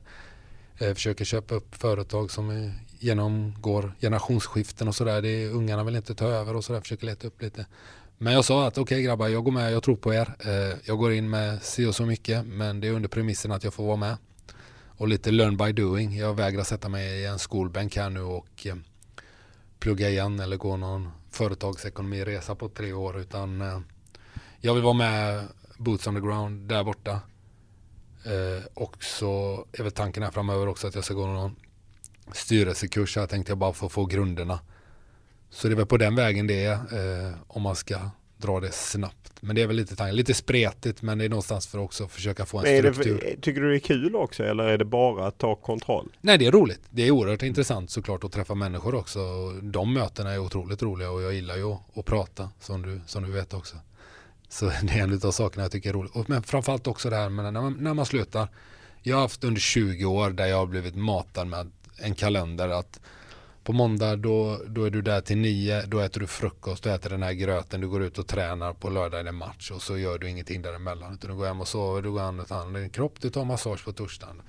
[0.94, 5.50] Försöker köpa upp företag som är genomgår generationsskiften och sådär.
[5.50, 6.82] Ungarna vill inte ta över och sådär.
[6.82, 7.66] Försöker leta upp lite.
[8.18, 10.36] Men jag sa att okej grabbar, jag går med, jag tror på er.
[10.40, 13.64] Eh, jag går in med si och så mycket, men det är under premissen att
[13.64, 14.18] jag får vara med.
[14.88, 16.18] Och lite learn by doing.
[16.18, 18.76] Jag vägrar sätta mig i en skolbänk här nu och eh,
[19.80, 23.20] plugga igen eller gå någon företagsekonomiresa på tre år.
[23.20, 23.80] Utan eh,
[24.60, 25.48] jag vill vara med
[25.78, 27.20] boots on the ground där borta.
[28.74, 31.56] Och så är väl tanken här framöver också att jag ska gå någon
[32.34, 34.60] styrelsekurs här tänkte jag bara att få grunderna.
[35.50, 38.00] Så det är väl på den vägen det är eh, om man ska
[38.38, 39.34] dra det snabbt.
[39.42, 42.08] Men det är väl lite tanken, lite spretigt men det är någonstans för att också
[42.08, 43.18] försöka få en det, struktur.
[43.18, 46.10] för- tycker du det är kul också eller är det bara att ta kontroll?
[46.22, 46.82] Nej, det är roligt.
[46.90, 49.20] Det är oerhört intressant såklart att träffa människor också.
[49.62, 53.24] De mötena är otroligt roliga och jag gillar ju att, att prata som du, som
[53.24, 53.78] du vet också.
[54.50, 56.28] Så det är en av sakerna jag tycker är roligt.
[56.28, 58.48] Men framförallt också det här med när man, när man slutar.
[59.02, 63.00] Jag har haft under 20 år där jag har blivit matad med en kalender att
[63.64, 67.10] på måndag då, då är du där till nio, då äter du frukost, du äter
[67.10, 69.98] den här gröten, du går ut och tränar, på lördag är det match och så
[69.98, 71.14] gör du ingenting däremellan.
[71.14, 73.22] Utan du går hem och sover, du går an och tar hand om din kropp,
[73.22, 74.42] du tar massage på torsdagen.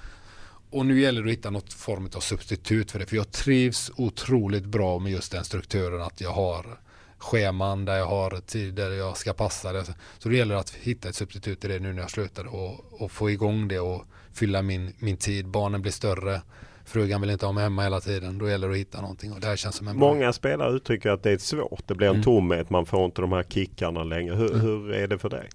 [0.70, 3.06] Och nu gäller det att hitta något form av substitut för det.
[3.06, 6.80] För jag trivs otroligt bra med just den strukturen att jag har
[7.18, 9.84] scheman där jag har tider jag ska passa det.
[10.18, 13.12] Så det gäller att hitta ett substitut till det nu när jag slutar och, och
[13.12, 15.48] få igång det och fylla min, min tid.
[15.48, 16.42] Barnen blir större.
[16.88, 18.38] Frugan vill inte ha mig hemma hela tiden.
[18.38, 20.72] Då gäller det att hitta någonting och det här känns som en bra Många spelare
[20.76, 21.82] uttrycker att det är svårt.
[21.88, 22.24] Det blir en Mm.
[22.24, 22.70] tomhet.
[22.70, 24.34] Man får inte de här kickarna längre.
[24.34, 24.60] Hur, Mm.
[24.60, 25.48] hur är det för dig?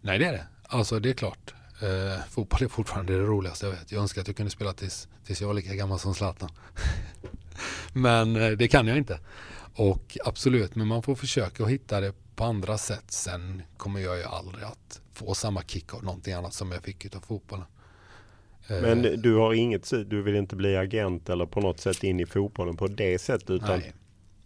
[0.00, 0.46] Nej det är det.
[0.68, 1.54] Alltså det är klart.
[1.82, 3.92] Eh, fotboll är fortfarande det roligaste jag vet.
[3.92, 6.48] Jag önskar att jag kunde spela tills, tills jag var lika gammal som Zlatan.
[7.92, 9.18] men eh, det kan jag inte.
[9.76, 13.04] Och absolut, men man får försöka att hitta det på andra sätt.
[13.08, 17.04] Sen kommer jag ju aldrig att få samma kick av någonting annat som jag fick
[17.04, 17.64] utav fotbollen.
[18.68, 22.20] Eh, Men du har inget, du vill inte bli agent eller på något sätt in
[22.20, 23.92] i fotbollen på det sättet utan Nej.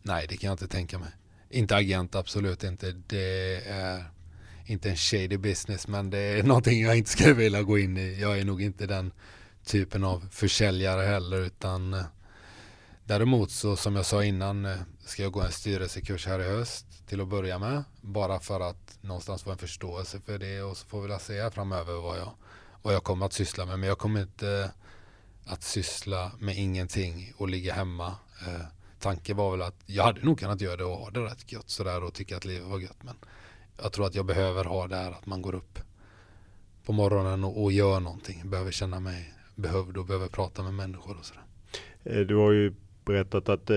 [0.03, 1.09] Nej, det kan jag inte tänka mig.
[1.51, 2.93] Inte agent, absolut inte.
[3.07, 4.05] Det är
[4.67, 8.21] inte en shady business, men det är någonting jag inte skulle vilja gå in i.
[8.21, 9.13] Jag är nog inte den
[9.65, 12.05] typen av försäljare heller, utan eh,
[13.05, 16.87] däremot så som jag sa innan eh, ska jag gå en styrelsekurs här i höst
[17.09, 17.85] till att börja med.
[18.01, 21.51] Bara för att någonstans få en förståelse för det och så får vi väl se
[21.51, 22.33] framöver vad jag,
[22.89, 23.79] vad jag kommer att syssla med.
[23.79, 24.71] Men jag kommer inte
[25.47, 28.07] att syssla med ingenting och ligga hemma.
[28.47, 28.67] Eh,
[28.99, 31.71] tanken var väl att jag hade nog kunnat göra det och ha det rätt gött
[31.71, 33.03] sådär och tycka att livet var gött.
[33.03, 33.15] Men
[33.83, 35.79] jag tror att jag behöver ha det här att man går upp
[36.85, 38.51] på morgonen och, och gör någonting.
[38.51, 41.43] Behöver känna mig behövd och behöver prata med människor och sådär.
[42.05, 42.75] Eh, Du har ju
[43.05, 43.77] berättat att eh,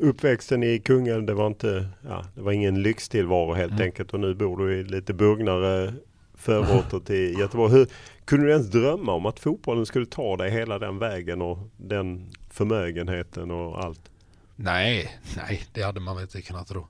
[0.00, 3.82] uppväxten i Kungälv det var inte, ja, det var ingen lyxtillvaro helt Mm.
[3.84, 5.94] enkelt och nu bor du i lite bugnare
[6.40, 7.72] förorter till Göteborg.
[7.72, 7.86] Hur,
[8.24, 12.30] kunde du ens drömma om att fotbollen skulle ta dig hela den vägen och den
[12.50, 14.10] förmögenheten och allt?
[14.56, 16.86] Nej, nej, det hade man väl inte kunnat tro.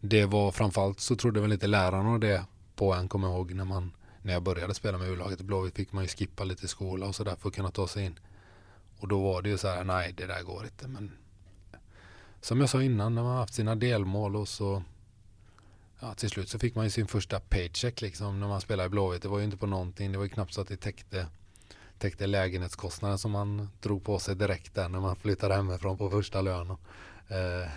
[0.00, 2.44] Det var framförallt så trodde väl inte lärarna det
[2.76, 3.92] på en, kommer jag ihåg, när, man,
[4.22, 7.14] när jag började spela med U-laget i Blåvitt fick man ju skippa lite skola och
[7.14, 8.18] sådär för att kunna ta sig in.
[8.98, 10.88] Och då var det ju så här, nej det där går inte.
[10.88, 11.12] Men
[12.40, 14.82] som jag sa innan, när man har haft sina delmål och så
[16.00, 18.90] ja, till slut så fick man ju sin första paycheck liksom när man spelade i
[18.90, 19.22] Blåvitt.
[19.22, 21.26] Det var ju inte på någonting, det var ju knappt så att det täckte
[21.98, 26.40] täckte lägenhetskostnaden som man drog på sig direkt där när man flyttade hemifrån på första
[26.42, 26.76] lönen.
[27.28, 27.70] Eh,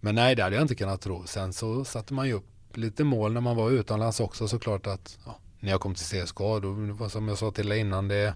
[0.00, 1.26] men nej, det hade jag inte kunnat tro.
[1.26, 5.18] Sen så satte man ju upp lite mål när man var utomlands också såklart att
[5.26, 8.34] ja, när jag kom till CSKA, då som jag sa till dig innan, det,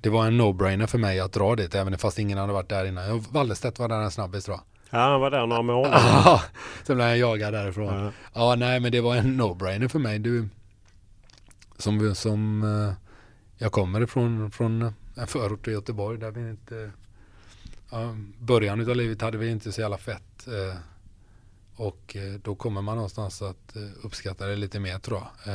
[0.00, 2.84] det var en no-brainer för mig att dra dit, även fast ingen hade varit där
[2.84, 3.04] innan.
[3.04, 4.64] Wallerstedt Wallestedt var där en snabbis tror jag.
[4.90, 5.98] Ja, han var där några månader.
[5.98, 6.42] Ja,
[6.84, 8.12] Sen blev jag jagad därifrån.
[8.34, 8.54] Ja.
[8.54, 10.18] nej men det var en no-brainer för mig.
[10.18, 10.48] Du,
[11.76, 12.92] som, som eh,
[13.58, 16.90] jag kommer ifrån från en förort i Göteborg där vi inte
[17.90, 20.48] ja, början av livet hade vi inte så jävla fett.
[20.48, 20.78] Eh,
[21.76, 25.54] och eh, då kommer man någonstans att uppskatta det lite mer tror jag.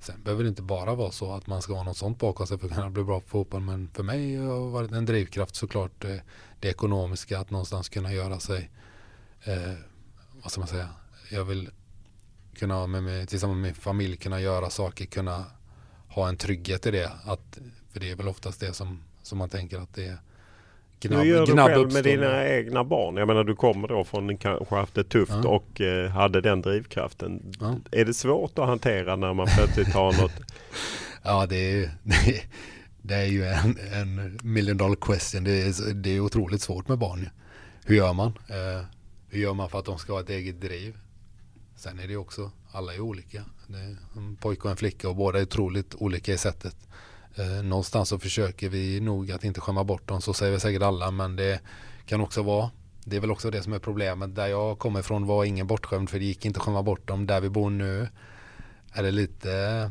[0.00, 2.58] Sen behöver det inte bara vara så att man ska ha något sånt bakom sig
[2.58, 3.60] för att kunna bli bra på fotboll.
[3.60, 6.16] Men för mig har varit en drivkraft såklart eh,
[6.60, 8.70] det ekonomiska att någonstans kunna göra sig
[9.44, 9.74] eh,
[10.42, 10.88] vad ska man säga,
[11.30, 11.70] jag vill
[12.54, 15.44] kunna med mig, tillsammans med min familj kunna göra saker, kunna
[16.08, 17.12] ha en trygghet i det.
[17.24, 17.58] Att,
[17.92, 20.18] för det är väl oftast det som, som man tänker att det är
[21.02, 23.16] hur gör du själv med dina egna barn?
[23.16, 25.48] Jag menar du kommer då från kanske haft det tufft Ja.
[25.48, 27.52] och eh, hade den drivkraften.
[27.60, 27.76] Ja.
[27.90, 30.32] Är det svårt att hantera när man plötsligt har något?
[31.22, 32.42] Ja, det är, det är,
[33.02, 35.44] det är ju en, en million dollar question.
[35.44, 37.28] Det är, det är otroligt svårt med barn.
[37.84, 38.32] Hur gör man?
[38.48, 38.84] Eh,
[39.28, 40.96] hur gör man för att de ska ha ett eget driv?
[41.76, 43.44] Sen är det också, alla är olika.
[43.66, 46.76] Det är en pojke och en flicka och båda är otroligt olika i sättet.
[47.38, 50.82] Eh, någonstans så försöker vi nog att inte skämma bort dem, så säger vi säkert
[50.82, 51.60] alla, men det
[52.06, 52.70] kan också vara
[53.08, 54.34] det är väl också det som är problemet.
[54.34, 57.26] Där jag kommer ifrån var ingen bortskämd för det gick inte att skämma bort dem.
[57.26, 58.08] Där vi bor nu
[58.92, 59.90] är det lite,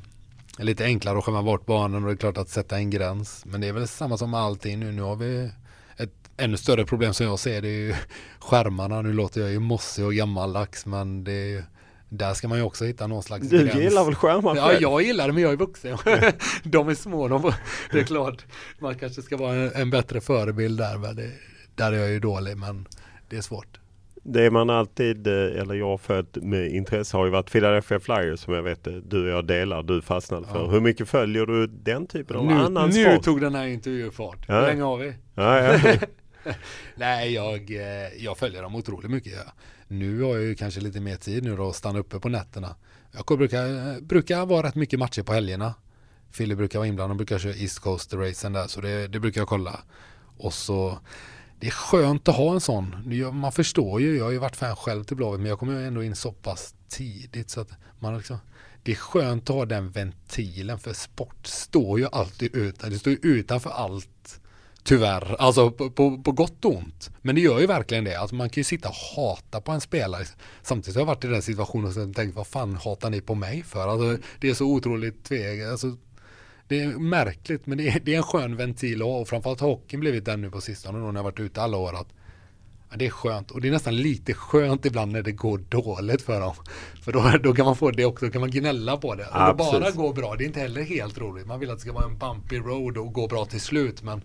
[0.58, 3.46] lite enklare att skämma bort barnen och det är klart att sätta en gräns.
[3.46, 4.92] Men det är väl samma som med allting nu.
[4.92, 5.52] Nu har vi
[5.98, 7.96] ett ännu större problem som jag ser det är ju
[8.40, 9.02] skärmarna.
[9.02, 11.64] Nu låter jag ju mossig och gammaldags men det är ju
[12.10, 13.76] där ska man ju också hitta någon slags Du gräns.
[13.76, 14.82] gillar väl skärmar Ja, själv?
[14.82, 15.98] jag gillar det men jag är vuxen.
[16.64, 17.28] de är små.
[17.28, 17.52] De,
[17.92, 18.46] det är klart,
[18.80, 20.98] man kanske ska vara en, en bättre förebild där.
[20.98, 21.30] Men det,
[21.76, 22.88] där är jag ju dålig men
[23.30, 23.80] det är svårt.
[24.30, 28.54] Det man alltid, eh, eller jag följt med intresse har ju varit Philadelphia Flyers som
[28.54, 30.60] jag vet eh, du och jag delar, du fastnade för.
[30.60, 30.68] Ja.
[30.68, 33.24] Hur mycket följer du den typen av Nu, annan nu sport?
[33.24, 34.38] tog den här intervjun fart.
[34.48, 34.56] Ja.
[34.60, 35.14] Hur länge har vi?
[35.36, 35.94] Ja, ja.
[36.96, 39.34] Nej, jag, eh, jag följer dem otroligt mycket.
[39.34, 39.52] Ja.
[39.88, 42.76] Nu har jag ju kanske lite mer tid nu då att stanna uppe på nätterna.
[43.12, 45.74] Jag brukar, brukar vara rätt mycket matcher på helgerna.
[46.32, 49.48] Fille brukar vara inblandad, de brukar köra East Coast-racen där, så det, det brukar jag
[49.48, 49.80] kolla.
[50.38, 51.00] Och så,
[51.60, 52.96] det är skönt att ha en sån.
[53.34, 55.88] Man förstår ju, jag har ju varit fan själv till Blåvitt, men jag kommer ju
[55.88, 58.38] ändå in så pass tidigt så att man liksom,
[58.84, 63.14] det är skönt att ha den ventilen för sport står ju alltid utan, det står
[63.14, 64.40] ju utanför allt
[64.88, 67.12] Tyvärr, alltså på, på, på gott och ont.
[67.22, 68.16] Men det gör ju verkligen det.
[68.16, 70.24] Alltså man kan ju sitta och hata på en spelare.
[70.62, 73.64] Samtidigt har jag varit i den situationen och tänkt vad fan hatar ni på mig
[73.64, 73.88] för?
[73.88, 75.64] Alltså, det är så otroligt tveg.
[75.64, 75.98] Alltså,
[76.68, 79.60] det är märkligt men det är, det är en skön ventil att ha och framförallt
[79.60, 82.08] har hockeyn blivit den nu på sistone då när jag varit ute alla år att
[82.90, 86.22] ja, det är skönt och det är nästan lite skönt ibland när det går dåligt
[86.22, 86.56] för dem.
[87.04, 89.24] För då, då kan man få det också, då kan man gnälla på det.
[89.24, 89.96] Om Ja, det bara precis.
[89.96, 91.48] går bra, det är inte heller helt roligt.
[91.48, 94.22] Man vill att det ska vara en bumpy road och gå bra till slut men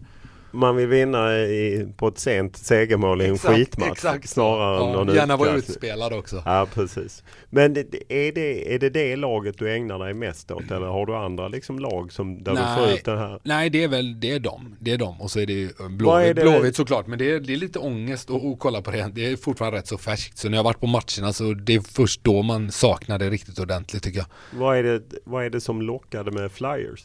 [0.52, 3.90] Man vill vinna i, på ett sent segermål i en Exakt, skitmatch.
[3.92, 4.28] exakt.
[4.28, 6.42] Snarare Ja, än någon gärna vara utspelad också.
[6.46, 7.22] Ja, precis.
[7.50, 10.70] Men är, det, är det det laget du ägnar dig mest åt?
[10.70, 13.40] Eller har du andra liksom lag som, där du får ut den här?
[13.42, 14.76] nej, det är väl det är dem.
[14.80, 17.06] Det är dem och så är det eh, Blåvitt, Blåvitt såklart.
[17.06, 19.10] Men det är, det är lite ångest att att kolla på det.
[19.14, 20.38] Det är fortfarande rätt så färskt.
[20.38, 23.58] Så när jag varit på matcherna så det är först då man saknar det riktigt
[23.58, 24.26] ordentligt tycker jag.
[24.60, 27.04] Vad är, det, vad är det som lockade med Flyers?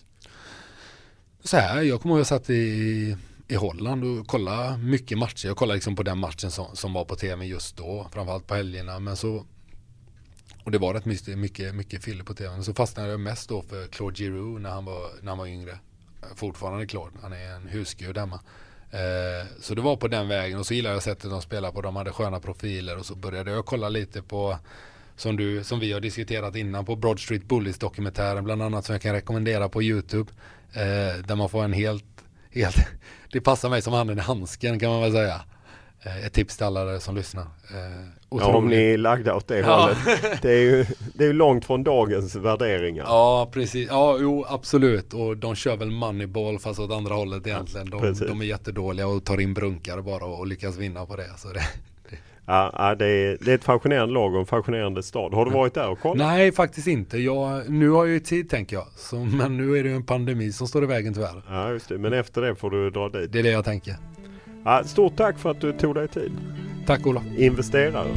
[1.44, 3.16] Så här, jag kommer ihåg att jag satt i,
[3.48, 5.48] i Holland och kolla mycket matcher.
[5.48, 8.08] Jag kollade liksom på den matchen som, som var på tv just då.
[8.14, 9.00] Framförallt på helgerna.
[9.00, 9.46] Men så
[10.68, 12.64] och det var rätt mycket, mycket, mycket filler på tv.
[12.64, 15.72] Så fastnade jag mest då för Claude Giroux när han var, när han var yngre.
[15.72, 18.40] Eh, fortfarande Claude, han är en husgud hemma.
[18.92, 21.82] Eh, så det var på den vägen och så gillade jag sättet de spelade på.
[21.82, 24.58] De hade sköna profiler och så började jag kolla lite på
[25.16, 28.94] som, du, som vi har diskuterat innan på Broad Street Bullies dokumentären bland annat som
[28.94, 30.32] jag kan rekommendera på YouTube.
[30.74, 32.06] Eh, där man får en helt,
[32.64, 32.78] helt,
[33.32, 35.42] det passar mig som handen i handsken kan man väl säga.
[36.04, 37.42] Eh, ett tips till alla som lyssnar.
[37.44, 39.82] Eh, Ja, om ni är lagda åt det Ja.
[39.82, 39.98] hållet.
[40.42, 43.04] Det är ju det är långt från dagens värderingar.
[43.08, 43.88] Ja, precis.
[43.90, 45.14] Ja, jo, absolut.
[45.14, 47.90] Och de kör väl moneyball fast åt andra hållet egentligen.
[47.90, 51.30] De, de är jättedåliga och tar in brunkar bara och lyckas vinna på det.
[51.38, 51.64] Så det.
[52.50, 55.34] Ja, det, är, det är ett fascinerande lag och en fascinerande stad.
[55.34, 56.18] Har du varit där och kollat?
[56.18, 57.18] Nej, faktiskt inte.
[57.18, 58.86] Jag, nu har jag ju tid tänker jag.
[58.96, 61.44] Så, men nu är det ju en pandemi som står i vägen tyvärr.
[61.50, 61.98] Ja, just det.
[61.98, 63.32] Men efter det får du dra dit.
[63.32, 63.96] Det är det jag tänker.
[64.66, 66.32] Ja, stort tack för att du tog dig tid.
[66.86, 67.24] Tack Ola.
[67.38, 68.08] Investerare.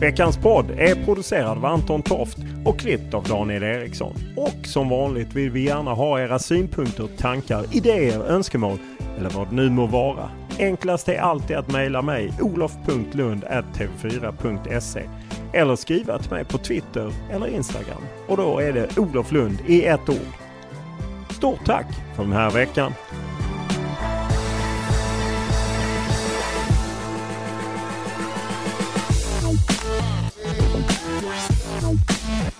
[0.00, 4.14] Veckans podd är producerad av Anton Toft och klippt av Daniel Eriksson.
[4.36, 8.78] Och som vanligt vill vi gärna ha era synpunkter, tankar, idéer, önskemål
[9.18, 10.30] eller vad det nu må vara.
[10.58, 15.02] Enklast är alltid att mejla mig olof.lund.tv4.se
[15.52, 18.02] eller skriva till mig på Twitter eller Instagram.
[18.28, 20.34] Och då är det Olof Lund i ett ord.
[21.30, 22.92] Stort tack för den här veckan!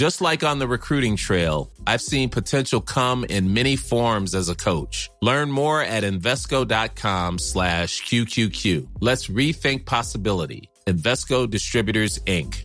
[0.00, 4.54] Just like on the recruiting trail, I've seen potential come in many forms as a
[4.54, 5.10] coach.
[5.20, 8.88] Learn more at Invesco.com slash QQQ.
[9.00, 10.70] Let's rethink possibility.
[10.86, 12.64] Invesco Distributors, Inc.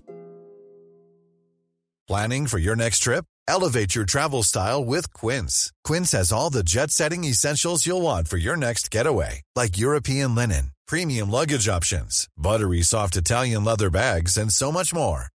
[2.07, 3.25] Planning for your next trip?
[3.49, 5.73] Elevate your travel style with Quince.
[5.83, 10.35] Quince has all the jet setting essentials you'll want for your next getaway, like European
[10.35, 15.34] linen, premium luggage options, buttery soft Italian leather bags, and so much more.